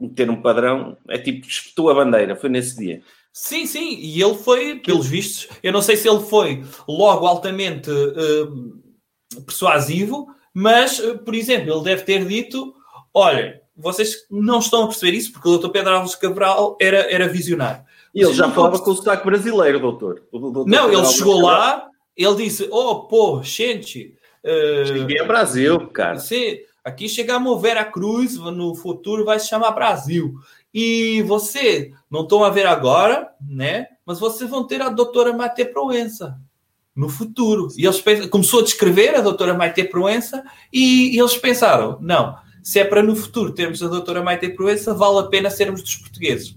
meter 0.00 0.30
um 0.30 0.40
padrão 0.40 0.96
é 1.08 1.18
tipo, 1.18 1.46
espetou 1.46 1.90
a 1.90 1.94
bandeira, 1.94 2.34
foi 2.34 2.48
nesse 2.48 2.76
dia. 2.76 3.02
Sim, 3.40 3.66
sim, 3.66 3.96
e 4.00 4.20
ele 4.20 4.34
foi, 4.34 4.80
pelos 4.80 5.06
vistos, 5.06 5.48
eu 5.62 5.72
não 5.72 5.80
sei 5.80 5.96
se 5.96 6.08
ele 6.08 6.18
foi 6.18 6.64
logo 6.88 7.24
altamente 7.24 7.88
uh, 7.88 9.42
persuasivo, 9.46 10.26
mas, 10.52 10.98
uh, 10.98 11.18
por 11.18 11.36
exemplo, 11.36 11.72
ele 11.72 11.84
deve 11.84 12.02
ter 12.02 12.26
dito: 12.26 12.74
olha, 13.14 13.62
vocês 13.76 14.26
não 14.28 14.58
estão 14.58 14.82
a 14.82 14.86
perceber 14.88 15.16
isso, 15.16 15.32
porque 15.32 15.48
o 15.48 15.56
Dr. 15.56 15.68
Pedro 15.68 15.94
Alves 15.94 16.16
Cabral 16.16 16.76
era, 16.80 17.10
era 17.12 17.28
visionário. 17.28 17.84
E 18.12 18.22
ele 18.22 18.34
já 18.34 18.50
falava 18.50 18.80
com 18.80 18.90
o 18.90 18.96
sotaque 18.96 19.24
brasileiro, 19.24 19.78
doutor. 19.78 20.24
doutor 20.32 20.66
não, 20.66 20.92
ele 20.92 21.06
chegou 21.06 21.40
lá, 21.40 21.88
ele 22.16 22.34
disse: 22.34 22.68
Oh, 22.72 23.04
pô, 23.04 23.40
gente. 23.44 24.16
Uh, 24.44 24.84
Cheguei 24.84 25.20
a 25.20 25.24
Brasil, 25.24 25.86
cara. 25.90 26.18
Você, 26.18 26.64
aqui 26.84 27.08
chegamos 27.08 27.56
a 27.56 27.60
Vera 27.60 27.84
Cruz, 27.84 28.36
no 28.36 28.74
futuro 28.74 29.24
vai 29.24 29.38
se 29.38 29.46
chamar 29.46 29.70
Brasil. 29.70 30.34
E 30.72 31.22
você, 31.22 31.92
não 32.10 32.22
estão 32.22 32.44
a 32.44 32.50
ver 32.50 32.66
agora, 32.66 33.30
né? 33.40 33.86
Mas 34.04 34.20
vocês 34.20 34.48
vão 34.48 34.66
ter 34.66 34.82
a 34.82 34.88
doutora 34.88 35.32
Maite 35.32 35.64
Proença 35.64 36.38
no 36.94 37.08
futuro. 37.08 37.68
E 37.76 37.86
eles 37.86 38.00
pensam, 38.00 38.28
começou 38.28 38.60
a 38.60 38.64
descrever 38.64 39.14
a 39.14 39.20
doutora 39.20 39.54
Maite 39.54 39.84
Proença 39.84 40.44
e, 40.72 41.14
e 41.14 41.18
eles 41.18 41.36
pensaram: 41.36 41.98
não, 42.00 42.36
se 42.62 42.80
é 42.80 42.84
para 42.84 43.02
no 43.02 43.16
futuro 43.16 43.52
termos 43.52 43.82
a 43.82 43.88
doutora 43.88 44.22
Maite 44.22 44.48
Proença, 44.50 44.92
vale 44.92 45.20
a 45.20 45.28
pena 45.28 45.48
sermos 45.48 45.82
dos 45.82 45.96
portugueses. 45.96 46.54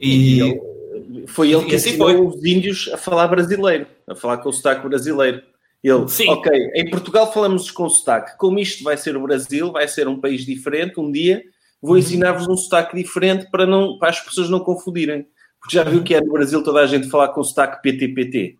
E, 0.00 0.40
e 0.40 1.26
foi 1.26 1.52
ele 1.52 1.64
que 1.64 1.74
assim 1.74 1.90
ensinou 1.90 2.08
foi. 2.08 2.26
os 2.26 2.44
índios 2.44 2.90
a 2.92 2.96
falar 2.96 3.28
brasileiro, 3.28 3.86
a 4.06 4.14
falar 4.14 4.38
com 4.38 4.48
o 4.48 4.52
sotaque 4.52 4.86
brasileiro. 4.86 5.42
Ele, 5.82 6.08
Sim. 6.08 6.28
ok, 6.28 6.70
em 6.76 6.88
Portugal 6.88 7.32
falamos 7.32 7.68
com 7.70 7.88
sotaque. 7.88 8.38
Como 8.38 8.58
isto 8.60 8.84
vai 8.84 8.96
ser 8.96 9.16
o 9.16 9.22
Brasil, 9.22 9.72
vai 9.72 9.88
ser 9.88 10.06
um 10.06 10.20
país 10.20 10.46
diferente, 10.46 11.00
um 11.00 11.10
dia 11.10 11.42
vou 11.82 11.98
ensinar-vos 11.98 12.46
um 12.48 12.56
sotaque 12.56 12.96
diferente 12.96 13.50
para, 13.50 13.66
não, 13.66 13.98
para 13.98 14.10
as 14.10 14.20
pessoas 14.20 14.48
não 14.48 14.60
confundirem. 14.60 15.26
Porque 15.60 15.76
já 15.76 15.82
viu 15.84 16.02
que 16.02 16.14
é 16.14 16.20
no 16.20 16.32
Brasil 16.32 16.62
toda 16.62 16.80
a 16.80 16.86
gente 16.86 17.10
falar 17.10 17.28
com 17.28 17.42
sotaque 17.42 17.82
PTPT. 17.82 18.58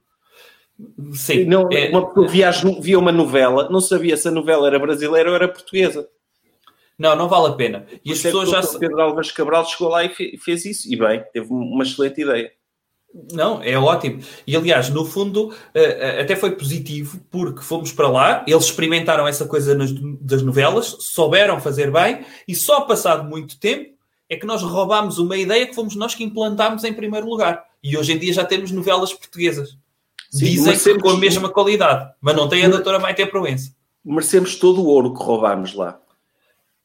Sim. 1.13 1.45
Não, 1.45 1.69
é... 1.71 1.89
Uma 1.91 2.09
pessoa 2.09 2.29
via, 2.29 2.51
via 2.81 2.99
uma 2.99 3.13
novela, 3.13 3.69
não 3.71 3.81
sabia 3.81 4.17
se 4.17 4.29
a 4.29 4.33
novela 4.33 4.67
era 4.67 4.79
brasileira 4.79 5.31
ou 5.31 5.37
era 5.37 5.49
portuguesa. 5.49 6.09
Não, 6.99 7.17
não 7.17 7.29
vale 7.29 7.49
a 7.49 7.57
pena. 7.57 7.87
E 8.05 8.09
Por 8.09 8.13
as 8.13 8.23
pessoas 8.23 8.51
já. 8.51 8.61
O 8.61 8.79
Pedro 8.79 9.01
Alves 9.01 9.33
Cabral 9.33 9.65
chegou 9.67 9.89
lá 9.89 10.05
e 10.05 10.39
fez 10.39 10.65
isso. 10.65 10.93
E 10.93 10.97
bem, 10.97 11.25
teve 11.33 11.47
uma 11.51 11.83
excelente 11.83 12.21
ideia. 12.21 12.53
Não, 13.33 13.63
é 13.63 13.77
ótimo. 13.79 14.23
E 14.47 14.57
aliás, 14.57 14.89
no 14.89 15.05
fundo, 15.05 15.55
eh, 15.75 16.19
eh, 16.19 16.23
até 16.23 16.35
foi 16.35 16.53
positivo, 16.53 17.21
porque 17.31 17.63
fomos 17.63 17.93
para 17.93 18.09
lá, 18.09 18.45
eles 18.47 18.65
experimentaram 18.65 19.29
essa 19.29 19.47
coisa 19.47 19.75
nas, 19.75 19.93
das 19.93 20.43
novelas, 20.43 20.97
souberam 21.01 21.61
fazer 21.61 21.91
bem, 21.91 22.25
e 22.49 22.55
só 22.55 22.81
passado 22.83 23.29
muito 23.29 23.59
tempo 23.59 23.93
é 24.31 24.37
que 24.37 24.47
nós 24.47 24.63
roubámos 24.63 25.19
uma 25.19 25.37
ideia 25.37 25.67
que 25.67 25.75
fomos 25.75 25.95
nós 25.95 26.15
que 26.15 26.25
implantámos 26.25 26.85
em 26.85 26.95
primeiro 26.95 27.29
lugar. 27.29 27.63
E 27.83 27.99
hoje 27.99 28.15
em 28.15 28.19
dia 28.19 28.33
já 28.33 28.45
temos 28.45 28.71
novelas 28.71 29.13
portuguesas. 29.13 29.77
Sim, 30.31 30.47
Dizem 30.47 30.79
que 30.79 30.99
com 30.99 31.11
a 31.11 31.19
mesma 31.19 31.51
qualidade, 31.51 32.11
mas 32.19 32.35
não 32.35 32.49
tem 32.49 32.65
a 32.65 32.69
doutora 32.69 32.99
Maite 32.99 33.27
Proença. 33.27 33.75
Merecemos 34.03 34.57
todo 34.57 34.81
o 34.81 34.87
ouro 34.87 35.13
que 35.13 35.23
roubámos 35.23 35.75
lá. 35.75 36.01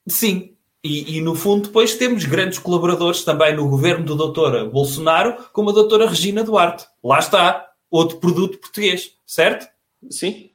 Sim, 0.05 0.56
e, 0.87 1.17
e, 1.17 1.21
no 1.21 1.35
fundo 1.35 1.67
depois 1.67 1.95
temos 1.95 2.25
grandes 2.25 2.59
colaboradores 2.59 3.23
também 3.23 3.55
no 3.55 3.67
governo 3.67 4.05
do 4.05 4.15
doutor 4.15 4.69
Bolsonaro, 4.69 5.35
como 5.51 5.69
a 5.69 5.73
doutora 5.73 6.07
Regina 6.07 6.43
Duarte. 6.43 6.85
Lá 7.03 7.19
está, 7.19 7.67
outro 7.89 8.17
produto 8.17 8.57
português, 8.57 9.11
certo? 9.25 9.67
Sim. 10.09 10.51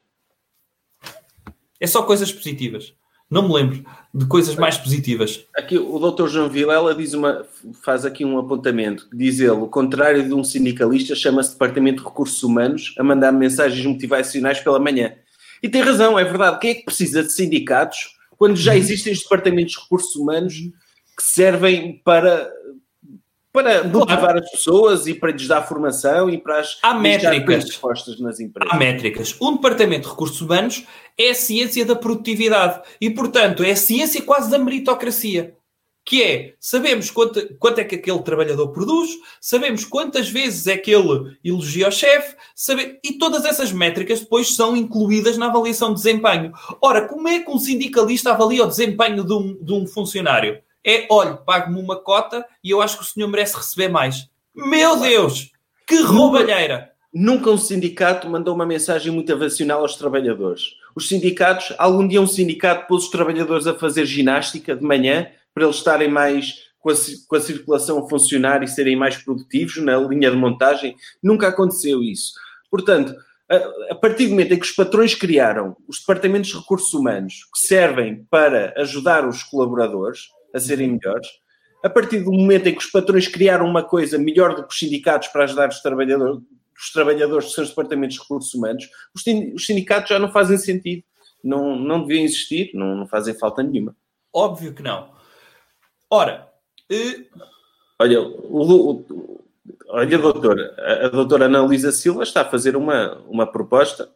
É 1.80 1.86
só 1.86 2.02
coisas 2.02 2.32
positivas. 2.32 2.94
Não 3.28 3.48
me 3.48 3.54
lembro 3.54 3.84
de 4.14 4.26
coisas 4.26 4.56
mais 4.56 4.76
positivas. 4.76 5.46
Aqui 5.56 5.78
o 5.78 5.98
doutor 5.98 6.28
João 6.28 6.48
Vilela 6.48 6.94
diz 6.94 7.14
uma, 7.14 7.46
faz 7.82 8.04
aqui 8.04 8.24
um 8.24 8.38
apontamento. 8.38 9.08
Diz 9.12 9.40
ele, 9.40 9.50
o 9.52 9.66
contrário 9.66 10.22
de 10.22 10.34
um 10.34 10.44
sindicalista, 10.44 11.14
chama-se 11.14 11.52
Departamento 11.52 12.02
de 12.02 12.08
Recursos 12.08 12.42
Humanos 12.42 12.94
a 12.98 13.02
mandar 13.02 13.32
mensagens 13.32 13.84
motivacionais 13.86 14.60
pela 14.60 14.78
manhã. 14.78 15.14
E 15.62 15.68
tem 15.68 15.80
razão, 15.80 16.18
é 16.18 16.24
verdade. 16.24 16.58
Quem 16.60 16.70
é 16.72 16.74
que 16.74 16.84
precisa 16.84 17.22
de 17.22 17.32
sindicatos 17.32 18.16
quando 18.36 18.56
já 18.56 18.76
existem 18.76 19.12
os 19.12 19.20
departamentos 19.20 19.74
de 19.74 19.80
recursos 19.80 20.14
humanos 20.16 20.54
que 20.54 21.22
servem 21.22 22.00
para, 22.04 22.50
para 23.52 23.84
motivar 23.84 24.18
claro. 24.18 24.38
as 24.38 24.50
pessoas 24.50 25.06
e 25.06 25.14
para 25.14 25.32
lhes 25.32 25.46
dar 25.46 25.62
formação 25.62 26.28
e 26.28 26.38
para 26.38 26.60
as 26.60 26.78
Há 26.82 26.94
métricas 26.94 27.64
respostas 27.64 28.18
nas 28.20 28.40
empresas. 28.40 28.72
Há 28.72 28.76
métricas. 28.76 29.36
Um 29.40 29.54
departamento 29.54 30.04
de 30.04 30.10
recursos 30.10 30.40
humanos 30.40 30.84
é 31.18 31.30
a 31.30 31.34
ciência 31.34 31.84
da 31.84 31.94
produtividade 31.94 32.82
e, 33.00 33.10
portanto, 33.10 33.62
é 33.62 33.72
a 33.72 33.76
ciência 33.76 34.22
quase 34.22 34.50
da 34.50 34.58
meritocracia 34.58 35.56
que 36.04 36.22
é, 36.22 36.54
sabemos 36.58 37.10
quanto, 37.10 37.54
quanto 37.58 37.78
é 37.78 37.84
que 37.84 37.94
aquele 37.94 38.22
trabalhador 38.22 38.68
produz, 38.68 39.10
sabemos 39.40 39.84
quantas 39.84 40.28
vezes 40.28 40.66
é 40.66 40.76
que 40.76 40.90
ele 40.90 41.36
elogia 41.44 41.88
o 41.88 41.92
chefe, 41.92 42.36
sabe, 42.54 42.98
e 43.04 43.12
todas 43.12 43.44
essas 43.44 43.72
métricas 43.72 44.20
depois 44.20 44.54
são 44.54 44.76
incluídas 44.76 45.38
na 45.38 45.46
avaliação 45.46 45.90
de 45.90 46.02
desempenho. 46.02 46.52
Ora, 46.80 47.06
como 47.06 47.28
é 47.28 47.40
que 47.40 47.50
um 47.50 47.58
sindicalista 47.58 48.32
avalia 48.32 48.64
o 48.64 48.68
desempenho 48.68 49.24
de 49.24 49.32
um, 49.32 49.56
de 49.62 49.72
um 49.72 49.86
funcionário? 49.86 50.60
É, 50.84 51.06
olha, 51.08 51.34
pago-me 51.34 51.80
uma 51.80 51.96
cota 51.96 52.44
e 52.62 52.70
eu 52.70 52.82
acho 52.82 52.98
que 52.98 53.04
o 53.04 53.06
senhor 53.06 53.28
merece 53.28 53.56
receber 53.56 53.88
mais. 53.88 54.28
Meu 54.54 54.98
Deus! 54.98 55.52
Que 55.86 56.02
roubalheira! 56.02 56.90
Nunca 57.14 57.50
um 57.50 57.58
sindicato 57.58 58.28
mandou 58.28 58.54
uma 58.54 58.66
mensagem 58.66 59.12
motivacional 59.12 59.82
aos 59.82 59.96
trabalhadores. 59.96 60.74
Os 60.96 61.08
sindicatos, 61.08 61.74
algum 61.78 62.08
dia 62.08 62.20
um 62.20 62.26
sindicato 62.26 62.88
pôs 62.88 63.04
os 63.04 63.10
trabalhadores 63.10 63.66
a 63.66 63.74
fazer 63.74 64.06
ginástica 64.06 64.74
de 64.74 64.82
manhã 64.82 65.28
para 65.54 65.64
eles 65.64 65.76
estarem 65.76 66.08
mais 66.08 66.54
com 66.78 66.90
a, 66.90 66.94
com 67.28 67.36
a, 67.36 67.40
circulação 67.40 67.98
a 67.98 68.08
funcionar 68.08 68.62
e 68.62 68.68
serem 68.68 68.96
mais 68.96 69.16
produtivos 69.16 69.76
na 69.76 69.96
linha 69.96 70.30
de 70.30 70.36
montagem. 70.36 70.96
Nunca 71.22 71.48
aconteceu 71.48 72.02
isso. 72.02 72.32
Portanto, 72.70 73.14
a, 73.50 73.92
a 73.92 73.94
partir 73.94 74.24
do 74.24 74.30
momento 74.30 74.52
em 74.52 74.58
que 74.58 74.64
os 74.64 74.72
patrões 74.72 75.14
criaram 75.14 75.76
os 75.86 76.00
departamentos 76.00 76.50
de 76.50 76.58
recursos 76.58 76.92
humanos 76.92 77.44
que 77.54 77.66
servem 77.66 78.26
para 78.30 78.74
ajudar 78.78 79.28
os 79.28 79.42
colaboradores 79.42 80.28
a 80.54 80.58
serem 80.58 80.92
melhores, 80.92 81.28
A 81.84 81.88
partir 81.90 82.20
do 82.20 82.32
momento 82.32 82.68
em 82.68 82.74
que 82.74 82.80
os 82.80 82.90
patrões 82.90 83.26
criaram 83.26 83.66
uma 83.66 83.82
coisa 83.82 84.16
melhor 84.18 84.54
do 84.54 84.62
que 84.62 84.72
os 84.72 84.78
sindicatos 84.78 85.28
para 85.28 85.44
ajudar 85.44 85.68
os 85.68 85.80
trabalhadores, 85.80 86.38
os 86.78 86.92
trabalhadores 86.92 87.46
dos 87.46 87.54
seus 87.54 87.68
departamentos 87.70 88.16
de 88.16 88.22
recursos 88.22 88.54
humanos, 88.54 88.88
os 89.14 89.66
sindicatos 89.66 90.08
já 90.08 90.18
não 90.18 90.30
fazem 90.30 90.56
sentido. 90.58 91.02
Não, 91.42 91.76
não 91.76 92.02
deviam 92.02 92.24
existir, 92.24 92.70
não, 92.72 92.94
não 92.94 93.06
fazem 93.08 93.34
falta 93.34 93.64
nenhuma. 93.64 93.96
Óbvio 94.32 94.72
que 94.72 94.82
não. 94.82 95.11
Ora, 96.12 96.46
uh... 96.90 97.40
olha, 97.98 98.20
o, 98.20 98.90
o, 98.90 99.44
olha, 99.88 100.18
doutora, 100.18 100.74
a, 100.78 101.06
a 101.06 101.08
doutora 101.08 101.46
Ana 101.46 101.62
Luísa 101.62 101.90
Silva 101.90 102.22
está 102.22 102.42
a 102.42 102.50
fazer 102.50 102.76
uma, 102.76 103.14
uma 103.26 103.50
proposta. 103.50 104.10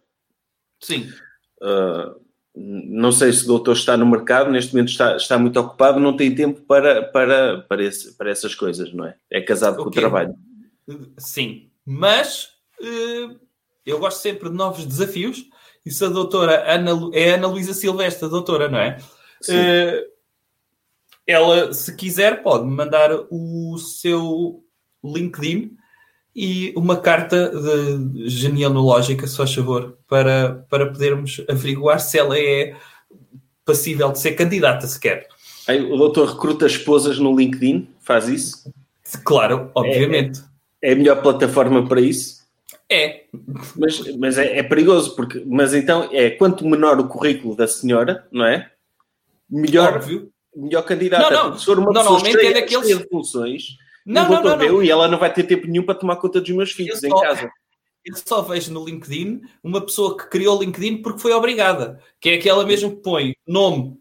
Sim. 0.79 1.11
Uh, 1.59 2.21
não 2.55 3.11
sei 3.11 3.33
se 3.33 3.45
o 3.45 3.49
doutor 3.49 3.73
está 3.73 3.97
no 3.97 4.05
mercado, 4.05 4.51
neste 4.51 4.75
momento 4.75 4.91
está, 4.91 5.17
está 5.17 5.39
muito 5.39 5.59
ocupado, 5.59 5.99
não 5.99 6.15
tem 6.15 6.35
tempo 6.35 6.61
para, 6.67 7.03
para, 7.03 7.63
para, 7.63 7.83
esse, 7.83 8.15
para 8.15 8.31
essas 8.31 8.55
coisas, 8.55 8.93
não 8.93 9.07
é? 9.07 9.17
É 9.31 9.41
casado 9.41 9.81
okay. 9.81 9.85
com 9.85 9.89
o 9.89 9.93
trabalho. 9.93 10.35
Sim, 11.17 11.71
mas 11.83 12.51
uh, 12.79 13.41
eu 13.87 13.99
gosto 13.99 14.19
sempre 14.19 14.51
de 14.51 14.55
novos 14.55 14.85
desafios. 14.85 15.47
E 15.87 15.91
se 15.91 16.05
a 16.05 16.09
doutora 16.09 16.63
Ana, 16.71 16.91
é 17.15 17.31
Ana 17.37 17.47
Luísa 17.47 17.73
Silvestre, 17.73 18.29
doutora, 18.29 18.69
não 18.69 18.81
é? 18.81 18.99
Uh, 19.49 20.16
ela, 21.27 21.73
se 21.73 21.95
quiser, 21.97 22.43
pode 22.43 22.67
mandar 22.67 23.11
o 23.31 23.77
seu 23.79 24.63
LinkedIn 25.05 25.77
e 26.35 26.73
uma 26.77 26.97
carta 26.99 27.51
de 27.51 28.29
genealógica, 28.29 29.27
se 29.27 29.37
faz 29.37 29.55
favor, 29.55 29.99
para, 30.07 30.67
para 30.69 30.87
podermos 30.87 31.43
averiguar 31.49 31.99
se 31.99 32.19
ela 32.19 32.39
é 32.39 32.77
passível 33.65 34.13
de 34.13 34.19
ser 34.21 34.33
candidata 34.33 34.87
sequer. 34.87 35.27
Aí, 35.67 35.81
o 35.81 35.97
doutor 35.97 36.29
recruta 36.29 36.67
esposas 36.67 37.19
no 37.19 37.37
LinkedIn? 37.37 37.89
Faz 38.01 38.29
isso? 38.29 38.73
Claro, 39.25 39.71
obviamente. 39.75 40.41
É, 40.81 40.91
é 40.91 40.93
a 40.93 40.97
melhor 40.97 41.23
plataforma 41.23 41.89
para 41.89 42.01
isso? 42.01 42.47
É. 42.89 43.25
Mas, 43.75 44.17
mas 44.17 44.39
é, 44.39 44.59
é, 44.59 44.63
perigoso, 44.63 45.17
porque, 45.17 45.43
mas 45.45 45.75
então 45.75 46.09
é 46.13 46.31
quanto 46.31 46.67
menor 46.67 47.01
o 47.01 47.09
currículo 47.09 47.57
da 47.57 47.67
senhora, 47.67 48.27
não 48.31 48.47
é? 48.47 48.71
Melhor, 49.51 49.97
Óbvio. 49.97 50.31
Melhor 50.57 50.83
candidata. 50.83 51.31
Não, 51.31 51.51
não. 51.51 51.59
Se 51.59 51.65
for 51.65 51.79
uma 51.79 51.93
Normalmente 51.93 52.25
pessoa 52.25 52.41
cheia, 52.41 52.51
é 52.51 52.61
daqueles... 52.61 52.87
cheia 52.87 52.99
de 52.99 53.09
funções, 53.09 53.63
não, 54.05 54.29
não, 54.29 54.43
não, 54.43 54.57
não. 54.57 54.83
e 54.83 54.91
ela 54.91 55.09
não 55.09 55.19
vai 55.19 55.33
ter 55.33 55.45
tempo 55.45 55.67
nenhum 55.67 55.85
para 55.85 55.95
tomar 55.95 56.17
conta 56.17 56.41
dos 56.41 56.51
meus 56.51 56.73
filhos 56.73 57.03
eu 57.03 57.09
em 57.09 57.11
só, 57.11 57.21
casa. 57.21 57.51
Eu 58.07 58.15
só 58.15 58.41
vejo 58.41 58.73
no 58.73 58.85
LinkedIn 58.85 59.41
uma 59.65 59.81
pessoa 59.81 60.17
que 60.17 60.31
criou 60.31 60.57
o 60.57 60.61
LinkedIn 60.63 61.03
porque 61.03 61.19
foi 61.19 61.33
obrigada, 61.33 62.01
que 62.21 62.29
é 62.31 62.35
aquela 62.35 62.65
mesmo 62.65 62.95
que 62.95 63.03
põe 63.03 63.35
nome 63.45 63.99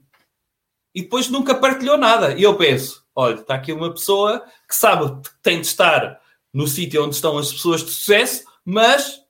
e 0.95 1.01
depois 1.01 1.27
nunca 1.27 1.53
partilhou 1.53 1.97
nada. 1.97 2.33
E 2.33 2.43
eu 2.43 2.55
penso: 2.55 3.03
olha, 3.13 3.35
está 3.35 3.55
aqui 3.55 3.73
uma 3.73 3.91
pessoa 3.91 4.45
que 4.67 4.75
sabe 4.75 5.21
que 5.21 5.29
tem 5.43 5.59
de 5.59 5.67
estar 5.67 6.21
no 6.53 6.67
sítio 6.67 7.03
onde 7.03 7.15
estão 7.15 7.37
as 7.37 7.51
pessoas 7.51 7.83
de 7.83 7.91
sucesso, 7.91 8.45
mas 8.63 9.24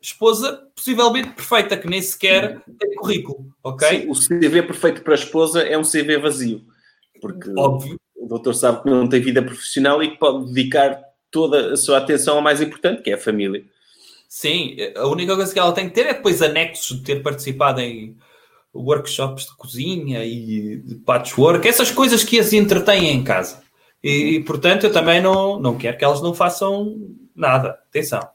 esposa 0.00 0.68
possivelmente 0.74 1.30
perfeita, 1.30 1.76
que 1.76 1.88
nem 1.88 2.00
sequer 2.00 2.62
tem 2.78 2.94
currículo, 2.96 3.46
ok? 3.62 3.88
Sim, 3.88 4.10
o 4.10 4.14
CV 4.14 4.62
perfeito 4.62 5.02
para 5.02 5.14
a 5.14 5.16
esposa 5.16 5.62
é 5.62 5.76
um 5.76 5.82
CV 5.82 6.18
vazio. 6.18 6.62
Porque 7.20 7.50
Óbvio 7.56 8.00
o 8.20 8.26
doutor 8.26 8.54
sabe 8.54 8.82
que 8.82 8.90
não 8.90 9.08
tem 9.08 9.20
vida 9.20 9.42
profissional 9.42 10.02
e 10.02 10.10
que 10.10 10.18
pode 10.18 10.52
dedicar 10.52 11.00
toda 11.30 11.72
a 11.72 11.76
sua 11.76 11.98
atenção 11.98 12.36
ao 12.36 12.42
mais 12.42 12.60
importante, 12.60 13.02
que 13.02 13.10
é 13.10 13.14
a 13.14 13.18
família. 13.18 13.64
Sim, 14.28 14.76
a 14.94 15.06
única 15.08 15.34
coisa 15.34 15.52
que 15.52 15.58
ela 15.58 15.72
tem 15.72 15.88
que 15.88 15.94
ter 15.94 16.06
é 16.06 16.14
depois 16.14 16.42
anexos 16.42 16.98
de 16.98 17.02
ter 17.02 17.22
participado 17.22 17.80
em 17.80 18.16
workshops 18.74 19.46
de 19.46 19.56
cozinha 19.56 20.24
e 20.24 20.76
de 20.76 20.94
patchwork, 20.96 21.66
essas 21.66 21.90
coisas 21.90 22.22
que 22.22 22.38
as 22.38 22.52
entretêm 22.52 23.10
em 23.10 23.24
casa. 23.24 23.62
E, 24.04 24.36
e, 24.36 24.44
portanto, 24.44 24.84
eu 24.84 24.92
também 24.92 25.20
não, 25.20 25.58
não 25.58 25.76
quero 25.76 25.96
que 25.96 26.04
elas 26.04 26.22
não 26.22 26.34
façam 26.34 26.96
nada. 27.34 27.78
Atenção. 27.88 28.28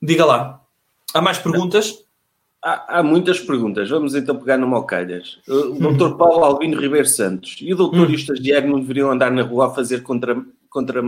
Diga 0.00 0.24
lá. 0.24 0.60
Há 1.12 1.20
mais 1.20 1.38
perguntas? 1.38 2.04
Há, 2.62 2.98
há, 2.98 3.02
muitas 3.02 3.40
perguntas. 3.40 3.88
Vamos 3.88 4.14
então 4.14 4.36
pegar 4.36 4.56
no 4.56 4.66
Mocalhas. 4.66 5.38
O 5.48 5.78
doutor 5.78 6.16
Paulo 6.16 6.44
Albino 6.44 6.80
Ribeiro 6.80 7.06
Santos 7.06 7.58
e 7.60 7.72
o 7.72 7.76
doutor 7.76 8.06
hum. 8.06 8.10
e 8.10 8.14
o 8.14 8.16
estagiário 8.16 8.70
não 8.70 8.80
deveriam 8.80 9.10
andar 9.10 9.30
na 9.30 9.42
rua 9.42 9.68
a 9.68 9.70
fazer 9.70 10.02
contra, 10.02 10.36
contra, 10.68 11.02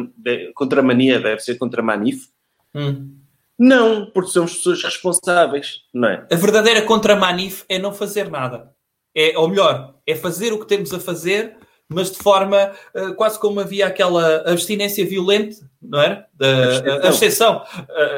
contra 0.55 0.83
mania, 0.83 1.21
deve 1.21 1.41
ser 1.41 1.57
contra 1.57 1.83
manif? 1.83 2.29
Hum. 2.75 3.17
Não, 3.59 4.07
porque 4.07 4.31
somos 4.31 4.55
pessoas 4.57 4.83
responsáveis, 4.83 5.83
não 5.93 6.09
é? 6.09 6.27
A 6.31 6.37
verdadeira 6.37 6.83
contra 6.83 7.15
manif 7.15 7.65
é 7.69 7.79
não 7.79 7.93
fazer 7.93 8.31
nada. 8.31 8.73
É, 9.15 9.37
ou 9.39 9.47
melhor, 9.47 9.95
é 10.07 10.15
fazer 10.15 10.53
o 10.53 10.59
que 10.59 10.67
temos 10.67 10.93
a 10.93 10.99
fazer 10.99 11.57
mas 11.93 12.11
de 12.11 12.19
forma 12.19 12.73
uh, 12.95 13.15
quase 13.15 13.39
como 13.39 13.61
havia 13.61 13.87
aquela 13.87 14.43
abstinência 14.51 15.07
violenta, 15.07 15.57
não 15.81 16.01
era? 16.01 16.27
A 16.41 17.09
abstenção. 17.09 17.63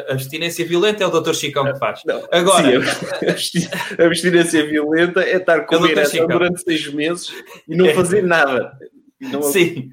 A 0.09 0.13
abstinência 0.13 0.67
violenta 0.67 1.05
é 1.05 1.07
o 1.07 1.21
Dr. 1.21 1.35
Chicão 1.35 1.65
que 1.65 1.79
faz. 1.79 2.01
Não, 2.05 2.27
Agora, 2.31 2.69
sim, 3.37 3.69
a 3.99 4.05
abstinência 4.05 4.67
violenta 4.67 5.23
é 5.23 5.37
estar 5.37 5.63
com 5.63 5.75
é 5.87 6.27
durante 6.27 6.63
seis 6.63 6.93
meses 6.93 7.33
e 7.69 7.77
não 7.77 7.93
fazer 7.95 8.23
nada. 8.23 8.77
Não... 9.21 9.43
Sim. 9.43 9.91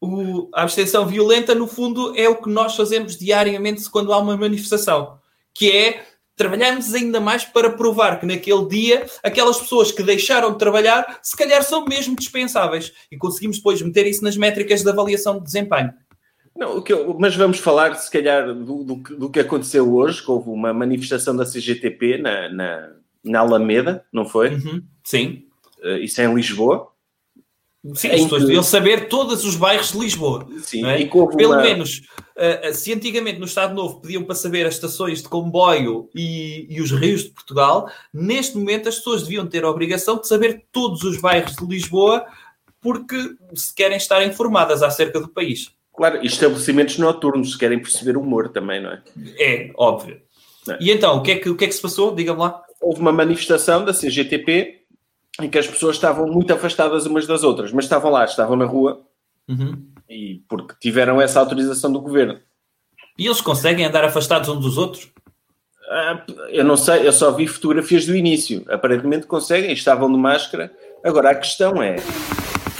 o, 0.00 0.48
a 0.54 0.62
abstenção 0.62 1.06
violenta, 1.06 1.54
no 1.54 1.66
fundo, 1.66 2.14
é 2.16 2.28
o 2.28 2.36
que 2.36 2.48
nós 2.48 2.76
fazemos 2.76 3.16
diariamente 3.16 3.88
quando 3.90 4.12
há 4.12 4.18
uma 4.18 4.36
manifestação, 4.36 5.18
que 5.54 5.70
é 5.70 6.02
trabalhamos 6.38 6.94
ainda 6.94 7.20
mais 7.20 7.44
para 7.44 7.68
provar 7.70 8.18
que 8.18 8.24
naquele 8.24 8.66
dia 8.66 9.04
aquelas 9.22 9.58
pessoas 9.58 9.92
que 9.92 10.02
deixaram 10.02 10.52
de 10.52 10.58
trabalhar 10.58 11.18
se 11.22 11.36
calhar 11.36 11.62
são 11.62 11.84
mesmo 11.84 12.16
dispensáveis 12.16 12.92
e 13.12 13.18
conseguimos 13.18 13.58
depois 13.58 13.82
meter 13.82 14.06
isso 14.06 14.24
nas 14.24 14.36
métricas 14.36 14.82
de 14.82 14.88
avaliação 14.88 15.38
de 15.38 15.44
desempenho. 15.44 15.92
Não, 16.56 16.82
eu, 16.88 17.16
mas 17.18 17.36
vamos 17.36 17.58
falar, 17.58 17.94
se 17.94 18.10
calhar, 18.10 18.52
do, 18.52 18.82
do, 18.82 18.96
do, 18.96 19.30
que 19.30 19.38
aconteceu 19.38 19.94
hoje, 19.94 20.20
que 20.24 20.30
houve 20.30 20.48
uma 20.50 20.72
manifestação 20.72 21.36
da 21.36 21.44
CGTP 21.44 22.18
na, 22.18 22.48
na, 22.48 22.90
na 23.22 23.40
Alameda, 23.40 24.04
não 24.12 24.24
foi? 24.24 24.54
Uhum, 24.54 24.82
sim. 25.04 25.44
Uh, 25.80 25.98
isso 25.98 26.20
é 26.20 26.24
em 26.24 26.34
Lisboa. 26.34 26.90
Sim, 27.94 28.08
as 28.08 28.22
pessoas 28.22 28.42
deviam 28.42 28.62
saber 28.62 29.08
todos 29.08 29.44
os 29.44 29.54
bairros 29.54 29.92
de 29.92 29.98
Lisboa. 29.98 30.46
Sim, 30.62 30.84
é? 30.84 31.06
Pelo 31.06 31.52
uma... 31.52 31.62
menos, 31.62 32.02
uh, 32.36 32.74
se 32.74 32.92
antigamente 32.92 33.38
no 33.38 33.46
Estado 33.46 33.72
Novo 33.72 34.00
pediam 34.00 34.24
para 34.24 34.34
saber 34.34 34.66
as 34.66 34.74
estações 34.74 35.22
de 35.22 35.28
comboio 35.28 36.10
e, 36.14 36.66
e, 36.68 36.80
os 36.80 36.90
rios 36.90 37.24
de 37.24 37.30
Portugal, 37.30 37.88
neste 38.12 38.56
momento 38.56 38.88
as 38.88 38.96
pessoas 38.96 39.22
deviam 39.22 39.46
ter 39.46 39.62
a 39.62 39.70
obrigação 39.70 40.20
de 40.20 40.26
saber 40.26 40.64
todos 40.72 41.04
os 41.04 41.20
bairros 41.20 41.54
de 41.54 41.64
Lisboa 41.64 42.26
porque 42.80 43.16
se 43.54 43.74
querem 43.74 43.96
estar 43.96 44.24
informadas 44.24 44.82
acerca 44.82 45.20
do 45.20 45.28
país. 45.28 45.70
Claro, 45.96 46.20
e 46.22 46.26
estabelecimentos 46.26 46.98
noturnos, 46.98 47.52
se 47.52 47.58
querem 47.58 47.78
perceber 47.78 48.16
o 48.16 48.20
humor 48.20 48.48
também, 48.50 48.80
não 48.80 48.90
é? 48.90 49.02
É, 49.38 49.72
óbvio. 49.76 50.20
É. 50.68 50.78
E 50.80 50.90
então, 50.90 51.16
o 51.16 51.22
que, 51.22 51.32
é 51.32 51.36
que, 51.36 51.48
o 51.48 51.56
que 51.56 51.64
é 51.64 51.68
que 51.68 51.74
se 51.74 51.82
passou? 51.82 52.14
Diga-me 52.14 52.40
lá. 52.40 52.62
Houve 52.80 53.00
uma 53.00 53.12
manifestação 53.12 53.84
da 53.84 53.92
CGTP 53.92 54.77
em 55.40 55.48
que 55.48 55.58
as 55.58 55.66
pessoas 55.66 55.96
estavam 55.96 56.26
muito 56.26 56.52
afastadas 56.52 57.06
umas 57.06 57.26
das 57.26 57.44
outras, 57.44 57.72
mas 57.72 57.84
estavam 57.84 58.10
lá, 58.10 58.24
estavam 58.24 58.56
na 58.56 58.64
rua, 58.64 59.00
uhum. 59.48 59.82
e 60.08 60.42
porque 60.48 60.74
tiveram 60.80 61.20
essa 61.20 61.40
autorização 61.40 61.92
do 61.92 62.00
governo. 62.00 62.38
E 63.18 63.26
eles 63.26 63.40
conseguem 63.40 63.84
andar 63.84 64.04
afastados 64.04 64.48
uns 64.48 64.60
dos 64.60 64.78
outros? 64.78 65.08
Ah, 65.90 66.22
eu 66.50 66.64
não 66.64 66.76
sei, 66.76 67.06
eu 67.06 67.12
só 67.12 67.32
vi 67.32 67.46
fotografias 67.46 68.06
do 68.06 68.14
início. 68.14 68.64
Aparentemente 68.68 69.26
conseguem, 69.26 69.72
estavam 69.72 70.10
de 70.12 70.18
máscara. 70.18 70.70
Agora 71.02 71.30
a 71.30 71.34
questão 71.34 71.82
é. 71.82 71.96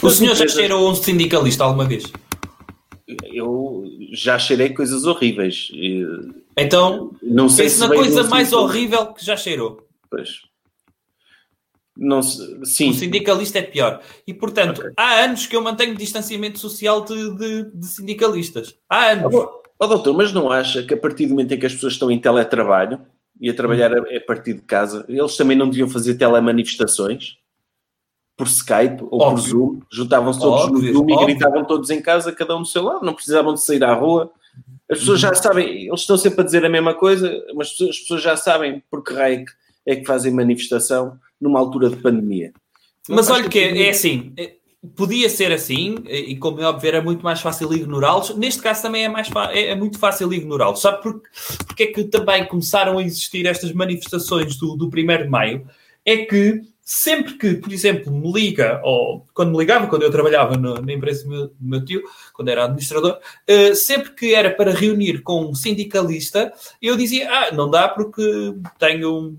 O 0.01 0.09
senhor 0.09 0.33
empresas... 0.33 0.53
já 0.53 0.59
cheirou 0.59 0.89
um 0.89 0.95
sindicalista 0.95 1.63
alguma 1.63 1.85
vez? 1.85 2.03
Eu 3.33 3.83
já 4.13 4.37
cheirei 4.37 4.69
coisas 4.69 5.05
horríveis. 5.05 5.71
Então, 6.55 7.11
não 7.21 7.49
sei 7.49 7.67
se 7.67 7.79
na 7.79 7.87
coisa 7.87 8.23
mais 8.25 8.53
horrível 8.53 9.07
que 9.07 9.25
já 9.25 9.35
cheirou. 9.35 9.85
Pois. 10.09 10.48
Não, 11.99 12.21
sim. 12.21 12.91
O 12.91 12.93
sindicalista 12.93 13.59
é 13.59 13.61
pior. 13.61 14.01
E, 14.25 14.33
portanto, 14.33 14.79
okay. 14.79 14.91
há 14.95 15.25
anos 15.25 15.45
que 15.45 15.55
eu 15.55 15.61
mantenho 15.61 15.95
distanciamento 15.95 16.57
social 16.57 17.03
de, 17.03 17.35
de, 17.35 17.63
de 17.73 17.87
sindicalistas. 17.87 18.73
Há 18.89 19.11
anos. 19.11 19.35
Oh, 19.35 19.61
oh, 19.77 19.87
doutor, 19.87 20.15
mas 20.15 20.31
não 20.31 20.49
acha 20.49 20.81
que 20.81 20.93
a 20.93 20.97
partir 20.97 21.25
do 21.25 21.31
momento 21.31 21.53
em 21.53 21.59
que 21.59 21.65
as 21.65 21.73
pessoas 21.73 21.93
estão 21.93 22.09
em 22.09 22.17
teletrabalho 22.17 23.01
e 23.39 23.49
a 23.49 23.53
trabalhar 23.53 23.93
a, 23.93 23.99
a 23.99 24.21
partir 24.25 24.53
de 24.53 24.61
casa, 24.61 25.03
eles 25.09 25.35
também 25.35 25.57
não 25.57 25.69
deviam 25.69 25.89
fazer 25.89 26.15
telemanifestações? 26.15 27.37
Por 28.37 28.47
Skype 28.47 29.03
ou 29.11 29.21
óbvio. 29.21 29.43
por 29.43 29.49
Zoom? 29.49 29.79
Juntavam-se 29.91 30.39
todos 30.39 30.61
óbvio, 30.61 30.81
no 30.81 30.93
Zoom 30.93 31.01
óbvio. 31.01 31.21
e 31.21 31.25
gritavam 31.25 31.65
todos 31.65 31.89
em 31.89 32.01
casa, 32.01 32.31
cada 32.31 32.55
um 32.55 32.61
do 32.61 32.67
seu 32.67 32.81
lado. 32.81 33.05
Não 33.05 33.13
precisavam 33.13 33.53
de 33.53 33.61
sair 33.61 33.83
à 33.83 33.93
rua. 33.93 34.31
As 34.89 34.99
pessoas 34.99 35.19
já 35.19 35.33
sabem, 35.33 35.87
eles 35.87 35.99
estão 35.99 36.17
sempre 36.17 36.41
a 36.41 36.43
dizer 36.45 36.65
a 36.65 36.69
mesma 36.69 36.93
coisa, 36.93 37.29
mas 37.53 37.67
as 37.67 37.99
pessoas 37.99 38.21
já 38.21 38.37
sabem 38.37 38.81
por 38.89 39.03
que 39.03 39.13
raio 39.13 39.43
é 39.85 39.97
que 39.97 40.05
fazem 40.05 40.31
manifestação 40.31 41.19
numa 41.39 41.59
altura 41.59 41.89
de 41.89 41.97
pandemia. 41.97 42.51
Mas 43.07 43.29
olha 43.29 43.49
que 43.49 43.57
é, 43.57 43.87
é 43.87 43.89
assim, 43.89 44.33
é, 44.37 44.53
podia 44.95 45.29
ser 45.29 45.51
assim, 45.51 45.95
e 46.05 46.37
como 46.37 46.61
é 46.61 46.65
óbvio, 46.65 46.87
era 46.87 47.01
muito 47.01 47.23
mais 47.23 47.41
fácil 47.41 47.73
ignorá-los. 47.73 48.35
Neste 48.35 48.61
caso 48.61 48.81
também 48.81 49.05
é, 49.05 49.09
mais 49.09 49.29
é, 49.51 49.71
é, 49.71 49.75
muito 49.75 49.97
fácil 49.99 50.31
ignorá-los. 50.31 50.81
Sabe 50.81 51.01
porque, 51.01 51.29
porque 51.67 51.83
é 51.83 51.87
que 51.87 52.03
também 52.05 52.45
começaram 52.45 52.97
a 52.97 53.03
existir 53.03 53.45
estas 53.45 53.73
manifestações 53.73 54.55
do, 54.57 54.75
do 54.75 54.87
1 54.87 54.89
de 54.89 55.27
maio? 55.27 55.67
É 56.05 56.17
que 56.17 56.61
sempre 56.89 57.33
que, 57.33 57.53
por 57.55 57.71
exemplo, 57.71 58.11
me 58.11 58.31
liga, 58.31 58.81
ou 58.83 59.23
quando 59.33 59.51
me 59.51 59.57
ligava, 59.59 59.85
quando 59.87 60.03
eu 60.03 60.11
trabalhava 60.11 60.57
no, 60.57 60.81
na 60.81 60.93
empresa 60.93 61.23
do 61.23 61.29
meu, 61.29 61.47
do 61.47 61.55
meu, 61.59 61.85
tio, 61.85 62.01
quando 62.33 62.49
era 62.49 62.65
administrador, 62.65 63.19
uh, 63.47 63.75
sempre 63.75 64.11
que 64.11 64.33
era 64.33 64.49
para 64.49 64.73
reunir 64.73 65.21
com 65.21 65.45
um 65.45 65.53
sindicalista, 65.53 66.51
eu 66.81 66.97
dizia, 66.97 67.29
ah, 67.31 67.51
não 67.51 67.69
dá 67.69 67.87
porque 67.87 68.55
tenho 68.79 69.37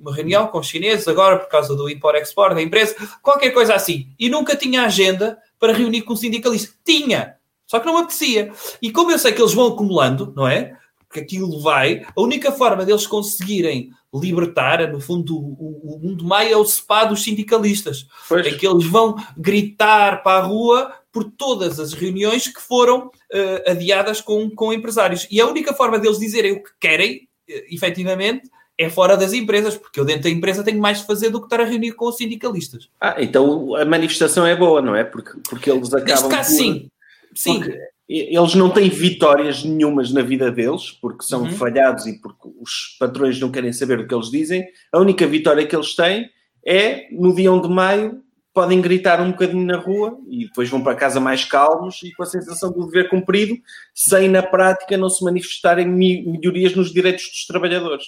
uma 0.00 0.14
reunião 0.14 0.46
com 0.46 0.58
os 0.58 0.66
chineses 0.66 1.06
agora 1.08 1.38
por 1.38 1.48
causa 1.48 1.74
do 1.74 1.88
import-export 1.88 2.54
da 2.54 2.62
empresa, 2.62 2.94
qualquer 3.22 3.50
coisa 3.50 3.74
assim. 3.74 4.08
E 4.18 4.28
nunca 4.28 4.56
tinha 4.56 4.82
agenda 4.82 5.38
para 5.58 5.72
reunir 5.72 6.02
com 6.02 6.12
um 6.12 6.16
sindicalista. 6.16 6.74
Tinha! 6.84 7.36
Só 7.66 7.78
que 7.78 7.86
não 7.86 7.94
me 7.94 8.00
apetecia. 8.00 8.50
E 8.80 8.90
como 8.90 9.10
eu 9.10 9.18
sei 9.18 9.32
que 9.32 9.42
eles 9.42 9.52
vão 9.52 9.68
acumulando, 9.68 10.32
não 10.34 10.48
é? 10.48 10.76
Porque 11.06 11.20
aquilo 11.20 11.60
vai, 11.60 12.06
a 12.16 12.20
única 12.20 12.50
forma 12.50 12.84
deles 12.84 13.06
conseguirem 13.06 13.90
libertar, 14.14 14.90
no 14.90 15.00
fundo, 15.00 15.36
o, 15.36 15.98
o 16.00 16.00
1 16.02 16.16
de 16.16 16.24
maio 16.24 16.52
é 16.52 16.56
o 16.56 16.64
SPA 16.64 17.04
dos 17.04 17.22
sindicalistas. 17.22 18.06
Pois. 18.28 18.46
É 18.46 18.52
que 18.52 18.66
eles 18.66 18.86
vão 18.86 19.16
gritar 19.36 20.22
para 20.22 20.38
a 20.38 20.46
rua 20.46 20.92
por 21.12 21.24
todas 21.24 21.78
as 21.78 21.92
reuniões 21.92 22.48
que 22.48 22.60
foram 22.60 23.08
uh, 23.08 23.70
adiadas 23.70 24.20
com, 24.20 24.50
com 24.50 24.72
empresários. 24.72 25.26
E 25.30 25.40
a 25.40 25.46
única 25.46 25.74
forma 25.74 25.98
deles 25.98 26.18
dizerem 26.18 26.52
o 26.52 26.62
que 26.62 26.70
querem, 26.80 27.28
uh, 27.48 27.74
efetivamente, 27.74 28.48
é 28.78 28.88
fora 28.88 29.16
das 29.16 29.32
empresas, 29.32 29.76
porque 29.76 29.98
eu 29.98 30.04
dentro 30.04 30.22
da 30.22 30.30
empresa 30.30 30.62
tenho 30.62 30.80
mais 30.80 31.00
de 31.00 31.06
fazer 31.06 31.30
do 31.30 31.40
que 31.40 31.46
estar 31.46 31.60
a 31.60 31.64
reunir 31.64 31.92
com 31.92 32.06
os 32.06 32.16
sindicalistas. 32.16 32.88
Ah, 33.00 33.16
então 33.18 33.74
a 33.74 33.84
manifestação 33.84 34.46
é 34.46 34.54
boa, 34.54 34.80
não 34.80 34.94
é? 34.94 35.02
Porque, 35.02 35.32
porque 35.50 35.70
eles 35.70 35.92
acabam. 35.92 36.06
Neste 36.06 36.28
caso, 36.28 36.50
por... 36.50 36.56
sim. 36.56 36.90
Sim. 37.34 37.58
Porque 37.58 37.78
eles 38.08 38.54
não 38.54 38.70
têm 38.70 38.88
vitórias 38.88 39.64
nenhumas 39.64 40.12
na 40.12 40.22
vida 40.22 40.50
deles, 40.50 40.92
porque 40.92 41.24
são 41.24 41.42
uhum. 41.42 41.50
falhados 41.50 42.06
e 42.06 42.18
porque 42.20 42.48
os 42.60 42.96
patrões 42.98 43.38
não 43.38 43.50
querem 43.50 43.72
saber 43.72 43.98
o 43.98 44.06
que 44.06 44.14
eles 44.14 44.30
dizem. 44.30 44.66
A 44.92 44.98
única 44.98 45.26
vitória 45.26 45.66
que 45.66 45.76
eles 45.76 45.94
têm 45.94 46.30
é 46.64 47.08
no 47.10 47.34
dia 47.34 47.52
1 47.52 47.62
de 47.62 47.68
maio 47.68 48.22
podem 48.54 48.80
gritar 48.80 49.20
um 49.20 49.30
bocadinho 49.30 49.64
na 49.64 49.76
rua 49.76 50.18
e 50.28 50.46
depois 50.46 50.68
vão 50.68 50.82
para 50.82 50.96
casa 50.96 51.20
mais 51.20 51.44
calmos 51.44 52.02
e 52.02 52.12
com 52.12 52.22
a 52.22 52.26
sensação 52.26 52.72
do 52.72 52.86
dever 52.86 53.08
cumprido, 53.08 53.56
sem 53.94 54.28
na 54.28 54.42
prática 54.42 54.96
não 54.96 55.08
se 55.08 55.22
manifestarem 55.22 55.86
melhorias 55.86 56.74
nos 56.74 56.92
direitos 56.92 57.28
dos 57.28 57.46
trabalhadores. 57.46 58.06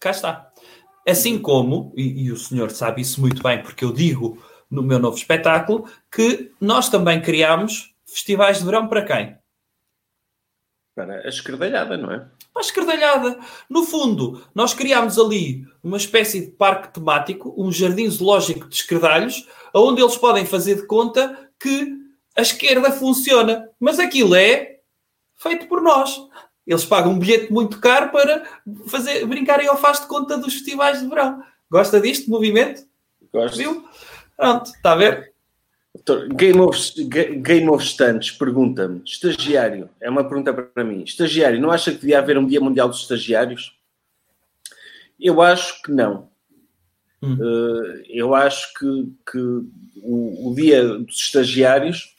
Cá 0.00 0.10
está. 0.10 0.52
Assim 1.06 1.38
como, 1.38 1.92
e, 1.96 2.24
e 2.24 2.32
o 2.32 2.36
senhor 2.36 2.70
sabe 2.70 3.00
isso 3.00 3.20
muito 3.20 3.42
bem, 3.42 3.62
porque 3.62 3.84
eu 3.84 3.92
digo 3.92 4.42
no 4.70 4.82
meu 4.82 4.98
novo 4.98 5.16
espetáculo, 5.16 5.88
que 6.10 6.52
nós 6.60 6.88
também 6.88 7.22
criámos 7.22 7.94
festivais 8.06 8.58
de 8.58 8.64
verão 8.64 8.86
para 8.88 9.04
quem? 9.04 9.38
Para 10.94 11.20
a 11.20 11.28
escardalhada, 11.28 11.96
não 11.96 12.12
é? 12.12 12.18
Para 12.52 12.62
a 12.62 12.64
escardalhada. 12.64 13.38
No 13.70 13.84
fundo, 13.84 14.44
nós 14.54 14.74
criámos 14.74 15.18
ali 15.18 15.66
uma 15.82 15.96
espécie 15.96 16.40
de 16.46 16.50
parque 16.52 16.92
temático, 16.92 17.54
um 17.56 17.72
jardim 17.72 18.08
zoológico 18.10 18.68
de 18.68 18.74
escardalhos, 18.74 19.48
onde 19.74 20.02
eles 20.02 20.16
podem 20.16 20.44
fazer 20.44 20.76
de 20.76 20.86
conta 20.86 21.50
que 21.58 21.96
a 22.36 22.42
esquerda 22.42 22.90
funciona. 22.90 23.70
Mas 23.80 23.98
aquilo 23.98 24.34
é 24.34 24.80
feito 25.36 25.66
por 25.68 25.80
nós. 25.80 26.20
Eles 26.68 26.84
pagam 26.84 27.12
um 27.12 27.18
bilhete 27.18 27.50
muito 27.50 27.80
caro 27.80 28.10
para 28.10 28.44
fazer, 28.88 29.24
brincarem 29.24 29.66
ao 29.66 29.78
faz 29.78 30.02
de 30.02 30.06
conta 30.06 30.36
dos 30.36 30.52
festivais 30.52 31.00
de 31.00 31.08
verão. 31.08 31.42
Gosta 31.70 31.98
disto, 31.98 32.30
movimento? 32.30 32.82
Gosto. 33.32 33.56
Viu? 33.56 33.88
Pronto, 34.36 34.66
está 34.66 34.92
a 34.92 34.96
ver? 34.96 35.32
Game 36.34 36.60
of, 36.60 36.78
Game 37.40 37.70
of 37.70 37.82
Stunts 37.82 38.32
pergunta-me: 38.32 39.00
estagiário, 39.02 39.88
é 39.98 40.10
uma 40.10 40.22
pergunta 40.22 40.52
para 40.52 40.84
mim. 40.84 41.02
Estagiário, 41.02 41.58
não 41.58 41.70
acha 41.70 41.90
que 41.90 41.98
devia 41.98 42.18
haver 42.18 42.36
um 42.36 42.46
Dia 42.46 42.60
Mundial 42.60 42.88
dos 42.88 43.00
Estagiários? 43.00 43.74
Eu 45.18 45.40
acho 45.40 45.80
que 45.82 45.90
não. 45.90 46.28
Hum. 47.22 47.34
Uh, 47.34 48.02
eu 48.10 48.34
acho 48.34 48.74
que, 48.74 49.12
que 49.32 49.38
o, 50.02 50.50
o, 50.50 50.54
Dia 50.54 50.86
dos 50.86 51.16
Estagiários 51.16 52.14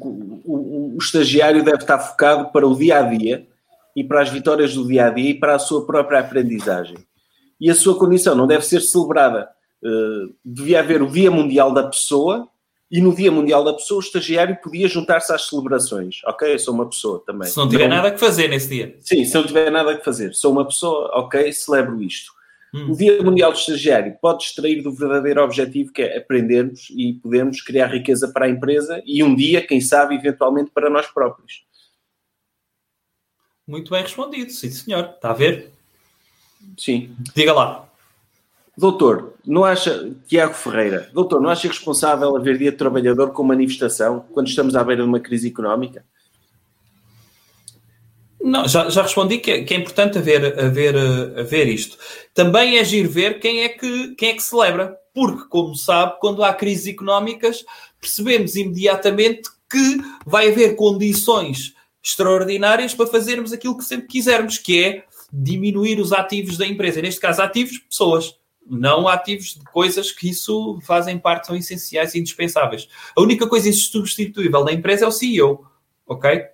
o, 0.00 0.94
o, 0.94 0.98
estagiário 0.98 1.64
deve 1.64 1.78
estar 1.78 1.98
focado 1.98 2.50
para 2.50 2.66
o 2.66 2.76
dia 2.76 2.98
a 2.98 3.02
dia 3.02 3.46
e 3.96 4.02
para 4.02 4.22
as 4.22 4.28
vitórias 4.28 4.74
do 4.74 4.86
dia 4.86 5.06
a 5.06 5.10
dia 5.10 5.30
e 5.30 5.34
para 5.34 5.54
a 5.54 5.58
sua 5.58 5.86
própria 5.86 6.20
aprendizagem. 6.20 6.96
E 7.60 7.70
a 7.70 7.74
sua 7.74 7.98
condição 7.98 8.34
não 8.34 8.46
deve 8.46 8.64
ser 8.64 8.80
celebrada. 8.80 9.48
Uh, 9.82 10.34
devia 10.44 10.80
haver 10.80 11.02
o 11.02 11.10
Dia 11.10 11.30
Mundial 11.30 11.72
da 11.72 11.84
Pessoa 11.84 12.48
e 12.90 13.00
no 13.00 13.14
Dia 13.14 13.30
Mundial 13.30 13.64
da 13.64 13.72
Pessoa 13.72 13.98
o 13.98 14.02
estagiário 14.02 14.58
podia 14.62 14.88
juntar-se 14.88 15.32
às 15.32 15.48
celebrações. 15.48 16.16
Ok, 16.26 16.52
eu 16.52 16.58
sou 16.58 16.74
uma 16.74 16.88
pessoa 16.88 17.22
também. 17.24 17.48
Se 17.48 17.56
não 17.56 17.68
tiver 17.68 17.88
não... 17.88 17.96
nada 17.96 18.10
que 18.10 18.20
fazer 18.20 18.48
nesse 18.48 18.68
dia. 18.68 18.96
Sim, 19.00 19.24
se 19.24 19.34
não 19.34 19.46
tiver 19.46 19.70
nada 19.70 19.96
que 19.96 20.04
fazer. 20.04 20.34
Sou 20.34 20.52
uma 20.52 20.64
pessoa, 20.64 21.10
ok, 21.14 21.52
celebro 21.52 22.02
isto. 22.02 22.33
Hum. 22.74 22.90
O 22.90 22.96
Dia 22.96 23.22
Mundial 23.22 23.52
do 23.52 23.58
Estagiário 23.58 24.18
pode 24.20 24.42
extrair 24.42 24.82
do 24.82 24.92
verdadeiro 24.92 25.40
objetivo 25.44 25.92
que 25.92 26.02
é 26.02 26.18
aprendermos 26.18 26.88
e 26.90 27.14
podermos 27.14 27.60
criar 27.60 27.86
riqueza 27.86 28.26
para 28.26 28.46
a 28.46 28.48
empresa 28.48 29.00
e 29.06 29.22
um 29.22 29.32
dia, 29.32 29.64
quem 29.64 29.80
sabe, 29.80 30.16
eventualmente 30.16 30.72
para 30.72 30.90
nós 30.90 31.06
próprios. 31.06 31.64
Muito 33.64 33.92
bem 33.92 34.02
respondido, 34.02 34.50
sim 34.50 34.70
senhor. 34.70 35.04
Está 35.14 35.30
a 35.30 35.34
ver? 35.34 35.70
Sim. 36.76 37.14
Diga 37.32 37.52
lá. 37.52 37.88
Doutor, 38.76 39.34
não 39.46 39.64
acha, 39.64 40.12
Tiago 40.26 40.54
Ferreira, 40.54 41.08
doutor, 41.12 41.40
não 41.40 41.50
acha 41.50 41.68
responsável 41.68 42.36
haver 42.36 42.58
dia 42.58 42.72
de 42.72 42.76
trabalhador 42.76 43.30
com 43.30 43.44
manifestação 43.44 44.26
quando 44.32 44.48
estamos 44.48 44.74
à 44.74 44.82
beira 44.82 45.04
de 45.04 45.08
uma 45.08 45.20
crise 45.20 45.46
económica? 45.46 46.04
Não, 48.44 48.68
já, 48.68 48.90
já 48.90 49.00
respondi 49.00 49.38
que 49.38 49.50
é, 49.50 49.64
que 49.64 49.72
é 49.72 49.78
importante 49.78 50.18
haver, 50.18 50.58
haver, 50.60 50.94
haver 50.94 51.66
isto. 51.66 51.96
Também 52.34 52.76
é 52.76 52.84
giro 52.84 53.08
ver 53.08 53.40
quem 53.40 53.62
é, 53.62 53.70
que, 53.70 54.14
quem 54.16 54.28
é 54.28 54.34
que 54.34 54.42
celebra. 54.42 54.94
Porque, 55.14 55.48
como 55.48 55.74
sabe, 55.74 56.18
quando 56.20 56.44
há 56.44 56.52
crises 56.52 56.88
económicas, 56.88 57.64
percebemos 57.98 58.54
imediatamente 58.54 59.48
que 59.70 59.96
vai 60.26 60.50
haver 60.50 60.76
condições 60.76 61.72
extraordinárias 62.02 62.92
para 62.92 63.06
fazermos 63.06 63.50
aquilo 63.50 63.78
que 63.78 63.84
sempre 63.84 64.08
quisermos, 64.08 64.58
que 64.58 64.84
é 64.84 65.04
diminuir 65.32 65.98
os 65.98 66.12
ativos 66.12 66.58
da 66.58 66.66
empresa. 66.66 67.00
Neste 67.00 67.20
caso, 67.20 67.40
ativos, 67.40 67.78
pessoas. 67.78 68.36
Não 68.66 69.08
ativos 69.08 69.54
de 69.54 69.64
coisas 69.72 70.12
que 70.12 70.28
isso 70.28 70.78
fazem 70.82 71.18
parte, 71.18 71.46
são 71.46 71.56
essenciais 71.56 72.14
e 72.14 72.18
indispensáveis. 72.18 72.88
A 73.16 73.22
única 73.22 73.46
coisa 73.46 73.70
insubstituível 73.70 74.64
da 74.64 74.72
empresa 74.72 75.06
é 75.06 75.08
o 75.08 75.12
CEO, 75.12 75.66
ok? 76.06 76.53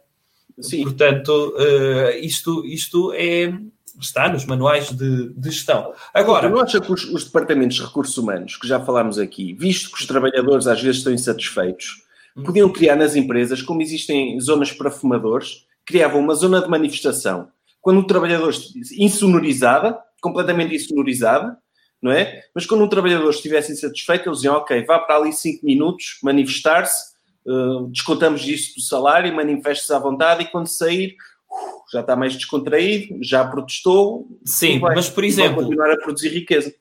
Sim. 0.61 0.83
Portanto, 0.85 1.55
uh, 1.57 2.19
isto, 2.21 2.65
isto 2.67 3.13
é, 3.15 3.53
está 4.01 4.29
nos 4.29 4.45
manuais 4.45 4.91
de, 4.91 5.33
de 5.35 5.51
gestão. 5.51 5.93
Agora, 6.13 6.49
não 6.49 6.61
acha 6.61 6.81
que 6.81 6.93
os, 6.93 7.05
os, 7.05 7.25
departamentos 7.25 7.77
de 7.77 7.83
recursos 7.83 8.17
humanos, 8.17 8.57
que 8.57 8.67
já 8.67 8.81
falámos 8.81 9.19
aqui, 9.19 9.53
visto 9.55 9.91
que 9.91 10.01
os 10.01 10.07
trabalhadores 10.07 10.67
às 10.67 10.81
vezes 10.81 10.99
estão 10.99 11.13
insatisfeitos, 11.13 12.03
hum. 12.37 12.43
podiam 12.43 12.71
criar 12.71 12.97
nas 12.97 13.17
empresas, 13.17 13.63
como 13.63 13.83
existem 13.83 14.39
zonas 14.41 14.73
para 14.73 14.91
fumadores, 14.91 15.67
criavam 15.85 16.21
uma 16.21 16.35
zona 16.35 16.61
de 16.61 16.69
manifestação. 16.69 17.49
Quando 17.81 18.01
um 18.01 18.07
trabalhador 18.07 18.55
insonorizada, 18.99 19.99
completamente 20.21 20.75
insonorizada, 20.75 21.57
não 22.01 22.11
é? 22.11 22.43
Mas 22.55 22.67
quando 22.67 22.85
um 22.85 22.89
trabalhador 22.89 23.31
estivesse 23.31 23.73
insatisfeito, 23.73 24.29
eles 24.29 24.39
diziam, 24.39 24.55
ok, 24.57 24.85
vá 24.85 24.99
para 24.99 25.17
ali 25.17 25.33
cinco 25.33 25.65
minutos, 25.65 26.19
manifestar-se, 26.23 27.11
uh, 27.51 27.87
descontamos 27.89 28.47
isso 28.47 28.75
do 28.77 28.81
salário, 28.81 29.35
manifeste-se 29.35 29.93
à 29.93 29.99
vontade 29.99 30.45
e 30.45 30.47
quando 30.47 30.69
sair 30.69 31.17
uh, 31.51 31.83
já 31.93 32.01
está 32.01 32.15
mais 32.15 32.35
descontraído, 32.35 33.19
já 33.23 33.45
protestou. 33.45 34.29
Sim, 34.45 34.79
vai, 34.79 34.95
mas 34.95 35.09
por 35.09 35.25
exemplo. 35.25 35.63
continuar 35.63 35.91
a 35.91 35.97
produzir 35.97 36.29
riqueza. 36.29 36.73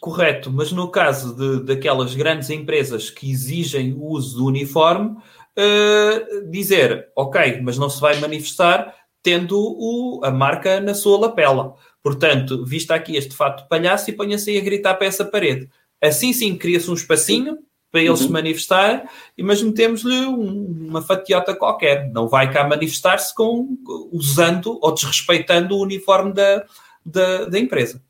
Correto, 0.00 0.50
mas 0.50 0.72
no 0.72 0.90
caso 0.90 1.34
de, 1.36 1.64
daquelas 1.64 2.14
grandes 2.14 2.48
empresas 2.48 3.10
que 3.10 3.30
exigem 3.30 3.92
o 3.92 4.04
uso 4.06 4.38
do 4.38 4.46
uniforme, 4.46 5.10
uh, 5.10 6.50
dizer, 6.50 7.08
ok, 7.16 7.60
mas 7.62 7.76
não 7.76 7.90
se 7.90 8.00
vai 8.00 8.18
manifestar 8.18 8.94
tendo 9.22 9.58
o, 9.58 10.20
a 10.24 10.30
marca 10.30 10.80
na 10.80 10.94
sua 10.94 11.18
lapela. 11.18 11.74
Portanto, 12.02 12.64
vista 12.64 12.94
aqui 12.94 13.16
este 13.16 13.34
fato 13.34 13.62
de 13.62 13.68
palhaço 13.68 14.08
e 14.08 14.14
ponha-se 14.14 14.50
aí 14.50 14.58
a 14.58 14.62
gritar 14.62 14.94
para 14.94 15.06
essa 15.06 15.24
parede. 15.24 15.68
Assim 16.02 16.32
sim, 16.32 16.56
cria-se 16.56 16.90
um 16.90 16.94
espacinho 16.94 17.58
para 17.90 18.00
eles 18.00 18.20
uhum. 18.20 18.26
se 18.26 18.32
manifestarem, 18.32 19.02
mas 19.40 19.62
metemos-lhe 19.62 20.26
um, 20.26 20.86
uma 20.88 21.02
fatiota 21.02 21.54
qualquer. 21.54 22.10
Não 22.12 22.28
vai 22.28 22.52
cá 22.52 22.66
manifestar-se 22.66 23.34
com, 23.34 23.76
usando 24.12 24.78
ou 24.80 24.94
desrespeitando 24.94 25.76
o 25.76 25.82
uniforme 25.82 26.32
da, 26.32 26.64
da, 27.04 27.46
da 27.46 27.58
empresa. 27.58 28.00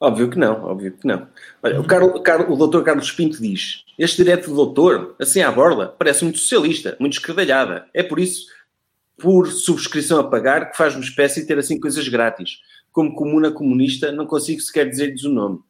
Óbvio 0.00 0.30
que 0.30 0.38
não, 0.38 0.64
óbvio 0.64 0.92
que 0.92 1.06
não. 1.06 1.28
Olha, 1.62 1.76
uhum. 1.76 1.84
o, 1.84 2.22
Carlos, 2.22 2.52
o 2.52 2.56
doutor 2.56 2.84
Carlos 2.84 3.10
Pinto 3.10 3.40
diz: 3.40 3.84
Este 3.98 4.22
direto 4.22 4.48
do 4.48 4.56
doutor, 4.56 5.16
assim 5.18 5.40
à 5.40 5.50
borla, 5.50 5.94
parece 5.98 6.24
muito 6.24 6.38
socialista, 6.38 6.96
muito 7.00 7.14
escredalhada. 7.14 7.86
É 7.92 8.02
por 8.02 8.20
isso, 8.20 8.46
por 9.16 9.48
subscrição 9.48 10.20
a 10.20 10.24
pagar, 10.24 10.70
que 10.70 10.76
faz 10.76 10.94
uma 10.94 11.02
espécie 11.02 11.46
ter 11.46 11.58
assim 11.58 11.80
coisas 11.80 12.06
grátis. 12.08 12.58
Como 12.92 13.14
comuna 13.14 13.50
comunista, 13.50 14.10
não 14.12 14.26
consigo 14.26 14.60
sequer 14.60 14.88
dizer-lhes 14.88 15.24
o 15.24 15.30
nome. 15.30 15.60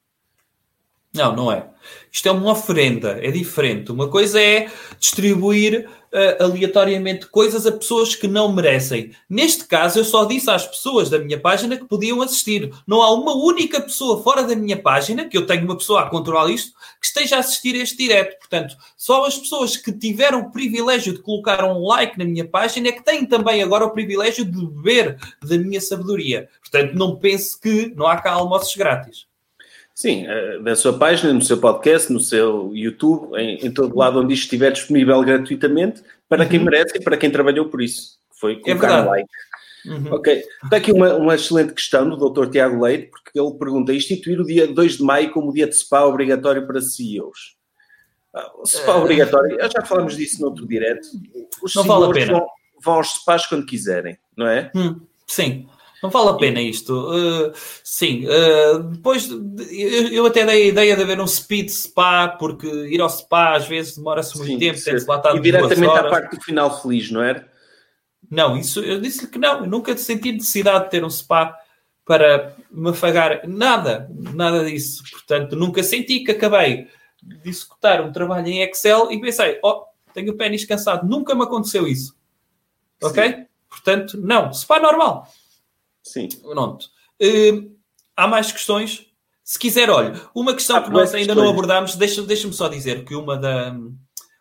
Não, 1.14 1.34
não 1.34 1.50
é. 1.50 1.66
Isto 2.12 2.28
é 2.28 2.32
uma 2.32 2.52
oferenda, 2.52 3.18
é 3.22 3.30
diferente. 3.30 3.90
Uma 3.90 4.08
coisa 4.08 4.40
é 4.40 4.70
distribuir 4.98 5.88
uh, 6.12 6.44
aleatoriamente 6.44 7.26
coisas 7.26 7.66
a 7.66 7.72
pessoas 7.72 8.14
que 8.14 8.28
não 8.28 8.52
merecem. 8.52 9.12
Neste 9.28 9.64
caso, 9.64 9.98
eu 9.98 10.04
só 10.04 10.24
disse 10.24 10.50
às 10.50 10.66
pessoas 10.66 11.08
da 11.08 11.18
minha 11.18 11.40
página 11.40 11.76
que 11.76 11.86
podiam 11.86 12.20
assistir. 12.20 12.72
Não 12.86 13.02
há 13.02 13.12
uma 13.12 13.34
única 13.34 13.80
pessoa 13.80 14.22
fora 14.22 14.42
da 14.42 14.54
minha 14.54 14.76
página, 14.76 15.24
que 15.24 15.36
eu 15.36 15.46
tenho 15.46 15.64
uma 15.64 15.76
pessoa 15.76 16.02
a 16.02 16.10
controlar 16.10 16.50
isto, 16.50 16.72
que 17.00 17.06
esteja 17.06 17.36
a 17.36 17.40
assistir 17.40 17.74
este 17.74 17.96
direto. 17.96 18.38
Portanto, 18.38 18.76
só 18.96 19.24
as 19.24 19.38
pessoas 19.38 19.76
que 19.76 19.92
tiveram 19.92 20.40
o 20.40 20.50
privilégio 20.50 21.14
de 21.14 21.22
colocar 21.22 21.64
um 21.64 21.86
like 21.86 22.18
na 22.18 22.24
minha 22.24 22.46
página 22.46 22.88
é 22.88 22.92
que 22.92 23.04
têm 23.04 23.24
também 23.24 23.62
agora 23.62 23.84
o 23.84 23.92
privilégio 23.92 24.44
de 24.44 24.66
beber 24.66 25.18
da 25.42 25.56
minha 25.56 25.80
sabedoria. 25.80 26.48
Portanto, 26.60 26.94
não 26.94 27.16
pense 27.16 27.58
que 27.58 27.92
não 27.96 28.06
há 28.06 28.18
cá 28.18 28.32
almoços 28.32 28.74
grátis. 28.76 29.27
Sim, 29.98 30.26
na 30.62 30.76
sua 30.76 30.96
página, 30.96 31.32
no 31.32 31.42
seu 31.42 31.58
podcast, 31.58 32.12
no 32.12 32.20
seu 32.20 32.70
YouTube, 32.72 33.36
em, 33.36 33.66
em 33.66 33.68
todo 33.68 33.98
lado 33.98 34.20
onde 34.20 34.32
isto 34.32 34.44
estiver 34.44 34.70
disponível 34.70 35.20
gratuitamente, 35.24 36.04
para 36.28 36.46
quem 36.46 36.60
uhum. 36.60 36.66
merece 36.66 36.98
e 36.98 37.02
para 37.02 37.16
quem 37.16 37.28
trabalhou 37.28 37.68
por 37.68 37.82
isso. 37.82 38.16
Foi 38.30 38.52
é 38.52 38.60
colocar 38.60 38.90
é 38.96 39.02
um 39.02 39.06
like. 39.06 39.30
Uhum. 39.86 40.12
Ok. 40.12 40.44
Está 40.62 40.76
aqui 40.76 40.92
uma, 40.92 41.14
uma 41.14 41.34
excelente 41.34 41.72
questão 41.72 42.08
do 42.08 42.30
Dr. 42.30 42.48
Tiago 42.48 42.80
Leite, 42.80 43.08
porque 43.10 43.36
ele 43.36 43.58
pergunta: 43.58 43.92
instituir 43.92 44.40
o 44.40 44.46
dia 44.46 44.68
2 44.68 44.98
de 44.98 45.02
maio 45.02 45.32
como 45.32 45.52
dia 45.52 45.66
de 45.66 45.76
SPA 45.76 46.04
obrigatório 46.04 46.64
para 46.64 46.80
CEOs. 46.80 47.56
Ah, 48.32 48.52
SPA 48.66 48.98
uh... 48.98 49.00
obrigatório, 49.00 49.58
já 49.58 49.84
falámos 49.84 50.16
disso 50.16 50.40
no 50.40 50.46
outro 50.46 50.64
direto. 50.64 51.08
Os 51.60 51.74
não 51.74 51.82
vale 51.82 52.04
a 52.04 52.10
pena. 52.10 52.32
Vão, 52.34 52.46
vão 52.84 52.94
aos 52.94 53.14
SPAs 53.14 53.48
quando 53.48 53.66
quiserem, 53.66 54.16
não 54.36 54.46
é? 54.46 54.70
Hum, 54.76 55.00
sim. 55.26 55.66
Não 56.02 56.10
vale 56.10 56.30
a 56.30 56.34
pena 56.34 56.60
isto. 56.60 56.92
Uh, 56.92 57.52
sim, 57.82 58.24
uh, 58.26 58.78
depois 58.84 59.28
eu, 59.28 60.08
eu, 60.08 60.26
até 60.26 60.46
dei 60.46 60.64
a 60.64 60.66
ideia 60.66 60.96
de 60.96 61.02
haver 61.02 61.20
um 61.20 61.26
speed 61.26 61.68
spa, 61.70 62.28
porque 62.28 62.66
ir 62.66 63.00
ao 63.00 63.10
spa 63.10 63.56
às 63.56 63.66
vezes 63.66 63.96
demora-se 63.96 64.36
muito 64.36 64.52
sim, 64.52 64.58
tempo, 64.58 64.82
tem-se 64.82 65.06
lá 65.06 65.16
estar 65.16 65.34
E 65.34 65.40
diretamente 65.40 65.98
à 65.98 66.08
parte 66.08 66.36
do 66.36 66.42
final 66.42 66.80
feliz, 66.80 67.10
não 67.10 67.22
era? 67.22 67.48
Não, 68.30 68.56
isso 68.56 68.80
eu 68.80 69.00
disse-lhe 69.00 69.30
que 69.30 69.38
não, 69.38 69.60
eu 69.60 69.66
nunca 69.66 69.96
senti 69.96 70.32
necessidade 70.32 70.84
de 70.84 70.90
ter 70.90 71.04
um 71.04 71.10
spa 71.10 71.56
para 72.04 72.54
me 72.70 72.90
afagar, 72.90 73.46
nada, 73.46 74.08
nada 74.34 74.64
disso. 74.64 75.02
Portanto, 75.10 75.56
nunca 75.56 75.82
senti 75.82 76.20
que 76.20 76.30
acabei 76.30 76.86
de 77.22 77.48
executar 77.48 78.00
um 78.00 78.12
trabalho 78.12 78.46
em 78.46 78.62
Excel 78.62 79.10
e 79.10 79.20
pensei, 79.20 79.58
oh, 79.62 79.84
tenho 80.14 80.32
o 80.32 80.36
pênis 80.36 80.64
cansado, 80.64 81.06
nunca 81.06 81.34
me 81.34 81.42
aconteceu 81.42 81.86
isso. 81.86 82.16
Ok? 83.02 83.22
Sim. 83.22 83.46
Portanto, 83.68 84.18
não, 84.18 84.52
spa 84.52 84.80
normal. 84.80 85.28
Sim. 86.02 86.28
Pronto. 86.42 86.86
Uh, 87.22 87.76
há 88.16 88.26
mais 88.26 88.52
questões? 88.52 89.06
Se 89.44 89.58
quiser, 89.58 89.88
olha, 89.90 90.20
uma 90.34 90.54
questão 90.54 90.76
ah, 90.76 90.82
que 90.82 90.90
nós 90.90 91.14
ainda 91.14 91.28
questões. 91.28 91.36
não 91.36 91.48
abordámos, 91.50 91.96
deixa-me 91.96 92.26
deixa 92.26 92.52
só 92.52 92.68
dizer 92.68 93.04
que 93.04 93.14
uma, 93.14 93.36
da, 93.36 93.74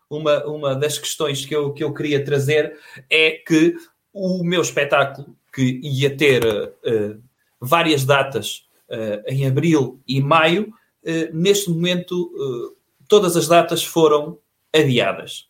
uma, 0.10 0.46
uma 0.46 0.76
das 0.76 0.98
questões 0.98 1.46
que 1.46 1.56
eu, 1.56 1.74
que 1.74 1.84
eu 1.84 1.94
queria 1.94 2.24
trazer 2.24 2.78
é 3.10 3.32
que 3.32 3.76
o 4.14 4.44
meu 4.44 4.62
espetáculo, 4.62 5.36
que 5.54 5.80
ia 5.82 6.16
ter 6.16 6.46
uh, 6.46 7.24
várias 7.60 8.04
datas 8.04 8.68
uh, 8.90 9.24
em 9.28 9.48
abril 9.48 10.02
e 10.08 10.22
maio, 10.22 10.74
neste 11.32 11.70
momento 11.70 12.30
todas 13.08 13.38
as 13.38 13.48
datas 13.48 13.82
foram 13.82 14.40
adiadas. 14.76 15.48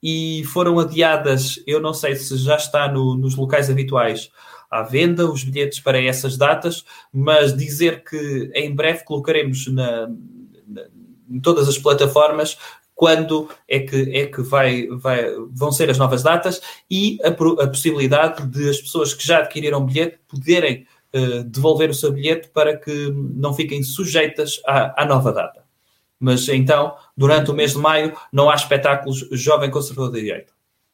E 0.00 0.44
foram 0.52 0.78
adiadas, 0.78 1.60
eu 1.66 1.80
não 1.80 1.94
sei 1.94 2.14
se 2.14 2.36
já 2.36 2.56
está 2.56 2.86
no, 2.86 3.16
nos 3.16 3.34
locais 3.34 3.70
habituais 3.70 4.30
à 4.74 4.82
venda 4.82 5.30
os 5.30 5.44
bilhetes 5.44 5.80
para 5.80 6.02
essas 6.02 6.36
datas, 6.36 6.84
mas 7.12 7.56
dizer 7.56 8.02
que 8.02 8.50
em 8.54 8.74
breve 8.74 9.04
colocaremos 9.04 9.66
na, 9.68 10.08
na, 10.66 10.82
em 11.30 11.40
todas 11.40 11.68
as 11.68 11.78
plataformas 11.78 12.58
quando 12.94 13.48
é 13.68 13.80
que, 13.80 14.16
é 14.16 14.26
que 14.26 14.40
vai, 14.42 14.86
vai, 14.88 15.26
vão 15.50 15.72
ser 15.72 15.90
as 15.90 15.98
novas 15.98 16.22
datas 16.22 16.60
e 16.90 17.18
a, 17.22 17.28
a 17.28 17.66
possibilidade 17.68 18.46
de 18.46 18.68
as 18.68 18.80
pessoas 18.80 19.12
que 19.12 19.26
já 19.26 19.38
adquiriram 19.38 19.84
bilhete 19.84 20.18
poderem 20.28 20.86
uh, 21.14 21.44
devolver 21.44 21.90
o 21.90 21.94
seu 21.94 22.12
bilhete 22.12 22.48
para 22.48 22.76
que 22.76 23.10
não 23.12 23.52
fiquem 23.52 23.82
sujeitas 23.82 24.60
à, 24.66 25.02
à 25.02 25.06
nova 25.06 25.32
data. 25.32 25.64
Mas 26.18 26.48
então, 26.48 26.96
durante 27.16 27.50
o 27.50 27.54
mês 27.54 27.72
de 27.72 27.78
maio, 27.78 28.16
não 28.32 28.48
há 28.48 28.54
espetáculos 28.54 29.28
Jovem 29.32 29.70
Conservador 29.70 30.12
de 30.12 30.20
Direita. 30.20 30.52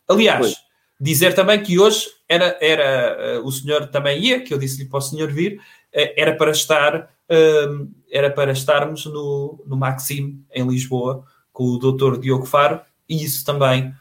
Aliás, 0.09 0.57
Dizer 1.01 1.35
também 1.35 1.63
que 1.63 1.79
hoje 1.79 2.07
era, 2.29 2.59
era 2.61 3.41
uh, 3.41 3.47
o 3.47 3.51
senhor 3.51 3.87
também 3.87 4.21
ia, 4.21 4.41
que 4.41 4.53
eu 4.53 4.59
disse-lhe 4.59 4.87
para 4.87 4.99
o 4.99 5.03
senhor 5.03 5.33
vir, 5.33 5.55
uh, 5.57 6.13
era 6.15 6.37
para 6.37 6.51
estar, 6.51 7.11
uh, 7.31 7.89
era 8.11 8.31
para 8.31 8.53
estarmos 8.53 9.07
no, 9.07 9.65
no 9.67 9.77
Maxime, 9.77 10.45
em 10.55 10.69
Lisboa, 10.69 11.25
com 11.53 11.65
o 11.65 11.79
doutor 11.79 12.19
Diogo 12.19 12.45
Faro, 12.45 12.81
e 13.09 13.25
isso 13.25 13.47
também 13.47 13.95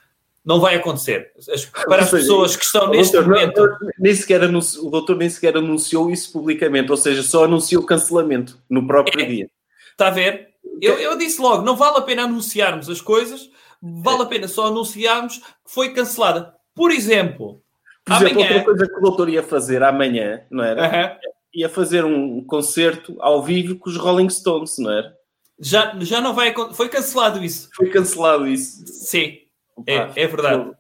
não 0.44 0.60
vai 0.60 0.76
acontecer. 0.76 1.32
As, 1.38 1.66
para 1.66 2.02
as 2.02 2.12
pessoas 2.12 2.56
que 2.56 2.66
estão 2.66 2.90
neste 2.90 3.14
doutor, 3.14 3.30
momento. 3.30 3.62
Não, 3.62 3.78
nem 3.98 4.14
sequer 4.14 4.44
anuncio, 4.44 4.86
o 4.86 4.90
doutor 4.90 5.16
nem 5.16 5.30
sequer 5.30 5.56
anunciou 5.56 6.12
isso 6.12 6.34
publicamente, 6.34 6.92
ou 6.92 6.98
seja, 6.98 7.24
só 7.24 7.46
anunciou 7.46 7.82
o 7.82 7.86
cancelamento 7.86 8.60
no 8.70 8.86
próprio 8.86 9.22
é, 9.22 9.26
dia. 9.26 9.50
Está 9.92 10.08
a 10.08 10.12
ver? 10.12 10.50
Eu, 10.82 10.96
eu 10.96 11.18
disse 11.18 11.40
logo: 11.40 11.64
não 11.64 11.78
vale 11.78 11.98
a 11.98 12.02
pena 12.02 12.24
anunciarmos 12.24 12.90
as 12.90 13.00
coisas, 13.00 13.50
vale 13.82 14.24
a 14.24 14.26
pena 14.26 14.48
só 14.48 14.68
anunciarmos 14.68 15.38
que 15.38 15.44
foi 15.66 15.94
cancelada. 15.94 16.59
Por 16.80 16.92
exemplo, 16.92 17.62
Por 18.06 18.16
exemplo, 18.16 18.42
amanhã... 18.42 18.48
outra 18.48 18.64
coisa 18.64 18.88
que 18.88 18.98
o 18.98 19.02
doutor 19.02 19.28
ia 19.28 19.44
fazer 19.44 19.84
amanhã, 19.84 20.46
não 20.50 20.64
era? 20.64 21.20
Ia 21.54 21.68
fazer 21.68 22.06
um 22.06 22.42
concerto 22.46 23.18
ao 23.20 23.44
vivo 23.44 23.76
com 23.76 23.90
os 23.90 23.98
Rolling 23.98 24.30
Stones, 24.30 24.78
não 24.78 24.90
era? 24.90 25.14
Já, 25.60 25.94
já 26.00 26.22
não 26.22 26.34
vai. 26.34 26.54
Foi 26.72 26.88
cancelado 26.88 27.44
isso. 27.44 27.70
Foi 27.76 27.90
cancelado 27.90 28.48
isso. 28.48 28.88
Sim, 28.88 29.40
Opa, 29.76 29.92
é, 29.92 30.12
é 30.16 30.26
verdade. 30.28 30.72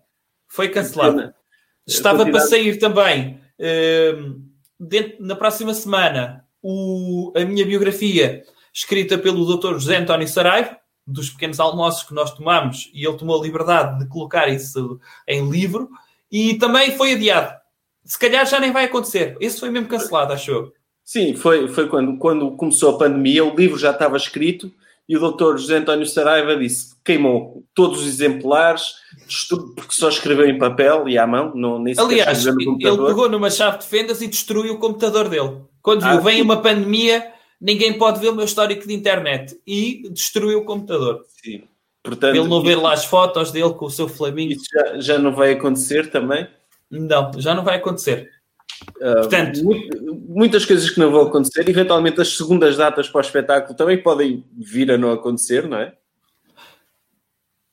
Foi 0.48 0.70
cancelado. 0.70 1.34
Estava 1.86 2.26
para 2.26 2.40
sair 2.40 2.78
também 2.78 3.42
uh, 3.60 4.42
dentro, 4.80 5.18
na 5.20 5.36
próxima 5.36 5.74
semana 5.74 6.46
o, 6.64 7.34
a 7.36 7.44
minha 7.44 7.66
biografia 7.66 8.42
escrita 8.74 9.18
pelo 9.18 9.46
Dr. 9.46 9.74
José 9.74 9.98
António 9.98 10.30
Saraiva, 10.30 10.78
dos 11.10 11.30
pequenos 11.30 11.60
almoços 11.60 12.04
que 12.04 12.14
nós 12.14 12.34
tomamos 12.34 12.90
e 12.94 13.06
ele 13.06 13.18
tomou 13.18 13.40
a 13.40 13.44
liberdade 13.44 14.00
de 14.00 14.08
colocar 14.08 14.48
isso 14.48 15.00
em 15.28 15.50
livro 15.50 15.90
e 16.32 16.56
também 16.56 16.96
foi 16.96 17.14
adiado. 17.14 17.58
Se 18.06 18.18
calhar 18.18 18.46
já 18.46 18.60
nem 18.60 18.72
vai 18.72 18.86
acontecer. 18.86 19.36
Esse 19.40 19.60
foi 19.60 19.70
mesmo 19.70 19.88
cancelado, 19.88 20.34
achou? 20.34 20.72
Sim, 21.04 21.36
foi, 21.36 21.68
foi 21.68 21.88
quando, 21.88 22.18
quando 22.18 22.52
começou 22.52 22.96
a 22.96 22.98
pandemia, 22.98 23.44
o 23.44 23.56
livro 23.56 23.78
já 23.78 23.92
estava 23.92 24.16
escrito 24.16 24.72
e 25.08 25.18
o 25.18 25.20
doutor 25.20 25.58
José 25.58 25.78
António 25.78 26.06
Saraiva 26.06 26.56
disse 26.56 26.96
queimou 27.04 27.64
todos 27.74 28.02
os 28.02 28.08
exemplares 28.08 28.94
porque 29.76 29.92
só 29.92 30.10
escreveu 30.10 30.48
em 30.48 30.60
papel 30.60 31.10
e 31.10 31.18
à 31.18 31.26
mão, 31.26 31.52
não, 31.56 31.80
nem 31.80 31.96
Aliás, 31.98 32.46
ele 32.46 32.78
pegou 32.78 33.28
numa 33.28 33.50
chave 33.50 33.80
de 33.80 33.86
fendas 33.86 34.22
e 34.22 34.28
destruiu 34.28 34.76
o 34.76 34.80
computador 34.80 35.28
dele. 35.28 35.62
Quando 35.82 36.04
ah, 36.04 36.14
viu, 36.14 36.22
vem 36.22 36.36
sim. 36.38 36.42
uma 36.42 36.62
pandemia 36.62 37.32
ninguém 37.60 37.98
pode 37.98 38.20
ver 38.20 38.30
o 38.30 38.36
meu 38.36 38.46
histórico 38.46 38.88
de 38.88 38.94
internet. 38.94 39.60
E 39.66 40.10
destruiu 40.12 40.60
o 40.60 40.66
computador. 40.66 41.24
Sim. 41.44 41.64
Portanto, 42.02 42.36
ele 42.36 42.48
não 42.48 42.62
ver 42.62 42.76
lá 42.76 42.94
as 42.94 43.06
fotos 43.06 43.52
dele 43.52 43.74
com 43.74 43.86
o 43.86 43.90
seu 43.90 44.08
Flamingo. 44.08 44.54
Isso 44.54 44.66
já, 44.72 45.00
já 45.00 45.20
não 45.20 45.34
vai 45.34 45.52
acontecer 45.52 46.10
também? 46.10 46.48
Não, 46.90 47.32
já 47.38 47.54
não 47.54 47.64
vai 47.64 47.78
acontecer. 47.78 48.30
Uh, 48.98 49.16
Portanto, 49.16 49.60
muitas 50.28 50.66
coisas 50.66 50.90
que 50.90 51.00
não 51.00 51.12
vão 51.12 51.24
acontecer, 51.24 51.68
eventualmente 51.68 52.22
as 52.22 52.36
segundas 52.36 52.78
datas 52.78 53.10
para 53.10 53.20
o 53.20 53.22
espetáculo 53.22 53.76
também 53.76 54.02
podem 54.02 54.44
vir 54.58 54.92
a 54.92 54.98
não 54.98 55.12
acontecer, 55.12 55.68
não 55.68 55.78
é? 55.78 55.94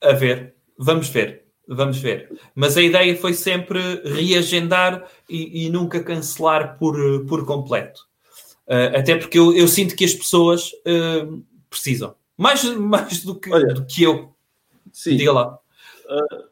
A 0.02 0.12
ver, 0.12 0.54
vamos 0.76 1.08
ver, 1.08 1.44
vamos 1.66 1.98
ver. 1.98 2.30
Mas 2.54 2.76
a 2.76 2.82
ideia 2.82 3.16
foi 3.16 3.32
sempre 3.32 3.80
reagendar 4.04 5.08
e, 5.30 5.66
e 5.66 5.70
nunca 5.70 6.02
cancelar 6.02 6.76
por, 6.78 6.96
por 7.26 7.46
completo. 7.46 8.00
Uh, 8.68 8.98
até 8.98 9.16
porque 9.16 9.38
eu, 9.38 9.54
eu, 9.54 9.68
sinto 9.68 9.94
que 9.94 10.04
as 10.04 10.12
pessoas 10.12 10.72
uh, 10.72 11.42
precisam. 11.70 12.14
Mais, 12.36 12.64
mais 12.64 13.22
do, 13.24 13.34
que, 13.34 13.52
Olha, 13.52 13.72
do 13.72 13.86
que 13.86 14.02
eu. 14.02 14.34
Sim. 14.92 15.16
Diga 15.16 15.32
lá. 15.32 15.58
Uh, 16.04 16.44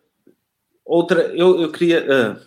outra, 0.85 1.22
eu, 1.35 1.61
eu 1.61 1.72
queria. 1.72 2.40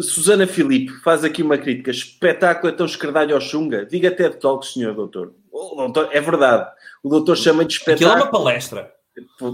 Susana 0.00 0.46
Filipe 0.46 0.92
faz 1.02 1.22
aqui 1.22 1.42
uma 1.42 1.58
crítica. 1.58 1.90
Espetáculo 1.90 2.72
é 2.72 2.76
tão 2.76 2.86
escardalho 2.86 3.34
ao 3.34 3.40
chunga. 3.40 3.84
Diga 3.84 4.08
até 4.08 4.28
de 4.30 4.36
Talks, 4.36 4.72
senhor 4.72 4.94
doutor. 4.94 5.34
Oh, 5.50 5.74
doutor. 5.76 6.08
É 6.10 6.20
verdade. 6.20 6.70
O 7.02 7.10
doutor 7.10 7.36
chama 7.36 7.64
de 7.64 7.74
espetáculo. 7.74 8.10
Aquilo 8.10 8.22
é 8.22 8.24
uma 8.24 8.30
palestra. 8.30 8.92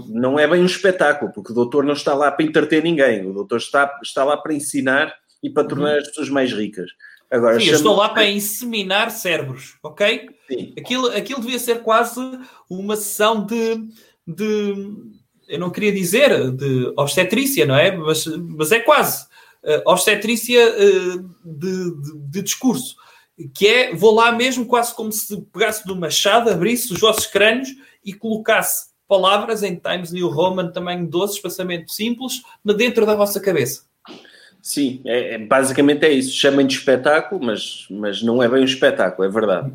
Não 0.07 0.39
é 0.39 0.47
bem 0.47 0.61
um 0.61 0.65
espetáculo, 0.65 1.33
porque 1.33 1.51
o 1.51 1.55
doutor 1.55 1.83
não 1.83 1.93
está 1.93 2.13
lá 2.13 2.31
para 2.31 2.45
entreter 2.45 2.81
ninguém. 2.81 3.27
O 3.27 3.33
doutor 3.33 3.57
está, 3.57 3.99
está 4.01 4.23
lá 4.23 4.37
para 4.37 4.53
ensinar 4.53 5.13
e 5.43 5.49
para 5.49 5.67
tornar 5.67 5.91
uhum. 5.91 5.97
as 5.97 6.07
pessoas 6.07 6.29
mais 6.29 6.53
ricas. 6.53 6.89
Agora, 7.31 7.59
Sim, 7.59 7.67
eu 7.67 7.75
estou 7.75 7.95
lá 7.95 8.09
para 8.09 8.25
inseminar 8.25 9.11
cérebros, 9.11 9.77
ok? 9.83 10.29
Sim. 10.47 10.73
Aquilo, 10.77 11.07
aquilo 11.07 11.41
devia 11.41 11.59
ser 11.59 11.83
quase 11.83 12.19
uma 12.67 12.95
sessão 12.95 13.45
de, 13.45 13.83
de 14.25 14.73
eu 15.47 15.59
não 15.59 15.69
queria 15.69 15.91
dizer 15.91 16.51
de 16.51 16.91
obstetrícia, 16.97 17.65
não 17.65 17.75
é? 17.75 17.95
Mas, 17.95 18.25
mas 18.25 18.71
é 18.71 18.79
quase 18.79 19.25
uh, 19.63 19.81
obstetrícia 19.85 20.59
uh, 20.69 21.29
de, 21.43 22.01
de, 22.01 22.17
de, 22.31 22.41
discurso. 22.41 22.95
que 23.53 23.67
é, 23.67 23.95
vou 23.95 24.13
lá 24.13 24.31
mesmo 24.31 24.65
quase 24.65 24.95
como 24.95 25.11
se 25.11 25.39
pegasse 25.53 25.85
do 25.85 25.95
machado, 25.95 26.49
abrisse 26.49 26.93
os 26.93 26.99
vossos 26.99 27.27
crânios 27.27 27.69
e 28.03 28.13
colocasse 28.13 28.89
palavras 29.07 29.63
em 29.63 29.75
Times 29.75 30.11
New 30.11 30.29
Roman, 30.29 30.71
tamanho 30.71 31.07
12, 31.07 31.33
espaçamento 31.33 31.91
simples, 31.91 32.43
dentro 32.63 33.05
da 33.05 33.15
vossa 33.15 33.39
cabeça. 33.39 33.88
Sim, 34.61 35.01
é, 35.05 35.35
é, 35.35 35.37
basicamente 35.37 36.05
é 36.05 36.11
isso. 36.11 36.31
Chamem 36.31 36.67
de 36.67 36.75
espetáculo, 36.75 37.43
mas, 37.43 37.87
mas 37.89 38.21
não 38.21 38.43
é 38.43 38.47
bem 38.47 38.61
um 38.61 38.65
espetáculo, 38.65 39.27
é 39.27 39.31
verdade. 39.31 39.71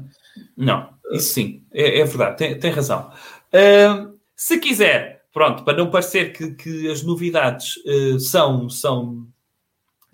Não, 0.56 0.88
isso 1.12 1.34
sim, 1.34 1.62
é, 1.72 2.00
é 2.00 2.04
verdade, 2.04 2.36
tem, 2.36 2.58
tem 2.58 2.70
razão. 2.70 3.10
Uh, 3.52 4.18
se 4.36 4.58
quiser, 4.58 5.24
pronto, 5.32 5.64
para 5.64 5.76
não 5.76 5.90
parecer 5.90 6.32
que, 6.32 6.52
que 6.54 6.90
as 6.90 7.02
novidades 7.02 7.76
uh, 7.78 8.18
são, 8.18 8.68
são, 8.68 9.26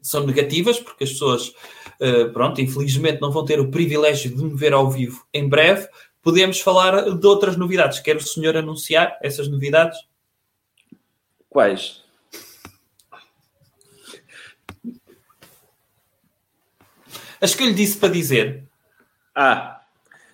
são 0.00 0.26
negativas, 0.26 0.78
porque 0.78 1.04
as 1.04 1.10
pessoas, 1.10 1.48
uh, 2.00 2.30
pronto, 2.32 2.60
infelizmente 2.60 3.20
não 3.20 3.32
vão 3.32 3.44
ter 3.44 3.60
o 3.60 3.70
privilégio 3.70 4.34
de 4.34 4.42
me 4.42 4.54
ver 4.54 4.72
ao 4.72 4.90
vivo 4.90 5.24
em 5.32 5.48
breve, 5.48 5.88
podemos 6.22 6.60
falar 6.60 7.10
de 7.16 7.26
outras 7.26 7.56
novidades. 7.56 8.00
Quer 8.00 8.16
o 8.16 8.20
senhor 8.20 8.56
anunciar 8.56 9.18
essas 9.22 9.48
novidades? 9.48 9.98
Quais? 11.48 12.02
As 17.40 17.54
que 17.54 17.62
eu 17.62 17.68
lhe 17.68 17.74
disse 17.74 17.96
para 17.96 18.12
dizer. 18.12 18.64
Ah, 19.34 19.80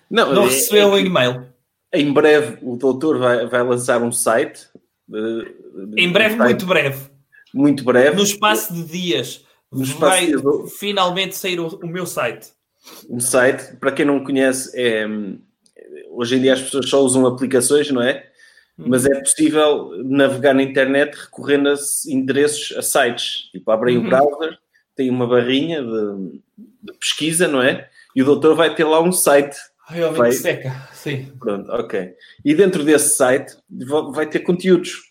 não, 0.09 0.33
não 0.33 0.43
é, 0.43 0.47
recebeu 0.47 0.89
o 0.89 0.97
é, 0.97 1.01
e-mail. 1.01 1.47
Em 1.93 2.11
breve 2.11 2.57
o 2.61 2.75
doutor 2.75 3.17
vai, 3.17 3.45
vai 3.45 3.63
lançar 3.63 4.01
um 4.01 4.11
site. 4.11 4.67
De, 5.07 5.53
em 5.97 6.11
breve, 6.11 6.35
muito 6.35 6.65
breve. 6.65 7.09
Muito 7.53 7.83
breve. 7.83 8.15
No 8.15 8.23
espaço 8.23 8.73
de 8.73 8.83
dias. 8.83 9.45
No 9.71 9.85
vai 9.85 10.25
de 10.25 10.41
dias. 10.41 10.77
finalmente 10.77 11.35
sair 11.35 11.59
o, 11.59 11.67
o, 11.67 11.87
meu 11.87 12.05
site. 12.05 12.49
Um 13.09 13.19
site, 13.19 13.75
para 13.77 13.91
quem 13.91 14.05
não 14.05 14.23
conhece, 14.23 14.71
é, 14.75 15.05
hoje 16.11 16.35
em 16.35 16.41
dia 16.41 16.53
as 16.53 16.61
pessoas 16.61 16.89
só 16.89 17.01
usam 17.01 17.25
aplicações, 17.25 17.89
não 17.91 18.01
é? 18.01 18.25
Mas 18.77 19.07
é 19.07 19.19
possível 19.19 19.91
navegar 20.05 20.53
na 20.53 20.61
internet 20.61 21.15
recorrendo 21.15 21.69
a 21.69 21.75
endereços, 22.05 22.77
a 22.77 22.81
sites. 22.83 23.49
Tipo, 23.51 23.71
abrem 23.71 23.97
uhum. 23.97 24.05
o 24.05 24.09
browser, 24.09 24.59
tem 24.97 25.11
uma 25.11 25.27
barrinha 25.27 25.81
de, 25.81 26.41
de, 26.57 26.93
pesquisa, 26.99 27.47
não 27.47 27.61
é? 27.61 27.87
E 28.15 28.21
o 28.23 28.25
doutor 28.25 28.55
vai 28.55 28.73
ter 28.73 28.83
lá 28.83 28.99
um 29.01 29.11
site. 29.11 29.55
Realmente 29.87 30.17
vai... 30.17 30.31
seca, 30.31 30.89
sim. 30.91 31.31
Pronto, 31.39 31.71
ok. 31.71 32.13
E 32.43 32.55
dentro 32.55 32.83
desse 32.83 33.15
site 33.15 33.55
vai 34.11 34.27
ter 34.27 34.39
conteúdos. 34.39 35.07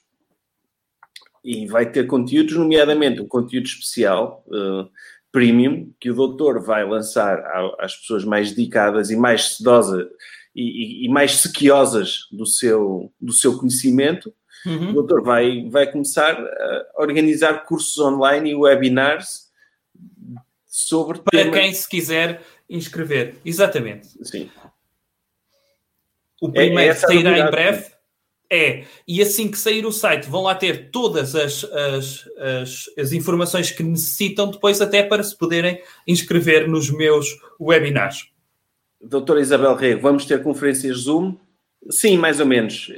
E 1.43 1.67
vai 1.67 1.89
ter 1.89 2.09
conteúdos, 2.09 2.57
nomeadamente 2.57 3.21
um 3.21 3.29
conteúdo 3.29 3.67
especial, 3.67 4.45
uh, 4.49 4.91
premium, 5.31 5.93
que 6.01 6.11
o 6.11 6.15
doutor 6.15 6.61
vai 6.61 6.85
lançar 6.85 7.39
às 7.79 7.95
pessoas 7.95 8.25
mais 8.25 8.51
dedicadas 8.51 9.11
e 9.11 9.17
mais 9.17 9.57
sedosas 9.57 10.07
e, 10.55 11.07
e, 11.07 11.09
mais 11.09 11.37
sequiosas 11.37 12.27
do 12.33 12.45
seu, 12.45 13.13
do 13.21 13.33
seu 13.33 13.57
conhecimento. 13.57 14.35
Uhum. 14.65 14.91
O 14.91 14.93
doutor 14.95 15.23
vai, 15.23 15.69
vai 15.71 15.91
começar 15.91 16.35
a 16.35 16.87
organizar 16.97 17.65
cursos 17.67 17.97
online 17.99 18.51
e 18.51 18.55
webinars 18.55 19.46
sobre 20.77 21.21
para 21.21 21.45
tema... 21.45 21.53
quem 21.53 21.73
se 21.73 21.89
quiser 21.89 22.43
inscrever. 22.69 23.37
Exatamente. 23.43 24.09
Sim. 24.23 24.51
O 26.39 26.53
primeiro 26.53 26.81
é, 26.81 26.89
é 26.89 26.95
sairá 26.95 27.39
em 27.39 27.51
breve. 27.51 27.87
É, 28.53 28.85
e 29.09 29.23
assim 29.23 29.51
que 29.51 29.59
sair 29.59 29.87
o 29.87 29.91
site, 29.91 30.29
vão 30.29 30.43
lá 30.43 30.55
ter 30.55 30.91
todas 30.91 31.35
as, 31.35 31.65
as, 31.65 32.29
as, 32.39 32.91
as, 32.97 33.13
informações 33.13 33.73
que 33.73 33.83
necessitam 33.83 34.51
depois, 34.51 34.81
até 34.81 35.03
para 35.03 35.23
se 35.23 35.37
poderem 35.37 35.83
inscrever 36.07 36.69
nos 36.69 36.89
meus 36.91 37.27
webinars. 37.59 38.29
Doutora 39.01 39.41
Isabel 39.41 39.75
Rego, 39.75 40.03
vamos 40.03 40.27
ter 40.27 40.43
conferências 40.43 40.99
Zoom? 40.99 41.37
Sim, 41.91 42.19
mais 42.19 42.39
ou 42.39 42.47
menos. 42.47 42.93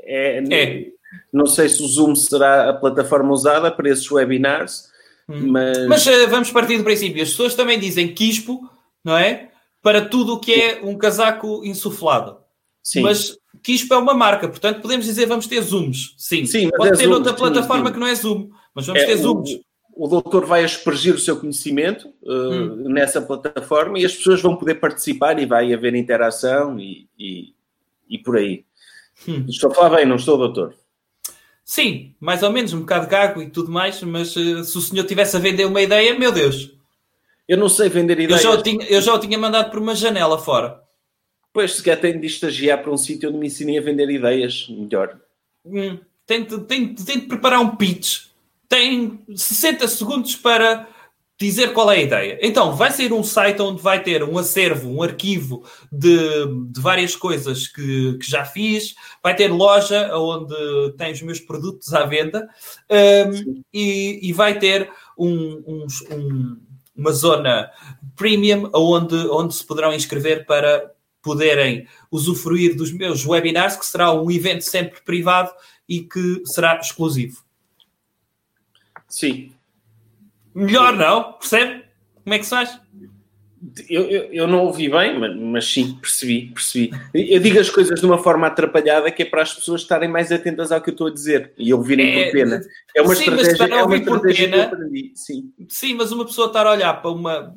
É, 0.00 0.42
é. 0.50 0.86
Não 1.32 1.46
sei 1.46 1.68
se 1.68 1.82
o 1.82 1.86
Zoom 1.86 2.14
será 2.14 2.68
a 2.68 2.74
plataforma 2.74 3.32
usada 3.32 3.70
para 3.70 3.88
esses 3.88 4.10
webinars. 4.10 4.90
Mas, 5.38 5.86
Mas 5.86 6.06
uh, 6.06 6.28
vamos 6.28 6.50
partir 6.50 6.78
do 6.78 6.84
princípio. 6.84 7.22
As 7.22 7.30
pessoas 7.30 7.54
também 7.54 7.78
dizem 7.78 8.12
quispo, 8.12 8.68
não 9.04 9.16
é? 9.16 9.50
Para 9.82 10.04
tudo 10.04 10.34
o 10.34 10.40
que 10.40 10.52
é 10.52 10.80
um 10.82 10.96
casaco 10.96 11.64
insuflado. 11.64 12.38
Sim. 12.82 13.02
Mas 13.02 13.38
Quispo 13.62 13.92
é 13.92 13.98
uma 13.98 14.14
marca, 14.14 14.48
portanto 14.48 14.80
podemos 14.80 15.04
dizer 15.04 15.26
vamos 15.26 15.46
ter 15.46 15.60
zooms. 15.60 16.14
Sim, 16.16 16.46
sim 16.46 16.70
pode 16.70 16.92
é 16.92 16.96
ter 16.96 17.04
zoom, 17.04 17.14
outra 17.14 17.34
plataforma 17.34 17.88
sim. 17.88 17.92
que 17.92 17.98
não 17.98 18.06
é 18.06 18.14
zoom, 18.14 18.50
mas 18.74 18.86
vamos 18.86 19.02
é, 19.02 19.06
ter 19.06 19.16
zooms. 19.16 19.50
O, 19.92 20.06
o 20.06 20.08
doutor 20.08 20.46
vai 20.46 20.64
aspergir 20.64 21.14
o 21.14 21.18
seu 21.18 21.36
conhecimento 21.36 22.08
uh, 22.22 22.32
hum. 22.32 22.88
nessa 22.88 23.20
plataforma 23.20 23.98
e 23.98 24.04
as 24.04 24.14
pessoas 24.14 24.40
vão 24.40 24.56
poder 24.56 24.76
participar 24.76 25.38
e 25.38 25.46
vai 25.46 25.74
haver 25.74 25.94
interação 25.94 26.78
e, 26.78 27.08
e, 27.18 27.52
e 28.08 28.18
por 28.18 28.38
aí. 28.38 28.64
Hum. 29.28 29.44
Estou 29.48 29.70
a 29.70 29.74
falar 29.74 29.96
bem, 29.96 30.06
não 30.06 30.16
estou, 30.16 30.38
doutor? 30.38 30.74
Sim, 31.70 32.16
mais 32.18 32.42
ou 32.42 32.50
menos, 32.50 32.72
um 32.72 32.80
bocado 32.80 33.06
gago 33.06 33.40
e 33.40 33.48
tudo 33.48 33.70
mais, 33.70 34.02
mas 34.02 34.34
uh, 34.34 34.64
se 34.64 34.76
o 34.76 34.80
senhor 34.80 35.04
tivesse 35.04 35.36
a 35.36 35.38
vender 35.38 35.64
uma 35.64 35.80
ideia, 35.80 36.18
meu 36.18 36.32
Deus. 36.32 36.72
Eu 37.46 37.56
não 37.56 37.68
sei 37.68 37.88
vender 37.88 38.18
ideias. 38.18 38.42
Eu 38.44 38.50
já 38.50 38.58
o 38.58 38.60
tinha, 38.60 38.84
eu 38.86 39.00
já 39.00 39.14
o 39.14 39.20
tinha 39.20 39.38
mandado 39.38 39.70
por 39.70 39.78
uma 39.78 39.94
janela 39.94 40.36
fora. 40.36 40.82
Pois, 41.52 41.74
se 41.74 41.80
quer 41.80 41.94
tenho 42.00 42.20
de 42.20 42.26
estagiar 42.26 42.82
para 42.82 42.90
um 42.90 42.96
sítio 42.96 43.28
onde 43.28 43.38
me 43.38 43.46
ensinei 43.46 43.78
a 43.78 43.82
vender 43.82 44.10
ideias, 44.10 44.66
melhor. 44.68 45.16
Hum, 45.64 45.96
tem, 46.26 46.44
tem, 46.44 46.92
tem 46.92 47.20
de 47.20 47.26
preparar 47.26 47.60
um 47.60 47.76
pitch. 47.76 48.24
Tem 48.68 49.20
60 49.32 49.86
segundos 49.86 50.34
para 50.34 50.88
dizer 51.40 51.72
qual 51.72 51.90
é 51.90 51.96
a 51.96 52.02
ideia. 52.02 52.38
Então, 52.42 52.76
vai 52.76 52.90
ser 52.90 53.12
um 53.12 53.24
site 53.24 53.62
onde 53.62 53.80
vai 53.80 54.02
ter 54.02 54.22
um 54.22 54.36
acervo, 54.36 54.90
um 54.90 55.02
arquivo 55.02 55.64
de, 55.90 56.18
de 56.70 56.80
várias 56.80 57.16
coisas 57.16 57.66
que, 57.66 58.18
que, 58.18 58.30
já 58.30 58.44
fiz, 58.44 58.94
vai 59.22 59.34
ter 59.34 59.48
loja 59.48 60.14
onde 60.16 60.54
tem 60.98 61.12
os 61.12 61.22
meus 61.22 61.40
produtos 61.40 61.94
à 61.94 62.04
venda 62.04 62.46
um, 62.90 63.62
e, 63.72 64.20
e, 64.22 64.32
vai 64.34 64.58
ter 64.58 64.90
um, 65.18 65.86
um, 66.12 66.56
uma 66.94 67.12
zona 67.12 67.70
premium 68.14 68.68
onde, 68.74 69.16
onde 69.30 69.54
se 69.54 69.66
poderão 69.66 69.94
inscrever 69.94 70.44
para 70.44 70.92
poderem 71.22 71.86
usufruir 72.10 72.76
dos 72.76 72.92
meus 72.92 73.24
webinars, 73.26 73.76
que 73.76 73.86
será 73.86 74.12
um 74.12 74.30
evento 74.30 74.62
sempre 74.62 75.00
privado 75.00 75.50
e 75.88 76.02
que 76.02 76.42
será 76.44 76.78
exclusivo. 76.78 77.42
Sim, 79.08 79.52
Melhor 80.54 80.96
não, 80.96 81.32
percebe? 81.34 81.84
Como 82.22 82.34
é 82.34 82.38
que 82.38 82.44
se 82.44 82.50
faz? 82.50 82.80
Eu, 83.90 84.04
eu, 84.04 84.22
eu, 84.32 84.46
não 84.46 84.64
ouvi 84.64 84.88
bem, 84.88 85.18
mas, 85.18 85.36
mas, 85.36 85.66
sim, 85.66 85.94
percebi, 86.00 86.46
percebi. 86.46 86.90
Eu 87.12 87.38
digo 87.40 87.58
as 87.58 87.68
coisas 87.68 88.00
de 88.00 88.06
uma 88.06 88.16
forma 88.16 88.46
atrapalhada 88.46 89.10
que 89.10 89.22
é 89.22 89.26
para 89.26 89.42
as 89.42 89.52
pessoas 89.52 89.82
estarem 89.82 90.08
mais 90.08 90.32
atentas 90.32 90.72
ao 90.72 90.80
que 90.80 90.88
eu 90.88 90.92
estou 90.92 91.08
a 91.08 91.12
dizer 91.12 91.52
e 91.58 91.72
ouvirem 91.74 92.08
é, 92.08 92.24
por 92.24 92.32
pena. 92.32 92.60
É 92.96 93.02
uma 93.02 93.14
sim, 93.14 93.24
estratégia, 93.24 93.56
mas 93.58 93.70
é 93.70 93.82
uma 93.82 93.96
estratégia 93.96 94.48
pena, 94.48 94.56
que 94.56 94.74
eu 94.74 94.78
aprendi. 94.78 95.12
Sim. 95.14 95.52
sim, 95.68 95.94
mas 95.94 96.10
uma 96.10 96.24
pessoa 96.24 96.46
estar 96.46 96.66
a 96.66 96.72
olhar 96.72 97.02
para 97.02 97.10
uma, 97.10 97.54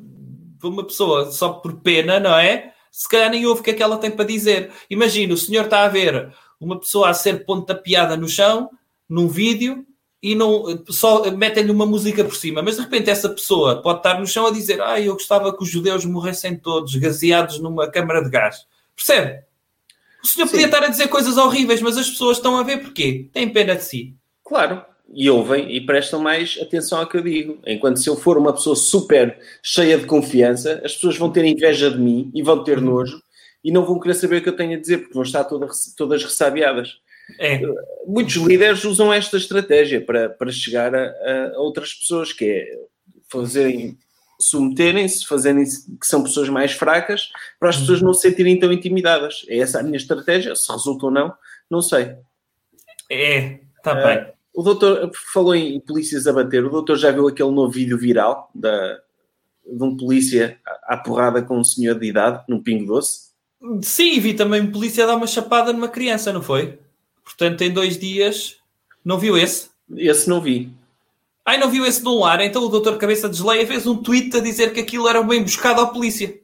para 0.60 0.68
uma 0.68 0.84
pessoa 0.84 1.30
só 1.32 1.54
por 1.54 1.80
pena, 1.80 2.20
não 2.20 2.36
é? 2.36 2.72
Se 2.92 3.08
calhar 3.08 3.30
nem 3.30 3.46
ouve 3.46 3.62
o 3.62 3.64
que 3.64 3.70
é 3.70 3.74
que 3.74 3.82
ela 3.82 3.96
tem 3.96 4.10
para 4.10 4.26
dizer. 4.26 4.70
Imagina, 4.90 5.32
o 5.32 5.38
senhor 5.38 5.64
está 5.64 5.84
a 5.84 5.88
ver 5.88 6.30
uma 6.60 6.78
pessoa 6.78 7.08
a 7.08 7.14
ser 7.14 7.46
pontapeada 7.46 8.14
no 8.14 8.28
chão, 8.28 8.68
num 9.08 9.26
vídeo, 9.26 9.86
e 10.24 10.34
não 10.34 10.82
só 10.88 11.30
metem-lhe 11.32 11.70
uma 11.70 11.84
música 11.84 12.24
por 12.24 12.34
cima, 12.34 12.62
mas 12.62 12.76
de 12.76 12.80
repente 12.80 13.10
essa 13.10 13.28
pessoa 13.28 13.82
pode 13.82 13.98
estar 13.98 14.18
no 14.18 14.26
chão 14.26 14.46
a 14.46 14.50
dizer 14.50 14.80
ah, 14.80 14.98
eu 14.98 15.12
gostava 15.12 15.54
que 15.54 15.62
os 15.62 15.68
judeus 15.68 16.06
morressem 16.06 16.56
todos 16.56 16.94
gaseados 16.94 17.58
numa 17.58 17.90
câmara 17.90 18.24
de 18.24 18.30
gás. 18.30 18.66
Percebe? 18.96 19.42
O 20.22 20.26
senhor 20.26 20.46
Sim. 20.46 20.52
podia 20.52 20.66
estar 20.66 20.82
a 20.82 20.88
dizer 20.88 21.08
coisas 21.08 21.36
horríveis, 21.36 21.82
mas 21.82 21.98
as 21.98 22.08
pessoas 22.08 22.38
estão 22.38 22.56
a 22.56 22.62
ver 22.62 22.78
porquê? 22.78 23.28
Têm 23.34 23.50
pena 23.50 23.76
de 23.76 23.84
si. 23.84 24.14
Claro, 24.42 24.82
e 25.12 25.28
ouvem 25.28 25.70
e 25.76 25.84
prestam 25.84 26.18
mais 26.20 26.58
atenção 26.58 27.00
ao 27.00 27.06
que 27.06 27.18
eu 27.18 27.22
digo. 27.22 27.58
Enquanto 27.66 27.98
se 27.98 28.08
eu 28.08 28.16
for 28.16 28.38
uma 28.38 28.54
pessoa 28.54 28.74
super 28.74 29.38
cheia 29.62 29.98
de 29.98 30.06
confiança, 30.06 30.80
as 30.82 30.94
pessoas 30.94 31.18
vão 31.18 31.30
ter 31.30 31.44
inveja 31.44 31.90
de 31.90 31.98
mim 31.98 32.30
e 32.34 32.42
vão 32.42 32.64
ter 32.64 32.78
uhum. 32.78 32.84
nojo 32.84 33.22
e 33.62 33.70
não 33.70 33.84
vão 33.84 34.00
querer 34.00 34.14
saber 34.14 34.36
o 34.36 34.42
que 34.42 34.48
eu 34.48 34.56
tenho 34.56 34.74
a 34.74 34.80
dizer, 34.80 34.98
porque 34.98 35.12
vão 35.12 35.22
estar 35.22 35.44
todas, 35.44 35.94
todas 35.94 36.24
ressabiadas. 36.24 36.98
É. 37.38 37.60
Muitos 38.06 38.34
líderes 38.36 38.84
usam 38.84 39.12
esta 39.12 39.36
estratégia 39.36 40.00
para, 40.00 40.28
para 40.28 40.52
chegar 40.52 40.94
a, 40.94 41.52
a 41.54 41.58
outras 41.58 41.94
pessoas, 41.94 42.32
que 42.32 42.44
é 42.44 42.78
fazerem 43.28 43.98
submeterem-se, 44.38 45.26
fazerem 45.26 45.64
que 45.64 46.06
são 46.06 46.22
pessoas 46.22 46.48
mais 46.48 46.72
fracas, 46.72 47.30
para 47.58 47.70
as 47.70 47.78
pessoas 47.78 48.02
não 48.02 48.12
se 48.12 48.22
sentirem 48.22 48.58
tão 48.58 48.72
intimidadas. 48.72 49.44
É 49.48 49.58
essa 49.58 49.80
a 49.80 49.82
minha 49.82 49.96
estratégia, 49.96 50.54
se 50.54 50.70
resulta 50.70 51.06
ou 51.06 51.12
não, 51.12 51.32
não 51.70 51.80
sei. 51.80 52.14
É, 53.10 53.60
está 53.76 53.92
uh, 53.92 54.06
bem. 54.06 54.26
O 54.52 54.62
doutor 54.62 55.10
falou 55.32 55.54
em 55.54 55.80
polícias 55.80 56.26
a 56.26 56.32
bater, 56.32 56.64
o 56.64 56.70
doutor 56.70 56.96
já 56.96 57.10
viu 57.10 57.26
aquele 57.26 57.50
novo 57.50 57.72
vídeo 57.72 57.98
viral 57.98 58.50
da, 58.54 58.98
de 59.66 59.82
um 59.82 59.96
polícia 59.96 60.58
à 60.84 60.96
porrada 60.96 61.42
com 61.42 61.58
um 61.58 61.64
senhor 61.64 61.98
de 61.98 62.06
idade, 62.06 62.44
num 62.48 62.62
pingo 62.62 62.86
doce? 62.86 63.32
Sim, 63.82 64.20
vi 64.20 64.34
também 64.34 64.60
um 64.60 64.70
polícia 64.70 65.06
dar 65.06 65.16
uma 65.16 65.26
chapada 65.26 65.72
numa 65.72 65.88
criança, 65.88 66.32
não 66.32 66.42
foi? 66.42 66.78
Portanto, 67.24 67.62
em 67.62 67.72
dois 67.72 67.98
dias, 67.98 68.58
não 69.04 69.18
viu 69.18 69.36
esse? 69.36 69.70
Esse 69.96 70.28
não 70.28 70.40
vi. 70.40 70.72
Ai, 71.44 71.58
não 71.58 71.70
viu 71.70 71.84
esse 71.84 72.02
de 72.02 72.08
um 72.08 72.20
lar? 72.20 72.40
Então 72.40 72.62
o 72.64 72.68
doutor 72.68 72.96
Cabeça 72.96 73.28
de 73.28 73.36
Desleia 73.36 73.66
fez 73.66 73.86
um 73.86 74.02
tweet 74.02 74.36
a 74.36 74.40
dizer 74.40 74.72
que 74.72 74.80
aquilo 74.80 75.08
era 75.08 75.20
uma 75.20 75.36
emboscada 75.36 75.82
à 75.82 75.86
polícia. 75.86 76.38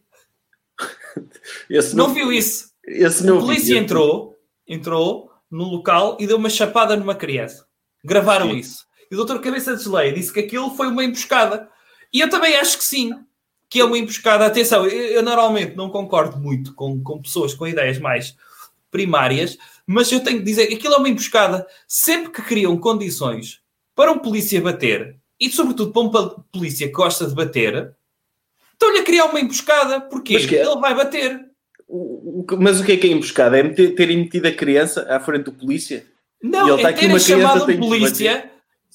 Esse 1.71 1.97
não, 1.97 2.09
não 2.09 2.15
viu 2.15 2.33
isso. 2.33 2.71
Esse 2.85 3.25
não 3.25 3.39
a 3.39 3.41
polícia 3.41 3.75
vi. 3.75 3.81
entrou, 3.81 4.37
entrou 4.67 5.31
no 5.51 5.65
local 5.65 6.17
e 6.21 6.27
deu 6.27 6.37
uma 6.37 6.51
chapada 6.51 6.97
numa 6.97 7.15
criança. 7.15 7.67
Gravaram 8.05 8.51
sim. 8.51 8.57
isso. 8.59 8.87
E 9.11 9.15
o 9.15 9.17
doutor 9.17 9.41
Cabeça 9.41 9.77
de 9.77 9.83
Geleia 9.83 10.13
disse 10.13 10.33
que 10.33 10.41
aquilo 10.41 10.71
foi 10.77 10.87
uma 10.87 11.05
emboscada. 11.05 11.69
E 12.13 12.21
eu 12.21 12.29
também 12.29 12.57
acho 12.57 12.79
que 12.79 12.85
sim, 12.85 13.13
que 13.69 13.81
é 13.81 13.85
uma 13.85 13.99
emboscada. 13.99 14.47
Atenção, 14.47 14.87
eu, 14.87 14.91
eu 14.91 15.23
normalmente 15.23 15.77
não 15.77 15.91
concordo 15.91 16.39
muito 16.39 16.75
com, 16.75 17.03
com 17.03 17.23
pessoas 17.23 17.55
com 17.55 17.67
ideias 17.67 17.99
mais 17.99 18.37
primárias, 18.91 19.57
mas 19.93 20.13
eu 20.13 20.21
tenho 20.21 20.39
que 20.39 20.45
dizer 20.45 20.69
que 20.69 20.75
aquilo 20.75 20.95
é 20.95 20.99
uma 20.99 21.09
emboscada. 21.09 21.67
Sempre 21.89 22.31
que 22.31 22.43
criam 22.43 22.79
condições 22.79 23.61
para 23.93 24.13
um 24.13 24.21
polícia 24.21 24.61
bater, 24.61 25.17
e 25.39 25.51
sobretudo 25.51 25.91
para 25.91 26.03
um 26.03 26.45
polícia 26.53 26.87
que 26.87 26.93
gosta 26.93 27.27
de 27.27 27.35
bater, 27.35 27.93
estão-lhe 28.73 29.01
a 29.01 29.03
criar 29.03 29.25
uma 29.25 29.41
emboscada. 29.41 30.01
Porquê? 30.01 30.35
Mas 30.35 30.47
que 30.47 30.55
é? 30.55 30.65
Ele 30.65 30.81
vai 30.81 30.95
bater. 30.95 31.41
mas 32.57 32.79
o 32.79 32.85
que 32.85 32.93
é 32.93 32.97
que 32.99 33.09
é 33.09 33.11
emboscada? 33.11 33.59
É 33.59 33.65
meter, 33.65 33.97
terem 33.97 34.19
metido 34.19 34.47
a 34.47 34.53
criança 34.53 35.13
à 35.13 35.19
frente 35.19 35.47
do 35.47 35.53
polícia? 35.53 36.07
Não, 36.41 36.79
é 36.79 36.93
terem 36.93 37.19
chamado 37.19 37.65
um 37.65 37.81
polícia, 37.81 38.51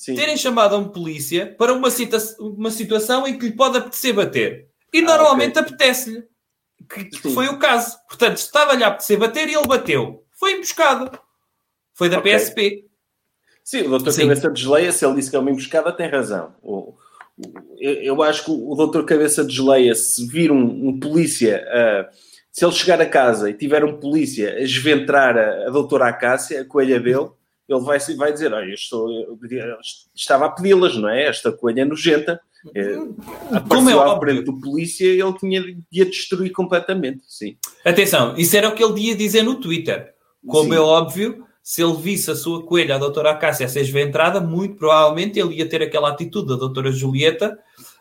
terem 0.05 0.37
chamado 0.37 0.77
um 0.77 0.87
polícia 0.87 1.53
para 1.57 1.73
uma, 1.73 1.91
situa 1.91 2.19
uma 2.39 2.71
situação 2.71 3.27
em 3.27 3.37
que 3.37 3.47
lhe 3.47 3.51
pode 3.51 3.77
apetecer 3.77 4.13
bater. 4.13 4.69
E 4.93 4.99
ah, 4.99 5.01
normalmente 5.01 5.59
okay. 5.59 5.73
apetece-lhe. 5.73 6.23
Que, 6.89 7.03
que 7.03 7.33
foi 7.33 7.47
o 7.49 7.59
caso. 7.59 7.97
Portanto, 8.07 8.37
estava-lhe 8.37 8.83
a 8.83 8.87
apetecer 8.87 9.17
bater 9.17 9.49
e 9.49 9.55
ele 9.55 9.67
bateu. 9.67 10.24
Foi 10.45 10.53
emboscado. 10.53 11.19
Foi 11.95 12.07
da 12.07 12.19
okay. 12.19 12.35
PSP. 12.35 12.85
Sim, 13.63 13.81
o 13.87 13.89
doutor 13.89 14.15
Cabeça 14.15 14.51
de 14.51 14.61
Geleia, 14.61 14.91
se 14.91 15.03
ele 15.03 15.15
disse 15.15 15.31
que 15.31 15.35
é 15.35 15.39
uma 15.39 15.49
emboscada, 15.49 15.91
tem 15.91 16.07
razão. 16.07 16.53
O, 16.61 16.93
eu, 17.79 17.93
eu, 17.93 18.21
acho 18.21 18.45
que 18.45 18.51
o 18.51 18.75
doutor 18.75 19.05
Cabeça 19.05 19.43
de 19.43 19.55
Geleia, 19.55 19.95
se 19.95 20.27
vir 20.27 20.51
um, 20.51 20.89
um 20.89 20.99
polícia, 20.99 21.65
uh, 21.65 22.15
se 22.51 22.63
ele 22.63 22.73
chegar 22.73 23.01
a 23.01 23.07
casa 23.07 23.49
e 23.49 23.55
tiver 23.55 23.83
um 23.83 23.99
polícia 23.99 24.51
a 24.53 24.61
esventrar 24.61 25.35
a, 25.35 25.67
a 25.67 25.71
doutora 25.71 26.09
Acácia, 26.09 26.61
a 26.61 26.65
coelha 26.65 26.99
dele, 26.99 27.31
ele 27.67 27.79
vai, 27.79 27.97
vai 28.15 28.31
dizer: 28.31 28.53
Olha, 28.53 28.69
eu 28.69 28.75
estou, 28.75 29.11
eu 29.11 29.39
estava 30.13 30.45
a 30.45 30.49
pedi-las, 30.49 30.95
não 30.95 31.09
é? 31.09 31.25
Esta 31.25 31.51
coelha 31.51 31.81
é 31.81 31.85
nojenta. 31.85 32.39
É, 32.75 32.95
Como 33.67 33.89
é 33.89 34.19
frente 34.19 34.43
do 34.43 34.59
polícia, 34.59 35.05
ele 35.07 35.33
tinha 35.39 35.63
de 35.91 36.01
a 36.03 36.05
destruir 36.05 36.51
completamente. 36.51 37.23
Sim. 37.27 37.57
Atenção, 37.83 38.35
isso 38.37 38.55
era 38.55 38.69
o 38.69 38.75
que 38.75 38.83
ele 38.83 39.07
ia 39.07 39.15
dizer 39.15 39.41
no 39.41 39.55
Twitter. 39.55 40.14
Como 40.47 40.73
Sim. 40.73 40.75
é 40.75 40.79
óbvio, 40.79 41.45
se 41.65 41.81
ele 41.81 41.95
visse 41.95 42.29
a 42.29 42.35
sua 42.35 42.63
coelha, 42.63 42.93
a 42.95 42.99
doutora 42.99 43.31
Acácia, 43.31 43.65
a 43.65 43.69
ser 43.69 43.81
esventrada, 43.81 44.39
muito 44.39 44.75
provavelmente 44.75 45.39
ele 45.39 45.55
ia 45.55 45.67
ter 45.67 45.81
aquela 45.81 46.09
atitude 46.09 46.49
da 46.49 46.55
doutora 46.55 46.91
Julieta, 46.91 47.57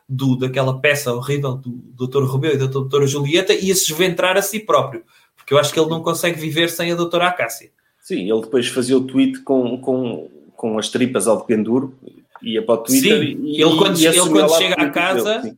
do, 0.07 0.37
daquela 0.37 0.79
peça 0.81 1.15
horrível 1.15 1.55
do 1.55 1.71
doutor 1.71 2.25
Romeu 2.25 2.53
e 2.53 2.59
da 2.59 2.67
doutora 2.67 3.07
Julieta, 3.07 3.55
e 3.55 3.69
ia 3.69 3.75
se 3.75 3.91
esventrar 3.91 4.37
a 4.37 4.43
si 4.43 4.61
próprio. 4.61 5.03
Porque 5.35 5.55
eu 5.55 5.59
acho 5.59 5.73
que 5.73 5.81
ele 5.81 5.89
não 5.89 6.03
consegue 6.03 6.39
viver 6.39 6.69
sem 6.69 6.93
a 6.93 6.95
doutora 6.95 7.29
Acácia. 7.29 7.71
Sim, 8.03 8.31
ele 8.31 8.43
depois 8.43 8.69
fazia 8.69 8.99
o 8.99 9.01
tweet 9.01 9.41
com, 9.41 9.79
com, 9.79 10.29
com 10.55 10.79
as 10.79 10.91
tripas 10.91 11.27
ao 11.27 11.43
penduro, 11.47 11.97
ia 12.43 12.63
para 12.63 12.75
o 12.75 12.79
Twitter 12.79 13.19
sim, 13.19 13.41
e 13.45 13.63
ele 13.63 13.77
quando, 13.79 13.99
e 13.99 14.07
ele 14.07 14.21
quando 14.29 14.59
chega 14.59 14.75
à 14.75 14.91
casa... 14.91 15.39
Dele, 15.39 15.57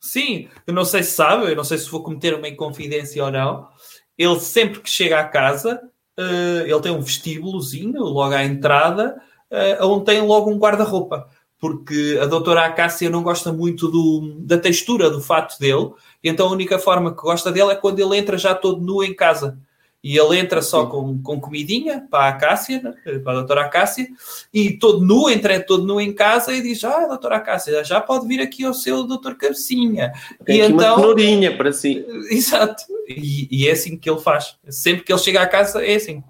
sim. 0.00 0.46
sim, 0.46 0.48
eu 0.66 0.72
não 0.72 0.86
sei 0.86 1.02
se 1.02 1.10
sabe, 1.10 1.50
eu 1.50 1.56
não 1.56 1.64
sei 1.64 1.76
se 1.76 1.90
vou 1.90 2.02
cometer 2.02 2.34
uma 2.34 2.48
inconfidência 2.48 3.22
ou 3.22 3.30
não, 3.30 3.68
ele 4.16 4.40
sempre 4.40 4.80
que 4.80 4.88
chega 4.88 5.20
à 5.20 5.24
casa 5.24 5.82
ele 6.16 6.80
tem 6.80 6.92
um 6.92 7.00
vestíbulozinho 7.00 8.02
logo 8.02 8.34
à 8.34 8.44
entrada, 8.44 9.20
uh, 9.50 9.86
onde 9.86 10.04
tem 10.04 10.20
logo 10.20 10.50
um 10.50 10.58
guarda-roupa. 10.58 11.28
Porque 11.58 12.18
a 12.20 12.26
doutora 12.26 12.66
Acácia 12.66 13.08
não 13.08 13.22
gosta 13.22 13.52
muito 13.52 13.88
do, 13.88 14.36
da 14.40 14.58
textura 14.58 15.10
do 15.10 15.22
fato 15.22 15.58
dele, 15.58 15.90
então 16.22 16.48
a 16.48 16.52
única 16.52 16.78
forma 16.78 17.14
que 17.14 17.22
gosta 17.22 17.50
dele 17.50 17.70
é 17.70 17.74
quando 17.74 17.98
ele 17.98 18.16
entra 18.16 18.36
já 18.36 18.54
todo 18.54 18.82
nu 18.82 19.02
em 19.02 19.14
casa. 19.14 19.58
E 20.02 20.16
ele 20.16 20.38
entra 20.38 20.62
só 20.62 20.86
com, 20.86 21.20
com 21.20 21.40
comidinha 21.40 22.06
para 22.08 22.26
a 22.26 22.28
Acácia, 22.28 22.80
né? 22.80 23.18
para 23.18 23.32
a 23.32 23.34
doutora 23.36 23.62
Acácia, 23.62 24.06
e 24.54 24.72
todo 24.72 25.04
nu, 25.04 25.28
entra 25.28 25.58
todo 25.58 25.84
nu 25.84 26.00
em 26.00 26.12
casa 26.12 26.52
e 26.52 26.62
diz: 26.62 26.84
Ah, 26.84 27.06
doutora 27.06 27.36
Acácia, 27.36 27.82
já 27.82 28.00
pode 28.00 28.26
vir 28.28 28.40
aqui 28.40 28.64
ao 28.64 28.74
seu 28.74 29.04
doutor 29.04 29.34
Cabecinha. 29.34 30.12
Tem 30.44 30.58
e 30.58 30.62
aqui 30.62 30.72
então, 30.72 30.94
uma 30.94 31.00
cenourinha 31.00 31.56
para 31.56 31.72
si. 31.72 32.06
Exato. 32.30 32.84
E, 33.08 33.48
e, 33.50 33.68
é 33.68 33.72
assim 33.72 33.96
que 33.96 34.08
ele 34.08 34.20
faz. 34.20 34.56
Sempre 34.68 35.04
que 35.04 35.12
ele 35.12 35.20
chega 35.20 35.40
à 35.40 35.46
casa, 35.46 35.84
é 35.84 35.96
assim. 35.96 36.22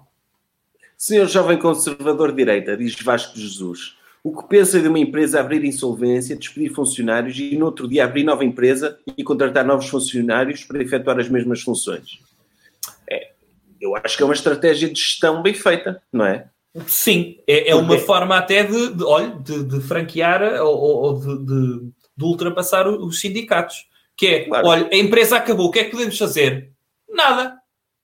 Senhor 0.97 1.27
jovem 1.27 1.59
conservador 1.59 2.31
de 2.31 2.37
direita, 2.37 2.75
diz 2.75 2.95
Vasco 2.99 3.37
Jesus. 3.37 3.95
O 4.23 4.35
que 4.35 4.47
pensa 4.49 4.81
de 4.81 4.87
uma 4.87 4.99
empresa 4.99 5.39
abrir 5.39 5.63
insolvência, 5.63 6.35
despedir 6.35 6.73
funcionários 6.73 7.37
e 7.37 7.55
no 7.55 7.65
outro 7.65 7.87
dia 7.87 8.03
abrir 8.03 8.23
nova 8.23 8.43
empresa 8.43 8.97
e 9.15 9.23
contratar 9.23 9.63
novos 9.63 9.87
funcionários 9.87 10.63
para 10.63 10.81
efetuar 10.81 11.19
as 11.19 11.29
mesmas 11.29 11.61
funções? 11.61 12.19
Eu 13.79 13.95
acho 13.95 14.17
que 14.17 14.23
é 14.23 14.25
uma 14.25 14.33
estratégia 14.33 14.89
de 14.89 14.99
gestão 14.99 15.41
bem 15.41 15.53
feita, 15.53 16.01
não 16.11 16.25
é? 16.25 16.49
Sim, 16.85 17.37
é, 17.47 17.69
é 17.71 17.75
uma 17.75 17.97
forma 17.97 18.37
até 18.37 18.63
de, 18.63 18.93
de, 18.93 19.03
olha, 19.03 19.31
de, 19.31 19.63
de 19.63 19.81
franquear 19.81 20.43
ou, 20.61 20.77
ou 20.77 21.19
de, 21.19 21.45
de, 21.45 21.91
de, 22.15 22.23
ultrapassar 22.23 22.87
os 22.87 23.19
sindicatos. 23.19 23.87
Que 24.15 24.27
é, 24.27 24.45
claro. 24.45 24.67
olha, 24.67 24.89
a 24.91 24.95
empresa 24.95 25.37
acabou, 25.37 25.67
o 25.67 25.71
que 25.71 25.79
é 25.79 25.83
que 25.85 25.91
podemos 25.91 26.17
fazer? 26.17 26.71
Nada. 27.09 27.57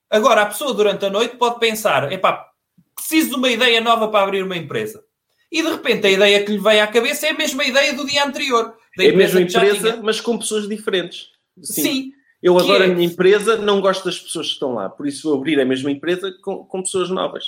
Agora, 0.10 0.42
a 0.42 0.46
pessoa 0.46 0.74
durante 0.74 1.06
a 1.06 1.10
noite 1.10 1.38
pode 1.38 1.60
pensar, 1.60 2.12
epá, 2.12 2.48
preciso 2.96 3.32
de 3.32 3.36
uma 3.36 3.50
ideia 3.50 3.82
nova 3.82 4.08
para 4.08 4.24
abrir 4.24 4.44
uma 4.44 4.58
empresa. 4.58 5.04
E 5.52 5.62
de 5.62 5.70
repente 5.70 6.08
a 6.08 6.12
ideia 6.12 6.44
que 6.44 6.52
lhe 6.52 6.58
vem 6.58 6.82
à 6.82 6.88
cabeça 6.88 7.28
é 7.28 7.30
a 7.30 7.38
mesma 7.38 7.64
ideia 7.64 7.94
do 7.94 8.06
dia 8.06 8.26
anterior. 8.26 8.76
é 9.00 9.10
a 9.10 9.16
mesma 9.16 9.42
empresa, 9.42 10.00
mas 10.02 10.20
com 10.20 10.38
pessoas 10.38 10.68
diferentes. 10.68 11.28
Sim. 11.62 11.82
Sim. 11.84 12.12
Eu 12.44 12.60
adoro 12.60 12.84
é... 12.84 12.88
a 12.88 12.89
minha 12.89 13.08
empresa, 13.08 13.56
não 13.56 13.80
gosto 13.80 14.04
das 14.04 14.20
pessoas 14.20 14.48
que 14.48 14.54
estão 14.54 14.74
lá. 14.74 14.89
Por 14.89 15.08
isso 15.08 15.30
vou 15.30 15.39
abrir 15.39 15.60
a 15.62 15.66
mesma 15.66 15.89
empresa 15.89 16.30
com, 16.44 16.66
com 16.66 16.84
pessoas 16.84 17.10
novas. 17.10 17.46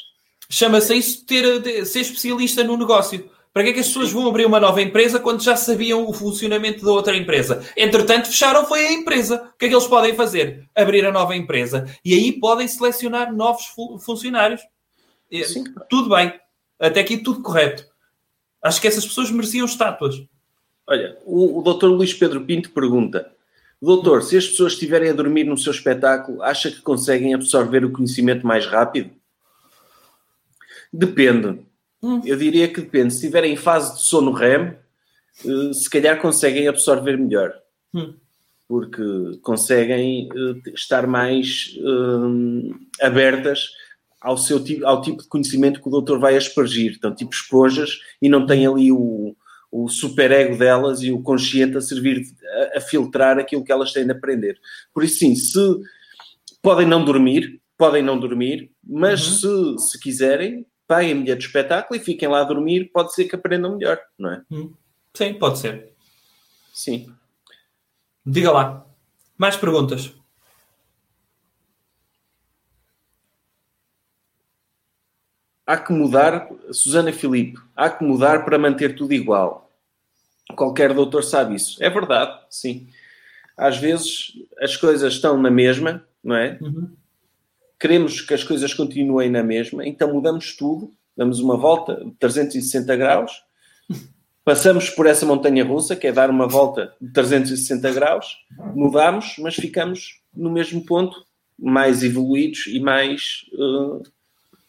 Chama-se 0.49 0.95
isso 0.95 1.25
ter, 1.25 1.59
de, 1.59 1.85
ser 1.85 1.99
especialista 1.99 2.63
no 2.63 2.77
negócio. 2.77 3.29
Para 3.51 3.63
que 3.63 3.69
é 3.69 3.73
que 3.73 3.79
as 3.81 3.87
pessoas 3.87 4.11
vão 4.11 4.27
abrir 4.27 4.45
uma 4.45 4.59
nova 4.59 4.81
empresa 4.81 5.19
quando 5.19 5.43
já 5.43 5.55
sabiam 5.55 6.07
o 6.07 6.13
funcionamento 6.13 6.83
da 6.85 6.91
outra 6.91 7.15
empresa? 7.15 7.65
Entretanto, 7.75 8.27
fecharam 8.27 8.65
foi 8.65 8.85
a 8.85 8.91
empresa. 8.93 9.51
O 9.53 9.57
que 9.57 9.65
é 9.65 9.69
que 9.69 9.75
eles 9.75 9.87
podem 9.87 10.15
fazer? 10.15 10.69
Abrir 10.73 11.05
a 11.05 11.11
nova 11.11 11.35
empresa. 11.35 11.85
E 12.03 12.13
aí 12.13 12.31
podem 12.33 12.67
selecionar 12.67 13.33
novos 13.33 13.65
funcionários. 14.03 14.61
Sim. 15.45 15.65
Tudo 15.89 16.09
bem. 16.15 16.33
Até 16.79 17.01
aqui 17.01 17.17
tudo 17.17 17.41
correto. 17.41 17.85
Acho 18.61 18.81
que 18.81 18.87
essas 18.87 19.05
pessoas 19.05 19.31
mereciam 19.31 19.65
estátuas. 19.65 20.15
Olha, 20.87 21.17
o, 21.25 21.59
o 21.59 21.73
Dr. 21.73 21.87
Luís 21.87 22.13
Pedro 22.13 22.45
Pinto 22.45 22.71
pergunta: 22.71 23.34
Doutor, 23.81 24.23
se 24.23 24.37
as 24.37 24.47
pessoas 24.47 24.73
estiverem 24.73 25.09
a 25.09 25.13
dormir 25.13 25.43
no 25.43 25.57
seu 25.57 25.71
espetáculo, 25.71 26.41
acha 26.41 26.71
que 26.71 26.81
conseguem 26.81 27.33
absorver 27.33 27.83
o 27.83 27.91
conhecimento 27.91 28.45
mais 28.45 28.65
rápido? 28.65 29.11
Depende. 30.91 31.59
Hum. 32.01 32.21
Eu 32.25 32.37
diria 32.37 32.67
que 32.67 32.81
depende. 32.81 33.13
Se 33.13 33.19
estiverem 33.19 33.53
em 33.53 33.57
fase 33.57 33.95
de 33.95 34.01
sono 34.01 34.31
REM, 34.31 34.75
eh, 35.43 35.73
se 35.73 35.89
calhar 35.89 36.19
conseguem 36.21 36.67
absorver 36.67 37.17
melhor. 37.17 37.53
Hum. 37.93 38.13
Porque 38.67 39.03
conseguem 39.41 40.29
eh, 40.33 40.71
estar 40.73 41.05
mais 41.05 41.77
um, 41.79 42.71
eh, 43.01 43.05
abertas 43.05 43.69
ao, 44.21 44.37
seu, 44.37 44.63
ao 44.85 45.01
tipo 45.01 45.21
de 45.21 45.27
conhecimento 45.27 45.81
que 45.81 45.87
o 45.87 45.91
doutor 45.91 46.17
vai 46.17 46.37
aspergir. 46.37 46.95
Então, 46.97 47.13
tipo 47.13 47.33
esponjas, 47.33 47.99
e 48.21 48.29
não 48.29 48.45
tem 48.45 48.65
ali 48.65 48.91
o, 48.91 49.35
o 49.83 49.89
superego 49.89 50.57
delas 50.57 51.01
e 51.01 51.11
o 51.11 51.21
consciente 51.21 51.77
a 51.77 51.81
servir 51.81 52.23
a, 52.73 52.77
a, 52.77 52.81
filtrar 52.81 53.37
aquilo 53.37 53.63
que 53.63 53.71
elas 53.71 53.91
têm 53.91 54.05
de 54.05 54.11
aprender. 54.11 54.59
Por 54.93 55.03
isso, 55.03 55.19
sim, 55.19 55.35
se 55.35 55.59
podem 56.61 56.87
não 56.87 57.03
dormir, 57.03 57.61
podem 57.77 58.01
não 58.01 58.17
dormir, 58.19 58.71
mas 58.83 59.43
uhum. 59.43 59.77
se, 59.77 59.91
se 59.91 59.99
quiserem, 59.99 60.65
paguem 60.87 61.21
bilhete 61.21 61.39
de 61.39 61.47
espetáculo 61.47 61.99
e 61.99 62.03
fiquem 62.03 62.29
lá 62.29 62.41
a 62.41 62.45
dormir, 62.45 62.89
pode 62.93 63.13
ser 63.13 63.25
que 63.25 63.35
aprendam 63.35 63.77
melhor, 63.77 63.99
não 64.17 64.31
é? 64.31 64.41
Uhum. 64.49 64.73
Sim, 65.13 65.33
pode 65.33 65.59
ser. 65.59 65.91
Sim. 66.73 67.13
Diga 68.25 68.51
lá. 68.51 68.85
Mais 69.37 69.57
perguntas? 69.57 70.13
há 75.65 75.77
que 75.77 75.91
mudar, 75.91 76.47
Susana 76.71 77.11
Filipe, 77.11 77.59
há 77.75 77.89
que 77.89 78.03
mudar 78.03 78.45
para 78.45 78.57
manter 78.57 78.95
tudo 78.95 79.13
igual. 79.13 79.64
Qualquer 80.53 80.93
doutor 80.93 81.23
sabe 81.23 81.55
isso. 81.55 81.81
É 81.83 81.89
verdade, 81.89 82.39
sim. 82.49 82.87
Às 83.57 83.77
vezes 83.77 84.33
as 84.59 84.75
coisas 84.75 85.13
estão 85.13 85.41
na 85.41 85.49
mesma, 85.49 86.05
não 86.23 86.35
é? 86.35 86.57
Uhum. 86.61 86.91
Queremos 87.79 88.21
que 88.21 88.33
as 88.33 88.43
coisas 88.43 88.73
continuem 88.73 89.29
na 89.29 89.43
mesma, 89.43 89.87
então 89.87 90.13
mudamos 90.13 90.55
tudo, 90.55 90.91
damos 91.15 91.39
uma 91.39 91.57
volta 91.57 92.03
de 92.03 92.11
360 92.11 92.95
graus, 92.95 93.43
passamos 94.43 94.89
por 94.89 95.07
essa 95.07 95.25
montanha 95.25 95.63
russa, 95.63 95.95
que 95.95 96.07
é 96.07 96.11
dar 96.11 96.29
uma 96.29 96.47
volta 96.47 96.93
de 97.01 97.11
360 97.11 97.91
graus, 97.91 98.37
mudamos, 98.73 99.35
mas 99.39 99.55
ficamos 99.55 100.21
no 100.33 100.51
mesmo 100.51 100.85
ponto, 100.85 101.25
mais 101.57 102.03
evoluídos 102.03 102.67
e 102.67 102.79
mais 102.79 103.45
uh, 103.53 104.03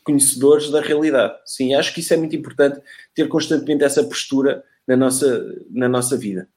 conhecedores 0.05 0.71
da 0.71 0.81
realidade. 0.81 1.35
Sim, 1.45 1.75
acho 1.75 1.93
que 1.93 2.01
isso 2.01 2.15
é 2.15 2.17
muito 2.17 2.37
importante, 2.37 2.81
ter 3.15 3.29
constantemente 3.29 3.83
essa 3.83 4.05
postura 4.05 4.65
na 4.87 4.97
nossa, 4.97 5.57
na 5.71 5.89
nossa 5.89 6.17
vida. 6.17 6.49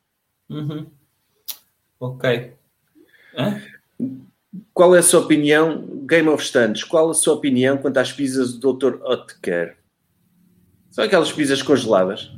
Uhum. 0.50 0.88
Ok. 2.00 2.54
Hã? 3.36 3.62
qual 4.74 4.96
é 4.96 5.00
a 5.00 5.04
sua 5.04 5.20
opinião, 5.20 5.86
Game 6.06 6.28
of 6.30 6.44
Stands, 6.44 6.84
qual 6.84 7.10
a 7.10 7.14
sua 7.14 7.36
opinião 7.36 7.78
quanto 7.78 7.98
às 7.98 8.12
pizzas 8.12 8.54
do 8.54 8.74
Dr. 8.74 8.96
Otker? 9.04 9.78
São 10.90 11.04
aquelas 11.04 11.32
pizzas 11.32 11.62
congeladas? 11.62 12.32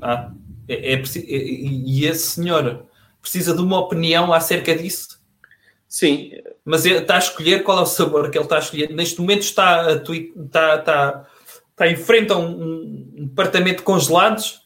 Ah, 0.00 0.32
é, 0.68 0.94
é, 0.94 0.94
é, 0.94 1.02
e 1.26 2.04
esse 2.06 2.30
senhor 2.32 2.86
precisa 3.20 3.54
de 3.54 3.60
uma 3.60 3.78
opinião 3.78 4.32
acerca 4.32 4.74
disso? 4.74 5.20
Sim. 5.86 6.32
Mas 6.64 6.84
ele 6.84 6.98
está 6.98 7.16
a 7.16 7.18
escolher 7.18 7.62
qual 7.62 7.78
é 7.78 7.82
o 7.82 7.86
sabor 7.86 8.30
que 8.30 8.38
ele 8.38 8.44
está 8.44 8.56
a 8.56 8.60
escolher. 8.60 8.90
Neste 8.92 9.20
momento 9.20 9.42
está, 9.42 9.86
a 9.86 9.92
está, 9.92 10.76
está, 10.76 11.26
está 11.72 11.88
em 11.88 11.96
frente 11.96 12.32
a 12.32 12.36
um, 12.36 13.12
um 13.16 13.26
departamento 13.26 13.78
de 13.78 13.82
congelados 13.82 14.62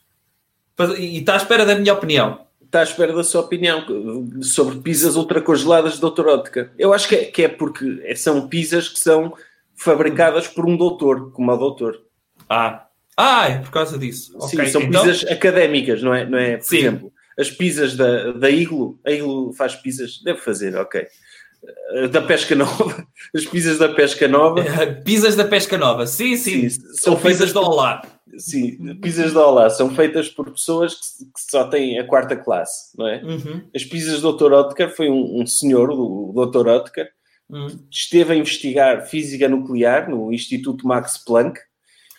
e 0.98 1.18
está 1.18 1.34
à 1.34 1.36
espera 1.36 1.64
da 1.64 1.74
minha 1.74 1.94
opinião. 1.94 2.46
Está 2.62 2.80
à 2.80 2.82
espera 2.82 3.12
da 3.12 3.24
sua 3.24 3.42
opinião 3.42 3.84
sobre 4.42 4.80
pizzas 4.80 5.16
ultracongeladas 5.16 5.98
do 5.98 6.11
Dr. 6.11 6.26
Ótica. 6.26 6.72
Eu 6.78 6.92
acho 6.92 7.09
que 7.09 7.14
é, 7.14 7.24
que 7.24 7.42
é 7.44 7.48
porque 7.48 8.14
são 8.16 8.48
pizzas 8.48 8.88
que 8.88 8.98
são 8.98 9.34
fabricadas 9.74 10.48
por 10.48 10.66
um 10.66 10.76
doutor, 10.76 11.32
como 11.32 11.52
o 11.52 11.57
doutor. 11.57 12.02
Ah, 12.48 12.86
ah 13.16 13.48
é 13.48 13.59
por 13.59 13.70
causa 13.70 13.96
disso. 13.96 14.32
Sim, 14.48 14.57
okay. 14.57 14.66
são 14.68 14.82
então... 14.82 15.02
pizzas 15.02 15.30
académicas, 15.30 16.02
não 16.02 16.14
é? 16.14 16.26
Não 16.26 16.38
é? 16.38 16.57
Por 16.57 16.66
Sim. 16.66 16.78
exemplo, 16.78 17.12
as 17.38 17.50
pizzas 17.50 17.94
da, 17.94 18.32
da 18.32 18.50
Iglo, 18.50 18.98
a 19.07 19.11
Iglo 19.11 19.52
faz 19.52 19.74
pizzas, 19.76 20.20
deve 20.24 20.40
fazer, 20.40 20.74
ok. 20.76 21.07
Eh, 21.91 22.09
da 22.09 22.23
Pesca 22.23 22.55
Nova, 22.55 23.07
as 23.35 23.45
pizzas 23.45 23.79
da 23.79 23.89
Pesca 23.89 24.29
Nova. 24.29 24.64
pizzas 25.05 25.37
da 25.37 25.45
Pesca 25.45 25.77
Nova, 25.79 26.07
sim, 26.07 26.37
sim. 26.37 26.69
sim 26.69 26.81
são, 26.95 27.17
pizzas 27.17 27.53
do 27.53 27.61
Olá. 27.61 28.03
Sim, 28.39 28.97
pizzas 28.97 29.33
do 29.33 29.41
Olá 29.41 29.71
são 29.71 29.95
feitas 29.95 30.29
por 30.29 30.51
pessoas 30.51 30.95
que, 30.95 31.25
que, 31.25 31.51
só 31.51 31.64
têm 31.64 31.99
a 31.99 32.05
quarta 32.05 32.37
classe, 32.37 32.97
não 32.97 33.07
é? 33.09 33.23
Uhum. 33.23 33.62
As 33.75 33.85
pizzas 33.85 34.21
do 34.21 34.33
Dr. 34.33 34.53
Oetker 34.53 34.95
foi 34.95 35.09
um, 35.09 35.41
um 35.41 35.47
senhor, 35.47 35.91
o 35.91 36.33
Dr. 36.47 36.67
Oetker, 36.67 37.09
uhum. 37.49 37.69
esteve 37.91 38.35
a 38.35 38.37
investigar 38.37 39.07
física 39.07 39.49
nuclear 39.49 40.11
no 40.11 40.33
Instituto 40.33 40.87
Max 40.87 41.17
Planck. 41.25 41.59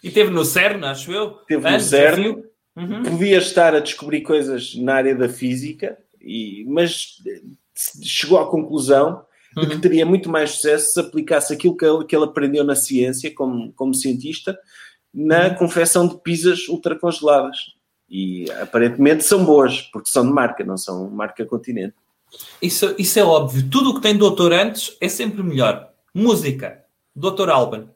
E 0.04 0.10
teve 0.10 0.32
no 0.32 0.46
CERN, 0.46 0.84
acho 0.86 1.12
eu. 1.12 1.32
Teve 1.48 1.70
no 1.70 1.80
CERN 1.80 2.44
Uhum. 2.78 3.02
Podia 3.02 3.40
estar 3.40 3.74
a 3.74 3.80
descobrir 3.80 4.22
coisas 4.22 4.76
na 4.76 4.94
área 4.94 5.16
da 5.16 5.28
física, 5.28 5.98
e, 6.22 6.64
mas 6.68 7.16
chegou 8.04 8.40
à 8.40 8.48
conclusão 8.48 9.26
uhum. 9.62 9.70
que 9.70 9.80
teria 9.80 10.06
muito 10.06 10.30
mais 10.30 10.52
sucesso 10.52 10.94
se 10.94 11.00
aplicasse 11.00 11.54
aquilo 11.54 11.76
que 11.76 11.86
ele, 11.86 12.06
que 12.06 12.16
ele 12.16 12.26
aprendeu 12.26 12.64
na 12.64 12.76
ciência, 12.76 13.34
como, 13.34 13.72
como 13.74 13.94
cientista, 13.94 14.58
na 15.14 15.48
uhum. 15.48 15.56
confecção 15.56 16.08
de 16.08 16.18
pizzas 16.18 16.68
ultracongeladas. 16.68 17.76
E 18.10 18.50
aparentemente 18.62 19.24
são 19.24 19.44
boas, 19.44 19.82
porque 19.82 20.10
são 20.10 20.26
de 20.26 20.32
marca, 20.32 20.64
não 20.64 20.78
são 20.78 21.10
marca 21.10 21.46
continente. 21.46 21.96
Isso, 22.62 22.96
isso 22.98 23.20
é 23.20 23.24
óbvio. 23.24 23.70
Tudo 23.70 23.92
o 23.92 23.96
que 23.96 24.02
tem 24.02 24.18
doutorantes 24.18 24.96
é 25.02 25.10
sempre 25.10 25.44
melhor. 25.44 25.92
Música, 26.14 26.84
Dr. 27.16 27.50
Alban. 27.50 27.90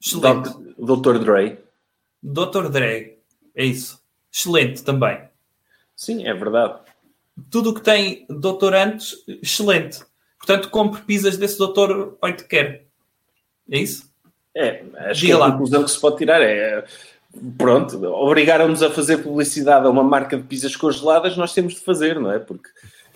Excelente. 0.00 0.50
Dr. 0.78 1.18
Dre. 1.18 1.58
Dr. 2.22 2.68
Dre. 2.70 3.18
É 3.54 3.64
isso 3.64 4.02
excelente 4.32 4.82
também. 4.82 5.28
Sim, 5.94 6.26
é 6.26 6.32
verdade. 6.32 6.80
Tudo 7.50 7.70
o 7.70 7.74
que 7.74 7.82
tem 7.82 8.26
doutorantes, 8.28 9.14
excelente. 9.42 10.00
Portanto, 10.44 10.70
compre 10.70 11.02
pizzas 11.02 11.36
desse 11.36 11.56
doutor 11.56 12.18
Oitker. 12.20 12.84
É 13.70 13.78
isso? 13.78 14.10
É, 14.54 14.82
acho 14.96 15.20
Diga 15.20 15.34
que 15.34 15.40
lá. 15.40 15.46
a 15.46 15.52
conclusão 15.52 15.84
que 15.84 15.90
se 15.90 16.00
pode 16.00 16.18
tirar 16.18 16.42
é 16.42 16.84
pronto, 17.56 18.04
obrigaram-nos 18.04 18.82
a 18.82 18.90
fazer 18.90 19.18
publicidade 19.18 19.86
a 19.86 19.90
uma 19.90 20.02
marca 20.04 20.36
de 20.36 20.42
pizzas 20.42 20.76
congeladas, 20.76 21.36
nós 21.36 21.54
temos 21.54 21.74
de 21.74 21.80
fazer, 21.80 22.20
não 22.20 22.30
é? 22.30 22.38
Porque 22.38 22.68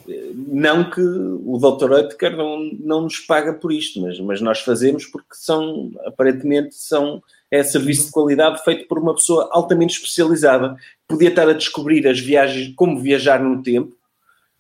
eh, 0.09 0.31
não 0.35 0.89
que 0.89 1.01
o 1.01 1.59
Dr. 1.59 1.93
Oetker 1.93 2.37
não, 2.37 2.59
não 2.81 3.03
nos 3.03 3.19
paga 3.19 3.53
por 3.53 3.73
isto, 3.73 4.01
mas, 4.01 4.19
mas 4.21 4.41
nós 4.41 4.61
fazemos 4.61 5.05
porque 5.05 5.35
são, 5.35 5.91
aparentemente, 6.07 6.75
são 6.75 7.23
é 7.51 7.63
serviço 7.63 8.07
de 8.07 8.13
qualidade 8.13 8.63
feito 8.65 8.89
por 8.89 8.99
uma 8.99 9.15
pessoa 9.15 9.49
altamente 9.53 9.95
especializada. 9.95 10.77
Podia 11.07 11.29
estar 11.29 11.49
a 11.49 11.53
descobrir 11.53 12.07
as 12.09 12.19
viagens, 12.19 12.75
como 12.75 13.01
viajar 13.01 13.41
no 13.41 13.63
tempo. 13.63 13.95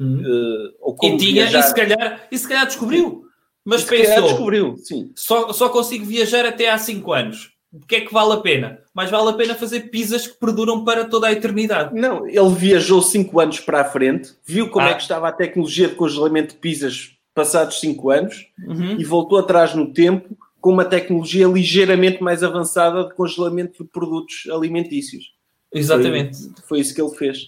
Uh, 0.01 0.95
e, 1.03 1.17
tinha, 1.17 1.47
viajar... 1.47 1.59
e, 1.59 1.63
se 1.63 1.75
calhar, 1.75 2.29
e 2.31 2.39
se 2.39 2.49
calhar 2.49 2.67
descobriu. 2.67 3.27
Mas 3.65 3.83
pensou, 3.83 4.23
descobriu, 4.23 4.77
sim. 4.77 5.11
Só, 5.17 5.53
só 5.53 5.69
consigo 5.69 6.05
viajar 6.05 6.47
até 6.47 6.71
há 6.71 6.79
5 6.79 7.13
anos. 7.13 7.57
O 7.73 7.81
que 7.81 7.97
é 7.97 8.01
que 8.01 8.13
vale 8.13 8.35
a 8.35 8.37
pena? 8.37 8.79
Mas 8.95 9.11
vale 9.11 9.29
a 9.29 9.33
pena 9.33 9.55
fazer 9.55 9.91
pizzas 9.91 10.27
que 10.27 10.39
perduram 10.39 10.85
para 10.85 11.05
toda 11.05 11.27
a 11.27 11.33
eternidade. 11.33 11.93
Não, 11.93 12.27
ele 12.27 12.55
viajou 12.55 13.03
5 13.03 13.41
anos 13.41 13.61
para 13.61 13.81
a 13.81 13.85
frente, 13.85 14.35
viu 14.45 14.71
como 14.71 14.87
é 14.87 14.91
ah. 14.91 14.93
é 14.93 14.95
que 14.95 15.03
estava 15.03 15.29
a 15.29 15.33
tecnologia 15.33 15.89
de 15.89 15.97
congelamento 15.97 16.55
de 16.55 16.61
pizzas 16.61 17.17
passados 17.35 17.81
5 17.81 18.11
anos 18.11 18.47
uhum. 18.67 18.99
e 18.99 19.05
voltou 19.05 19.39
atrás 19.39 19.75
no 19.75 19.93
tempo 19.93 20.37
com 20.61 20.71
uma 20.71 20.85
tecnologia 20.85 21.47
ligeiramente 21.47 22.23
mais 22.23 22.43
avançada 22.43 23.05
de 23.05 23.15
congelamento 23.15 23.85
de 23.85 23.91
produtos 23.91 24.45
alimentícios. 24.51 25.35
Exatamente. 25.73 26.39
Foi, 26.39 26.63
foi 26.69 26.81
isso 26.81 26.95
que 26.95 27.03
ele 27.03 27.15
fez. 27.15 27.39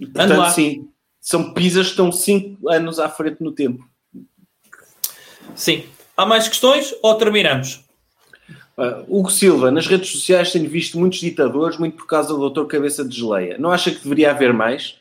E, 0.00 0.06
portanto, 0.06 0.50
sim, 0.54 0.88
são 1.22 1.54
pizzas 1.54 1.86
que 1.86 1.92
estão 1.92 2.10
5 2.10 2.68
anos 2.68 2.98
à 2.98 3.08
frente 3.08 3.40
no 3.40 3.52
tempo. 3.52 3.88
Sim. 5.54 5.84
Há 6.16 6.26
mais 6.26 6.48
questões 6.48 6.92
ou 7.00 7.14
terminamos? 7.14 7.84
Uh, 8.76 9.04
Hugo 9.06 9.30
Silva, 9.30 9.70
nas 9.70 9.86
redes 9.86 10.10
sociais 10.10 10.50
tenho 10.50 10.68
visto 10.68 10.98
muitos 10.98 11.20
ditadores, 11.20 11.78
muito 11.78 11.96
por 11.96 12.06
causa 12.06 12.30
do 12.30 12.38
doutor 12.38 12.66
Cabeça 12.66 13.06
de 13.06 13.16
Geleia. 13.16 13.56
Não 13.56 13.70
acha 13.70 13.92
que 13.92 14.02
deveria 14.02 14.32
haver 14.32 14.52
mais? 14.52 14.96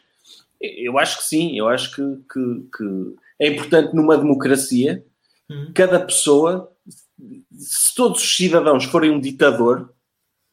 Eu 0.62 1.00
acho 1.00 1.18
que 1.18 1.24
sim, 1.24 1.58
eu 1.58 1.68
acho 1.68 1.96
que, 1.96 2.02
que, 2.32 2.78
que 2.78 3.16
é 3.40 3.48
importante 3.48 3.96
numa 3.96 4.16
democracia 4.16 5.04
hum. 5.50 5.72
cada 5.74 6.00
pessoa 6.00 6.72
se 7.52 7.96
todos 7.96 8.22
os 8.22 8.36
cidadãos 8.36 8.86
forem 8.86 9.12
um 9.12 9.20
ditador, 9.20 9.92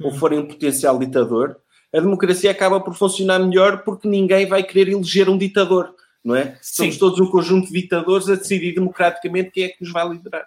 ou 0.01 0.11
hum. 0.13 0.15
forem 0.15 0.39
um 0.39 0.47
potencial 0.47 0.99
ditador, 0.99 1.61
a 1.95 2.01
democracia 2.01 2.51
acaba 2.51 2.81
por 2.81 2.95
funcionar 2.95 3.39
melhor 3.39 3.83
porque 3.83 4.09
ninguém 4.09 4.47
vai 4.47 4.63
querer 4.63 4.93
eleger 4.93 5.29
um 5.29 5.39
ditador, 5.39 5.95
não 6.23 6.35
é? 6.35 6.59
Sim. 6.61 6.85
Somos 6.85 6.99
todos 6.99 7.21
um 7.21 7.31
conjunto 7.31 7.69
de 7.69 7.81
ditadores 7.81 8.29
a 8.29 8.35
decidir 8.35 8.75
democraticamente 8.75 9.51
quem 9.51 9.65
é 9.65 9.69
que 9.69 9.83
nos 9.83 9.93
vai 9.93 10.09
liderar. 10.09 10.47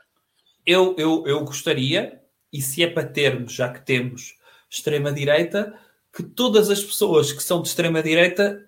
Eu, 0.66 0.96
eu, 0.98 1.24
eu 1.26 1.44
gostaria, 1.44 2.22
e 2.54 2.62
se 2.62 2.84
é 2.84 2.88
para 2.88 3.08
termos, 3.08 3.54
já 3.54 3.70
que 3.70 3.84
temos 3.84 4.36
extrema-direita, 4.70 5.74
que 6.14 6.24
todas 6.24 6.70
as 6.70 6.84
pessoas 6.84 7.32
que 7.32 7.42
são 7.42 7.62
de 7.62 7.70
extrema-direita 7.70 8.66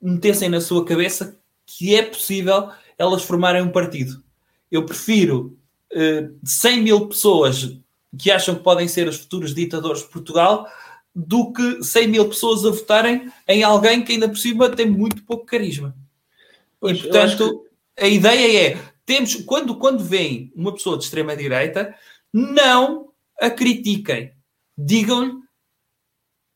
metessem 0.00 0.48
na 0.48 0.60
sua 0.60 0.84
cabeça 0.84 1.38
que 1.64 1.96
é 1.96 2.02
possível 2.02 2.70
elas 2.96 3.24
formarem 3.24 3.62
um 3.62 3.72
partido. 3.72 4.22
Eu 4.70 4.84
prefiro 4.84 5.58
uh, 5.92 6.38
100 6.44 6.82
mil 6.82 7.08
pessoas 7.08 7.76
que 8.18 8.30
acham 8.30 8.54
que 8.54 8.62
podem 8.62 8.88
ser 8.88 9.08
os 9.08 9.18
futuros 9.18 9.54
ditadores 9.54 10.02
de 10.02 10.08
Portugal 10.08 10.66
do 11.18 11.50
que 11.50 11.82
100 11.82 12.08
mil 12.08 12.28
pessoas 12.28 12.62
a 12.66 12.70
votarem 12.70 13.32
em 13.48 13.62
alguém 13.62 14.04
que 14.04 14.12
ainda 14.12 14.28
por 14.28 14.36
cima 14.36 14.68
tem 14.68 14.84
muito 14.84 15.24
pouco 15.24 15.46
carisma. 15.46 15.96
Pois, 16.78 16.98
e 16.98 17.02
portanto, 17.04 17.64
que... 17.96 18.04
a 18.04 18.06
ideia 18.06 18.68
é, 18.68 18.78
temos, 19.06 19.34
quando, 19.36 19.76
quando 19.76 20.04
vem 20.04 20.52
uma 20.54 20.74
pessoa 20.74 20.98
de 20.98 21.04
extrema-direita, 21.04 21.94
não 22.30 23.08
a 23.40 23.48
critiquem. 23.48 24.32
Digam-lhe, 24.76 25.32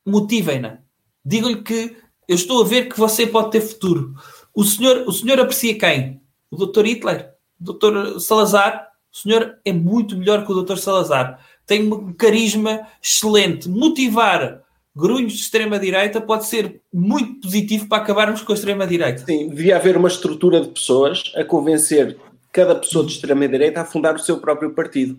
motivem-na. 0.04 0.80
Digam-lhe 1.24 1.62
que 1.62 1.96
eu 2.28 2.34
estou 2.34 2.62
a 2.62 2.66
ver 2.66 2.90
que 2.90 2.98
você 2.98 3.26
pode 3.26 3.52
ter 3.52 3.62
futuro. 3.62 4.14
O 4.54 4.62
senhor, 4.62 5.08
o 5.08 5.12
senhor 5.12 5.40
aprecia 5.40 5.78
quem? 5.78 6.20
O 6.50 6.66
Dr. 6.66 6.84
Hitler? 6.84 7.32
O 7.58 7.72
Dr. 7.72 8.20
Salazar? 8.20 8.90
O 9.10 9.16
senhor 9.16 9.58
é 9.64 9.72
muito 9.72 10.16
melhor 10.16 10.44
que 10.44 10.52
o 10.52 10.62
Dr. 10.62 10.76
Salazar. 10.76 11.44
Tem 11.70 11.86
um 11.86 12.12
carisma 12.12 12.84
excelente. 13.00 13.68
Motivar 13.68 14.60
grunhos 14.92 15.34
de 15.34 15.42
extrema-direita 15.42 16.20
pode 16.20 16.46
ser 16.46 16.80
muito 16.92 17.42
positivo 17.42 17.86
para 17.86 18.02
acabarmos 18.02 18.42
com 18.42 18.50
a 18.50 18.56
extrema-direita. 18.56 19.24
Sim, 19.24 19.48
devia 19.50 19.76
haver 19.76 19.96
uma 19.96 20.08
estrutura 20.08 20.60
de 20.60 20.66
pessoas 20.66 21.30
a 21.36 21.44
convencer 21.44 22.18
cada 22.50 22.74
pessoa 22.74 23.06
de 23.06 23.12
extrema-direita 23.12 23.82
a 23.82 23.84
fundar 23.84 24.16
o 24.16 24.18
seu 24.18 24.38
próprio 24.38 24.72
partido. 24.72 25.16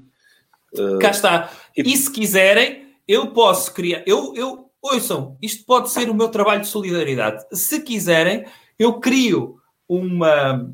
Cá 0.99 1.11
está. 1.11 1.49
E 1.73 1.95
se 1.95 2.11
quiserem, 2.11 2.95
eu 3.07 3.27
posso 3.27 3.73
criar. 3.73 4.03
Eu, 4.05 4.33
eu, 4.35 4.69
ouçam, 4.81 5.37
isto 5.41 5.65
pode 5.65 5.89
ser 5.89 6.09
o 6.09 6.13
meu 6.13 6.27
trabalho 6.27 6.63
de 6.63 6.67
solidariedade. 6.67 7.45
Se 7.53 7.79
quiserem, 7.79 8.43
eu 8.77 8.95
crio 8.95 9.55
uma 9.87 10.69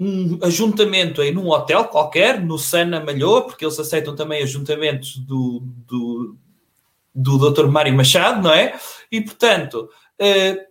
um 0.00 0.38
ajuntamento 0.42 1.20
aí 1.20 1.32
num 1.32 1.48
hotel 1.48 1.84
qualquer, 1.86 2.40
no 2.40 2.58
Sana 2.58 3.00
Malhoa, 3.00 3.42
porque 3.42 3.64
eles 3.64 3.78
aceitam 3.78 4.14
também 4.14 4.42
ajuntamentos 4.42 5.16
do, 5.18 5.62
do, 5.86 6.36
do 7.14 7.50
Dr. 7.50 7.66
Mário 7.66 7.94
Machado, 7.94 8.42
não 8.42 8.52
é? 8.52 8.78
E 9.10 9.20
portanto, 9.20 9.90
uh, 10.20 10.68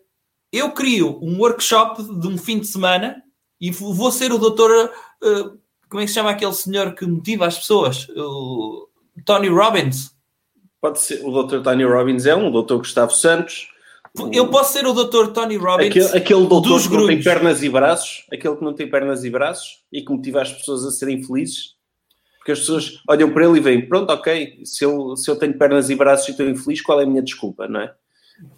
eu 0.51 0.71
crio 0.71 1.19
um 1.21 1.39
workshop 1.39 2.03
de 2.03 2.27
um 2.27 2.37
fim 2.37 2.59
de 2.59 2.67
semana 2.67 3.21
e 3.59 3.71
vou 3.71 4.11
ser 4.11 4.31
o 4.31 4.37
doutor. 4.37 4.91
Uh, 5.21 5.57
como 5.89 6.01
é 6.01 6.05
que 6.05 6.09
se 6.09 6.15
chama 6.15 6.31
aquele 6.31 6.53
senhor 6.53 6.93
que 6.93 7.05
motiva 7.05 7.47
as 7.47 7.57
pessoas? 7.57 8.07
O 8.09 8.87
Tony 9.25 9.47
Robbins. 9.47 10.15
Pode 10.81 10.99
ser. 10.99 11.25
O 11.25 11.31
doutor 11.31 11.61
Tony 11.63 11.83
Robbins 11.83 12.25
é 12.25 12.35
um, 12.35 12.47
o 12.47 12.51
doutor 12.51 12.77
Gustavo 12.79 13.11
Santos, 13.11 13.69
Eu 14.31 14.49
posso 14.49 14.73
ser 14.73 14.85
o 14.85 14.93
Dr. 14.93 15.31
Tony 15.31 15.57
Robbins. 15.57 15.87
Aquele, 15.87 16.17
aquele 16.17 16.47
doutor 16.47 16.81
que 16.81 16.89
não 16.89 17.07
tem 17.07 17.21
pernas 17.21 17.63
e 17.63 17.69
braços, 17.69 18.25
aquele 18.31 18.55
que 18.55 18.63
não 18.63 18.73
tem 18.73 18.89
pernas 18.89 19.23
e 19.23 19.29
braços 19.29 19.83
e 19.91 20.01
que 20.01 20.11
motiva 20.11 20.41
as 20.41 20.51
pessoas 20.51 20.85
a 20.85 20.91
serem 20.91 21.23
felizes. 21.23 21.75
Porque 22.37 22.51
as 22.53 22.59
pessoas 22.59 23.01
olham 23.09 23.31
para 23.31 23.45
ele 23.45 23.57
e 23.57 23.61
veem, 23.61 23.87
pronto, 23.87 24.09
ok, 24.11 24.61
se 24.63 24.85
eu, 24.85 25.15
se 25.17 25.29
eu 25.29 25.35
tenho 25.35 25.57
pernas 25.57 25.89
e 25.89 25.95
braços 25.95 26.27
e 26.29 26.31
estou 26.31 26.47
infeliz, 26.47 26.81
qual 26.81 26.99
é 26.99 27.03
a 27.03 27.07
minha 27.07 27.21
desculpa, 27.21 27.67
não 27.67 27.81
é? 27.81 27.93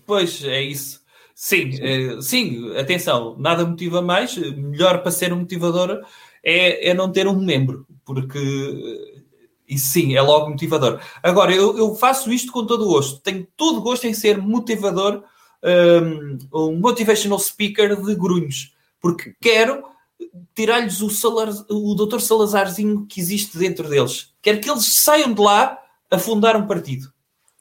Pois, 0.05 0.43
é 0.43 0.62
isso. 0.62 1.01
Sim, 1.34 1.72
sim, 1.72 1.80
eh, 1.82 2.22
sim 2.22 2.78
atenção, 2.78 3.36
nada 3.39 3.66
motiva 3.66 4.01
mais, 4.01 4.38
melhor 4.38 5.01
para 5.01 5.10
ser 5.10 5.32
um 5.32 5.38
motivador 5.38 6.03
é, 6.43 6.89
é 6.89 6.93
não 6.93 7.12
ter 7.12 7.28
um 7.28 7.39
membro, 7.39 7.88
porque 8.03 8.38
eh, 8.38 9.22
isso 9.70 9.91
sim, 9.91 10.16
é 10.16 10.22
logo 10.22 10.49
motivador. 10.49 10.99
Agora, 11.24 11.53
eu, 11.53 11.78
eu 11.78 11.95
faço 11.95 12.32
isto 12.32 12.51
com 12.51 12.66
todo 12.66 12.84
o 12.84 12.89
gosto, 12.89 13.22
tenho 13.22 13.47
todo 13.55 13.78
o 13.78 13.82
gosto 13.82 14.05
em 14.05 14.14
ser 14.14 14.38
motivador 14.38 15.24
um, 15.64 16.80
motivational 16.80 17.39
speaker 17.39 18.01
de 18.01 18.16
grunhos, 18.16 18.74
porque 19.01 19.34
quero 19.41 19.84
tirar-lhes 20.55 21.01
o, 21.01 21.10
Salar, 21.10 21.49
o 21.70 21.95
Dr. 21.95 22.20
Salazarzinho 22.20 23.05
que 23.07 23.20
existe 23.20 23.57
dentro 23.57 23.88
deles. 23.89 24.34
Quero 24.41 24.60
que 24.60 24.70
eles 24.70 25.01
saiam 25.03 25.34
de 25.34 25.41
lá 25.41 25.78
a 26.12 26.18
fundar 26.18 26.55
um 26.55 26.68
partido. 26.68 27.12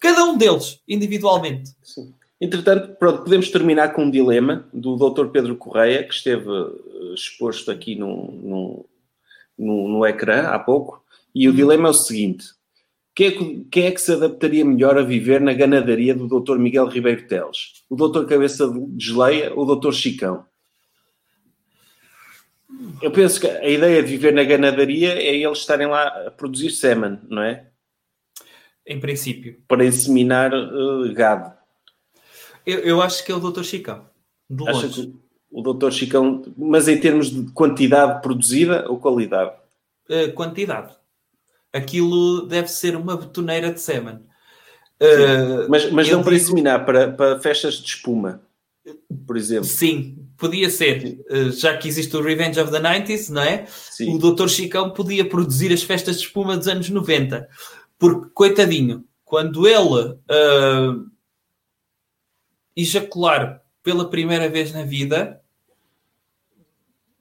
Cada 0.00 0.24
um 0.24 0.36
deles, 0.36 0.80
individualmente. 0.86 1.70
Sim. 1.82 2.14
Entretanto, 2.40 2.96
pronto, 2.96 3.24
podemos 3.24 3.50
terminar 3.50 3.92
com 3.92 4.04
um 4.04 4.10
dilema 4.10 4.68
do 4.72 4.96
Dr. 4.96 5.26
Pedro 5.26 5.56
Correia, 5.56 6.04
que 6.04 6.14
esteve 6.14 6.48
eh, 6.48 7.14
exposto 7.14 7.70
aqui 7.70 7.96
no, 7.96 8.30
no, 8.30 8.86
no, 9.58 9.88
no 9.88 10.06
ecrã 10.06 10.48
há 10.48 10.58
pouco. 10.58 11.02
E 11.34 11.48
o 11.48 11.50
hum. 11.52 11.54
dilema 11.54 11.88
é 11.88 11.90
o 11.90 11.94
seguinte: 11.94 12.46
quem 13.18 13.26
é, 13.26 13.30
que, 13.32 13.64
quem 13.68 13.86
é, 13.86 13.90
que, 13.90 14.00
se 14.00 14.12
adaptaria 14.12 14.64
melhor 14.64 14.96
a 14.96 15.02
viver 15.02 15.40
na 15.40 15.52
ganadaria 15.52 16.14
do 16.14 16.28
Dr. 16.28 16.56
Miguel 16.56 16.86
Ribeiro 16.86 17.26
Teles? 17.26 17.82
O 17.90 17.96
Dr. 17.96 18.26
Cabeça 18.26 18.72
de 18.72 19.04
Geleia 19.04 19.52
ou 19.54 19.66
o 19.66 19.74
Dr. 19.74 19.90
Chicão? 19.90 20.46
Eu 23.02 23.10
penso 23.10 23.40
que 23.40 23.48
a 23.48 23.68
ideia 23.68 24.00
de 24.04 24.08
viver 24.08 24.32
na 24.32 24.44
ganadaria 24.44 25.14
é 25.14 25.34
eles 25.34 25.58
estarem 25.58 25.88
lá 25.88 26.06
a 26.28 26.30
produzir 26.30 26.70
semen, 26.70 27.18
não 27.28 27.42
é? 27.42 27.66
Em 28.86 29.00
princípio. 29.00 29.60
Para 29.66 29.84
inseminar 29.84 30.54
uh, 30.54 31.12
gado. 31.12 31.52
Eu, 32.64 32.78
eu, 32.84 33.02
acho 33.02 33.26
que 33.26 33.32
é 33.32 33.34
o 33.34 33.40
Dr. 33.40 33.64
Chicão. 33.64 34.08
De 34.48 34.62
longe. 34.62 35.12
o 35.50 35.60
Dr. 35.60 35.90
Chicão, 35.90 36.44
mas 36.56 36.86
em 36.86 37.00
termos 37.00 37.32
de 37.32 37.50
quantidade 37.50 38.22
produzida 38.22 38.88
ou 38.88 39.00
qualidade? 39.00 39.50
Uh, 40.08 40.32
quantidade 40.34 40.97
aquilo 41.72 42.46
deve 42.46 42.68
ser 42.68 42.96
uma 42.96 43.16
betoneira 43.16 43.72
de 43.72 43.80
semen. 43.80 44.20
Uh, 45.00 45.68
mas 45.68 45.90
mas 45.92 46.10
não 46.10 46.22
para 46.22 46.34
inseminar, 46.34 46.84
para, 46.84 47.12
para 47.12 47.38
festas 47.38 47.74
de 47.74 47.88
espuma, 47.88 48.42
por 49.26 49.36
exemplo. 49.36 49.64
Sim, 49.64 50.26
podia 50.36 50.68
ser. 50.70 51.20
Uh, 51.30 51.52
já 51.52 51.76
que 51.76 51.86
existe 51.86 52.16
o 52.16 52.22
Revenge 52.22 52.58
of 52.60 52.72
the 52.72 52.80
90s, 52.80 53.30
não 53.30 53.42
é? 53.42 53.66
Sim. 53.66 54.14
O 54.14 54.18
Dr. 54.18 54.48
Chicão 54.48 54.90
podia 54.90 55.28
produzir 55.28 55.72
as 55.72 55.82
festas 55.82 56.16
de 56.18 56.26
espuma 56.26 56.56
dos 56.56 56.66
anos 56.66 56.88
90. 56.90 57.48
Porque, 57.98 58.30
coitadinho, 58.34 59.04
quando 59.24 59.68
ele 59.68 60.12
uh, 60.12 61.10
ejacular 62.76 63.62
pela 63.82 64.08
primeira 64.10 64.48
vez 64.48 64.72
na 64.72 64.82
vida, 64.82 65.40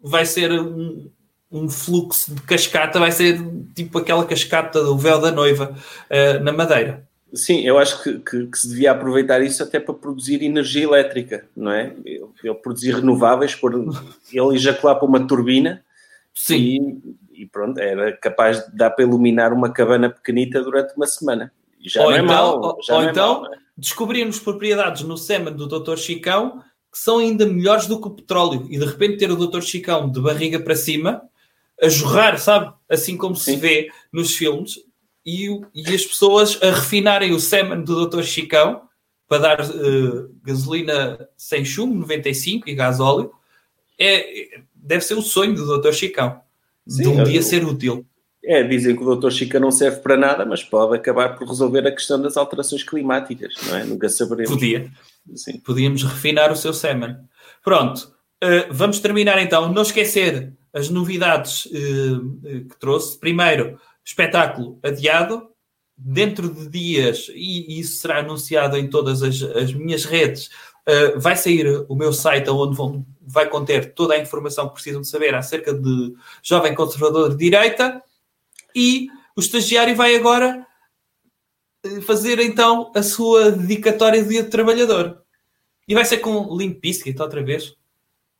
vai 0.02 0.26
ser 0.26 0.52
um, 0.52 1.12
um 1.52 1.70
fluxo 1.70 2.34
de 2.34 2.42
cascata, 2.42 3.00
vai 3.00 3.12
ser 3.12 3.40
tipo 3.74 3.98
aquela 3.98 4.26
cascata 4.26 4.84
do 4.84 4.98
véu 4.98 5.20
da 5.20 5.32
noiva 5.32 5.76
uh, 6.10 6.44
na 6.44 6.52
Madeira. 6.52 7.08
Sim, 7.34 7.62
eu 7.62 7.78
acho 7.78 8.04
que, 8.04 8.20
que, 8.20 8.48
que, 8.48 8.58
se 8.58 8.70
devia 8.70 8.92
aproveitar 8.92 9.42
isso 9.42 9.62
até 9.62 9.80
para 9.80 9.94
produzir 9.94 10.42
energia 10.44 10.84
elétrica, 10.84 11.46
não 11.56 11.72
é? 11.72 11.94
Ele, 12.06 12.54
produzir 12.64 12.96
renováveis, 12.96 13.54
por, 13.54 13.74
ele 13.74 14.56
ejacular 14.56 14.96
para 14.96 15.08
uma 15.08 15.28
turbina 15.28 15.84
Sim. 16.38 17.02
E, 17.34 17.42
e, 17.42 17.46
pronto, 17.48 17.80
era 17.80 18.16
capaz 18.16 18.64
de 18.64 18.78
dar 18.78 18.92
para 18.92 19.04
iluminar 19.04 19.52
uma 19.52 19.72
cabana 19.72 20.08
pequenita 20.08 20.62
durante 20.62 20.96
uma 20.96 21.08
semana. 21.08 21.52
Já 21.84 22.04
ou 22.04 22.12
não 22.12 22.18
é 22.18 22.22
então, 22.22 22.62
mal. 22.62 22.78
Já 22.84 22.96
ou 22.96 23.02
é 23.02 23.10
então, 23.10 23.46
é 23.48 23.58
descobrimos 23.76 24.40
propriedades 24.40 25.02
no 25.02 25.18
SEMA 25.18 25.50
do 25.50 25.68
Dr. 25.68 25.98
Chicão 25.98 26.62
que 26.92 27.00
são 27.00 27.18
ainda 27.18 27.46
melhores 27.46 27.88
do 27.88 28.00
que 28.00 28.08
o 28.08 28.12
petróleo 28.12 28.68
e 28.70 28.78
de 28.78 28.86
repente 28.86 29.18
ter 29.18 29.32
o 29.32 29.36
Dr. 29.36 29.62
Chicão 29.62 30.10
de 30.10 30.22
barriga 30.22 30.60
para 30.60 30.76
cima 30.76 31.24
a 31.82 31.90
jorrar, 31.90 32.40
sabe? 32.40 32.74
Assim 32.90 33.18
como 33.18 33.36
Sim. 33.36 33.54
se 33.54 33.58
vê 33.58 33.92
nos 34.12 34.36
filmes, 34.36 34.76
e, 35.26 35.50
e, 35.76 35.94
as 35.94 36.06
pessoas 36.06 36.58
a 36.64 36.72
refinarem 36.72 37.34
o 37.34 37.40
semen 37.40 37.84
do 37.84 38.08
Dr. 38.08 38.24
Chicão 38.24 38.84
para 39.28 39.40
dar 39.40 39.62
uh, 39.62 40.34
gasolina 40.42 41.28
sem 41.36 41.66
chumbo, 41.66 41.96
95 41.96 42.70
e 42.70 42.74
gasóleo, 42.74 43.32
é, 44.00 44.62
deve 44.74 45.04
ser 45.04 45.16
o 45.16 45.22
sonho 45.22 45.54
do 45.54 45.82
Dr. 45.82 45.92
Chicão 45.92 46.40
Sim, 46.88 47.02
de 47.02 47.08
um 47.10 47.24
dia 47.24 47.42
ser 47.42 47.66
útil. 47.66 48.06
É, 48.42 48.64
dizem 48.64 48.96
que 48.96 49.04
o 49.04 49.16
Dr. 49.16 49.30
Chica 49.30 49.60
não 49.60 49.72
serve 49.72 50.00
para 50.00 50.16
nada, 50.16 50.46
mas 50.46 50.64
pode 50.64 50.96
acabar 50.96 51.36
por 51.36 51.46
resolver 51.46 51.86
a 51.86 51.92
questão 51.92 52.22
das 52.22 52.38
alterações 52.38 52.82
climáticas, 52.82 53.54
não 53.68 53.76
é? 53.76 53.84
Nunca 53.84 54.08
saberemos. 54.08 54.52
Podia. 54.52 54.90
Sim. 55.36 55.60
Podíamos 55.60 56.04
refinar 56.04 56.50
o 56.50 56.56
seu 56.56 56.74
semen. 56.74 57.18
Pronto, 57.62 58.10
uh, 58.42 58.72
vamos 58.72 59.02
terminar 59.02 59.38
então. 59.40 59.74
Não 59.74 59.82
esquecer 59.82 60.54
as 60.78 60.90
novidades 60.90 61.66
uh, 61.66 62.70
que 62.70 62.80
trouxe. 62.80 63.20
Primeiro, 63.20 63.80
espetáculo 64.06 64.80
adiado, 64.84 65.50
dentro 65.98 66.48
de 66.50 66.70
dias, 66.70 67.28
e 67.34 67.80
isso 67.80 67.98
será 67.98 68.20
anunciado 68.20 68.78
em 68.78 68.88
todas 68.88 69.24
as, 69.24 69.42
as 69.42 69.74
minhas 69.74 70.06
redes, 70.06 70.48
uh, 70.88 71.20
vai 71.20 71.36
sair 71.36 71.86
o 71.90 71.96
meu 71.96 72.14
site 72.14 72.50
onde 72.50 72.78
vão, 72.78 73.06
vai 73.22 73.50
conter 73.50 73.94
toda 73.94 74.14
a 74.14 74.20
informação 74.20 74.68
que 74.68 74.76
precisam 74.76 75.02
de 75.02 75.08
saber 75.08 75.34
acerca 75.34 75.74
de 75.74 76.14
Jovem 76.44 76.76
Conservador 76.76 77.32
de 77.32 77.38
Direita, 77.38 78.02
e 78.76 79.08
o 79.36 79.40
estagiário 79.40 79.96
vai 79.96 80.16
agora 80.16 80.66
fazer 82.06 82.40
então 82.40 82.92
a 82.96 83.02
sua 83.02 83.52
dedicatória 83.52 84.22
de 84.22 84.30
dia 84.30 84.44
de 84.44 84.50
trabalhador. 84.50 85.22
E 85.88 85.96
vai 85.96 86.06
ser 86.06 86.18
com 86.18 86.56
Limp 86.56 86.82
Bizkit 86.82 87.20
outra 87.22 87.42
vez. 87.44 87.76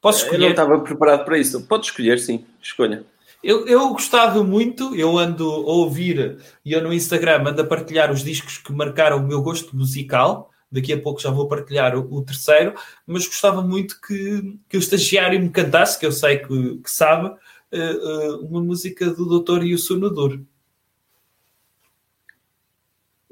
Posso 0.02 0.24
escolher? 0.24 0.38
Eu 0.38 0.42
não 0.42 0.50
estava 0.52 0.80
preparado 0.80 1.26
para 1.26 1.38
isso. 1.38 1.66
Pode 1.66 1.88
escolher, 1.88 2.20
sim. 2.20 2.46
Escolha. 2.62 3.06
Eu, 3.44 3.68
eu 3.68 3.90
gostava 3.90 4.44
muito, 4.44 4.96
eu 4.96 5.18
ando 5.18 5.46
a 5.46 5.74
ouvir 5.74 6.38
e 6.66 6.74
eu 6.74 6.82
no 6.82 6.92
Instagram 6.92 7.48
ando 7.48 7.62
a 7.62 7.66
partilhar 7.66 8.12
os 8.12 8.24
discos 8.24 8.58
que 8.58 8.74
marcaram 8.74 9.18
o 9.18 9.28
meu 9.28 9.42
gosto 9.42 9.76
musical. 9.76 10.52
Daqui 10.72 10.92
a 10.92 11.00
pouco 11.00 11.22
já 11.22 11.32
vou 11.32 11.48
partilhar 11.48 11.98
o, 11.98 12.14
o 12.14 12.22
terceiro, 12.22 12.74
mas 13.06 13.26
gostava 13.26 13.62
muito 13.62 14.02
que, 14.02 14.60
que 14.68 14.76
o 14.76 14.80
estagiário 14.80 15.40
me 15.40 15.50
cantasse, 15.50 15.98
que 15.98 16.06
eu 16.06 16.12
sei 16.12 16.40
que, 16.40 16.78
que 16.80 16.92
sabe, 16.92 17.30
uh, 17.30 18.42
uh, 18.42 18.46
uma 18.46 18.62
música 18.62 19.10
do 19.10 19.40
Dr. 19.40 19.64
Yusunudur. 19.64 20.42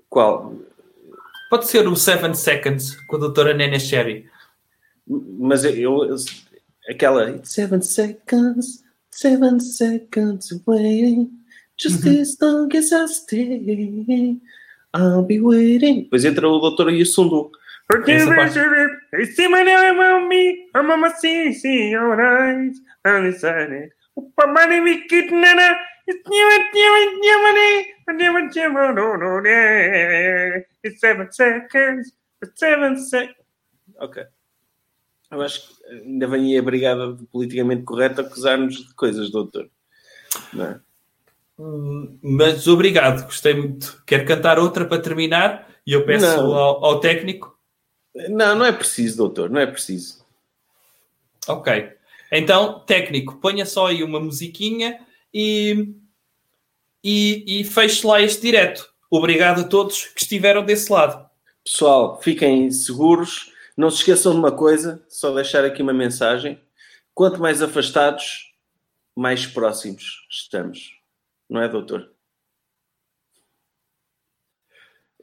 Qual? 0.07 0.55
Pode 1.49 1.67
ser 1.67 1.85
o 1.87 1.95
Seven 1.95 2.33
Seconds 2.33 2.95
com 3.07 3.17
a 3.17 3.19
doutora 3.19 3.53
Nene 3.53 3.79
Sherry. 3.79 4.29
Mas 5.05 5.65
eu, 5.65 6.05
eu 6.05 6.15
aquela 6.87 7.43
seven 7.43 7.81
seconds, 7.81 8.83
seven 9.11 9.59
seconds 9.59 10.51
away, 10.51 11.27
just 11.77 12.05
uhum. 12.05 12.21
as 12.21 12.37
long 12.41 12.75
as 12.75 12.93
I 12.93 13.05
stay, 13.07 14.37
I'll 14.93 15.23
be 15.23 15.39
waiting. 15.39 16.03
Depois 16.03 16.25
entra 16.25 16.47
o 16.47 16.59
doutor 16.59 16.89
Yusundu. 16.91 17.51
Seven 30.99 31.31
seconds, 31.31 32.11
seven 32.55 32.97
seconds. 32.97 33.35
Ok. 33.99 34.25
Eu 35.35 35.41
acho 35.41 35.67
que 35.67 35.85
ainda 35.91 36.27
vem 36.27 36.57
a 36.57 36.61
brigada 36.61 37.17
politicamente 37.31 37.83
correto 37.83 38.21
acusar-nos 38.21 38.87
de 38.87 38.93
coisas, 38.95 39.29
doutor. 39.29 39.69
Não 40.53 40.65
é? 40.65 40.79
Mas 42.21 42.67
obrigado, 42.67 43.25
gostei 43.25 43.53
muito. 43.53 44.01
Quero 44.05 44.25
cantar 44.25 44.59
outra 44.59 44.85
para 44.85 45.01
terminar 45.01 45.69
e 45.85 45.91
eu 45.93 46.05
peço 46.05 46.25
ao, 46.25 46.83
ao, 46.83 46.99
técnico. 46.99 47.57
Não, 48.29 48.55
não 48.55 48.65
é 48.65 48.71
preciso, 48.71 49.17
doutor, 49.17 49.49
não 49.49 49.59
é 49.59 49.67
preciso. 49.67 50.25
Ok. 51.47 51.91
Então, 52.31 52.79
técnico, 52.79 53.37
ponha 53.37 53.65
só 53.65 53.87
aí 53.87 54.03
uma 54.03 54.19
musiquinha 54.19 54.99
e, 55.33 55.93
e, 57.03 57.59
e 57.59 57.63
feche 57.63 58.07
lá 58.07 58.21
este 58.21 58.41
direto. 58.41 58.89
Obrigado 59.09 59.61
a 59.61 59.67
todos 59.67 60.05
que 60.07 60.21
estiveram 60.21 60.63
desse 60.63 60.91
lado. 60.91 61.29
Pessoal, 61.63 62.21
fiquem 62.21 62.71
seguros 62.71 63.51
não 63.75 63.89
se 63.89 63.97
esqueçam 63.97 64.31
de 64.31 64.39
uma 64.39 64.51
coisa, 64.51 65.03
só 65.09 65.33
deixar 65.33 65.65
aqui 65.65 65.81
uma 65.81 65.93
mensagem. 65.93 66.61
Quanto 67.13 67.39
mais 67.39 67.61
afastados, 67.61 68.53
mais 69.15 69.45
próximos 69.45 70.25
estamos. 70.29 70.99
Não 71.49 71.61
é, 71.61 71.67
doutor? 71.67 72.11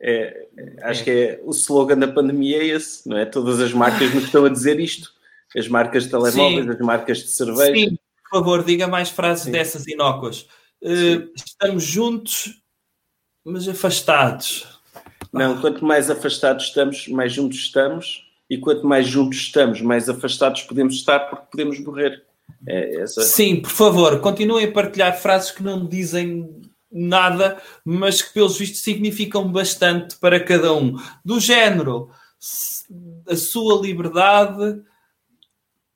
É, 0.04 0.48
acho 0.82 1.04
que 1.04 1.10
é 1.10 1.40
o 1.44 1.50
slogan 1.50 1.98
da 1.98 2.08
pandemia 2.08 2.58
é 2.58 2.66
esse, 2.66 3.08
não 3.08 3.16
é? 3.16 3.24
Todas 3.24 3.60
as 3.60 3.72
marcas 3.72 4.12
nos 4.12 4.24
estão 4.24 4.44
a 4.44 4.48
dizer 4.48 4.80
isto. 4.80 5.12
As 5.56 5.68
marcas 5.68 6.04
de 6.04 6.10
telemóveis, 6.10 6.64
Sim. 6.64 6.70
as 6.70 6.78
marcas 6.78 7.18
de 7.18 7.28
cerveja. 7.28 7.90
Sim, 7.90 7.98
por 8.24 8.38
favor, 8.38 8.64
diga 8.64 8.88
mais 8.88 9.10
frases 9.10 9.44
Sim. 9.44 9.52
dessas 9.52 9.86
inócuas. 9.86 10.48
Uh, 10.82 11.30
estamos 11.36 11.84
juntos, 11.84 12.60
mas 13.44 13.68
afastados. 13.68 14.66
Não, 15.32 15.60
quanto 15.60 15.84
mais 15.84 16.10
afastados 16.10 16.66
estamos, 16.66 17.06
mais 17.08 17.32
juntos 17.32 17.58
estamos. 17.58 18.31
E 18.52 18.58
quanto 18.58 18.86
mais 18.86 19.08
juntos 19.08 19.38
estamos, 19.38 19.80
mais 19.80 20.10
afastados 20.10 20.60
podemos 20.60 20.94
estar, 20.96 21.20
porque 21.20 21.46
podemos 21.50 21.80
morrer. 21.80 22.22
É 22.68 22.96
essa... 23.00 23.22
Sim, 23.22 23.62
por 23.62 23.70
favor, 23.70 24.20
continuem 24.20 24.66
a 24.66 24.70
partilhar 24.70 25.18
frases 25.18 25.50
que 25.50 25.62
não 25.62 25.86
dizem 25.86 26.60
nada, 26.92 27.56
mas 27.82 28.20
que 28.20 28.34
pelos 28.34 28.58
vistos 28.58 28.82
significam 28.82 29.50
bastante 29.50 30.16
para 30.18 30.38
cada 30.38 30.70
um. 30.74 30.98
Do 31.24 31.40
género, 31.40 32.10
a 33.26 33.36
sua 33.36 33.80
liberdade 33.80 34.82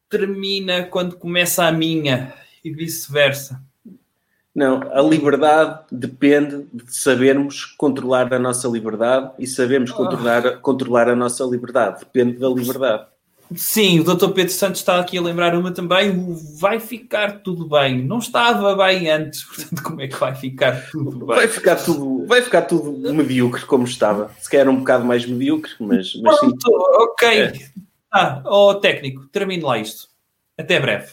termina 0.08 0.84
quando 0.84 1.18
começa 1.18 1.62
a 1.66 1.70
minha 1.70 2.32
e 2.64 2.72
vice-versa. 2.72 3.62
Não, 4.56 4.80
a 4.90 5.02
liberdade 5.02 5.80
depende 5.92 6.66
de 6.72 6.96
sabermos 6.96 7.66
controlar 7.76 8.32
a 8.32 8.38
nossa 8.38 8.66
liberdade 8.66 9.32
e 9.38 9.46
sabemos 9.46 9.90
controlar, 9.92 10.46
oh. 10.46 10.60
controlar 10.62 11.10
a 11.10 11.14
nossa 11.14 11.44
liberdade. 11.44 11.98
Depende 11.98 12.38
da 12.38 12.48
liberdade. 12.48 13.04
Sim, 13.54 14.00
o 14.00 14.04
Dr. 14.04 14.30
Pedro 14.30 14.52
Santos 14.54 14.80
está 14.80 14.98
aqui 14.98 15.18
a 15.18 15.20
lembrar 15.20 15.54
uma 15.54 15.70
também. 15.72 16.10
O 16.10 16.34
vai 16.58 16.80
ficar 16.80 17.40
tudo 17.42 17.68
bem. 17.68 18.02
Não 18.02 18.16
estava 18.18 18.74
bem 18.74 19.10
antes, 19.10 19.44
portanto, 19.44 19.82
como 19.82 20.00
é 20.00 20.08
que 20.08 20.16
vai 20.16 20.34
ficar 20.34 20.90
tudo 20.90 21.26
bem? 21.26 21.36
Vai 21.36 21.48
ficar 21.48 21.76
tudo, 21.76 22.26
vai 22.26 22.40
ficar 22.40 22.62
tudo 22.62 23.12
medíocre 23.12 23.66
como 23.66 23.84
estava. 23.84 24.30
Se 24.40 24.48
calhar 24.48 24.70
um 24.70 24.78
bocado 24.78 25.04
mais 25.04 25.26
medíocre, 25.26 25.72
mas, 25.78 26.18
mas 26.22 26.40
Pronto, 26.40 26.66
sim. 26.66 26.74
ok. 27.02 27.40
É. 27.40 27.52
Ah, 28.10 28.40
ó 28.46 28.70
oh, 28.70 28.74
técnico, 28.76 29.26
termine 29.26 29.62
lá 29.62 29.76
isto. 29.76 30.08
Até 30.56 30.80
breve. 30.80 31.12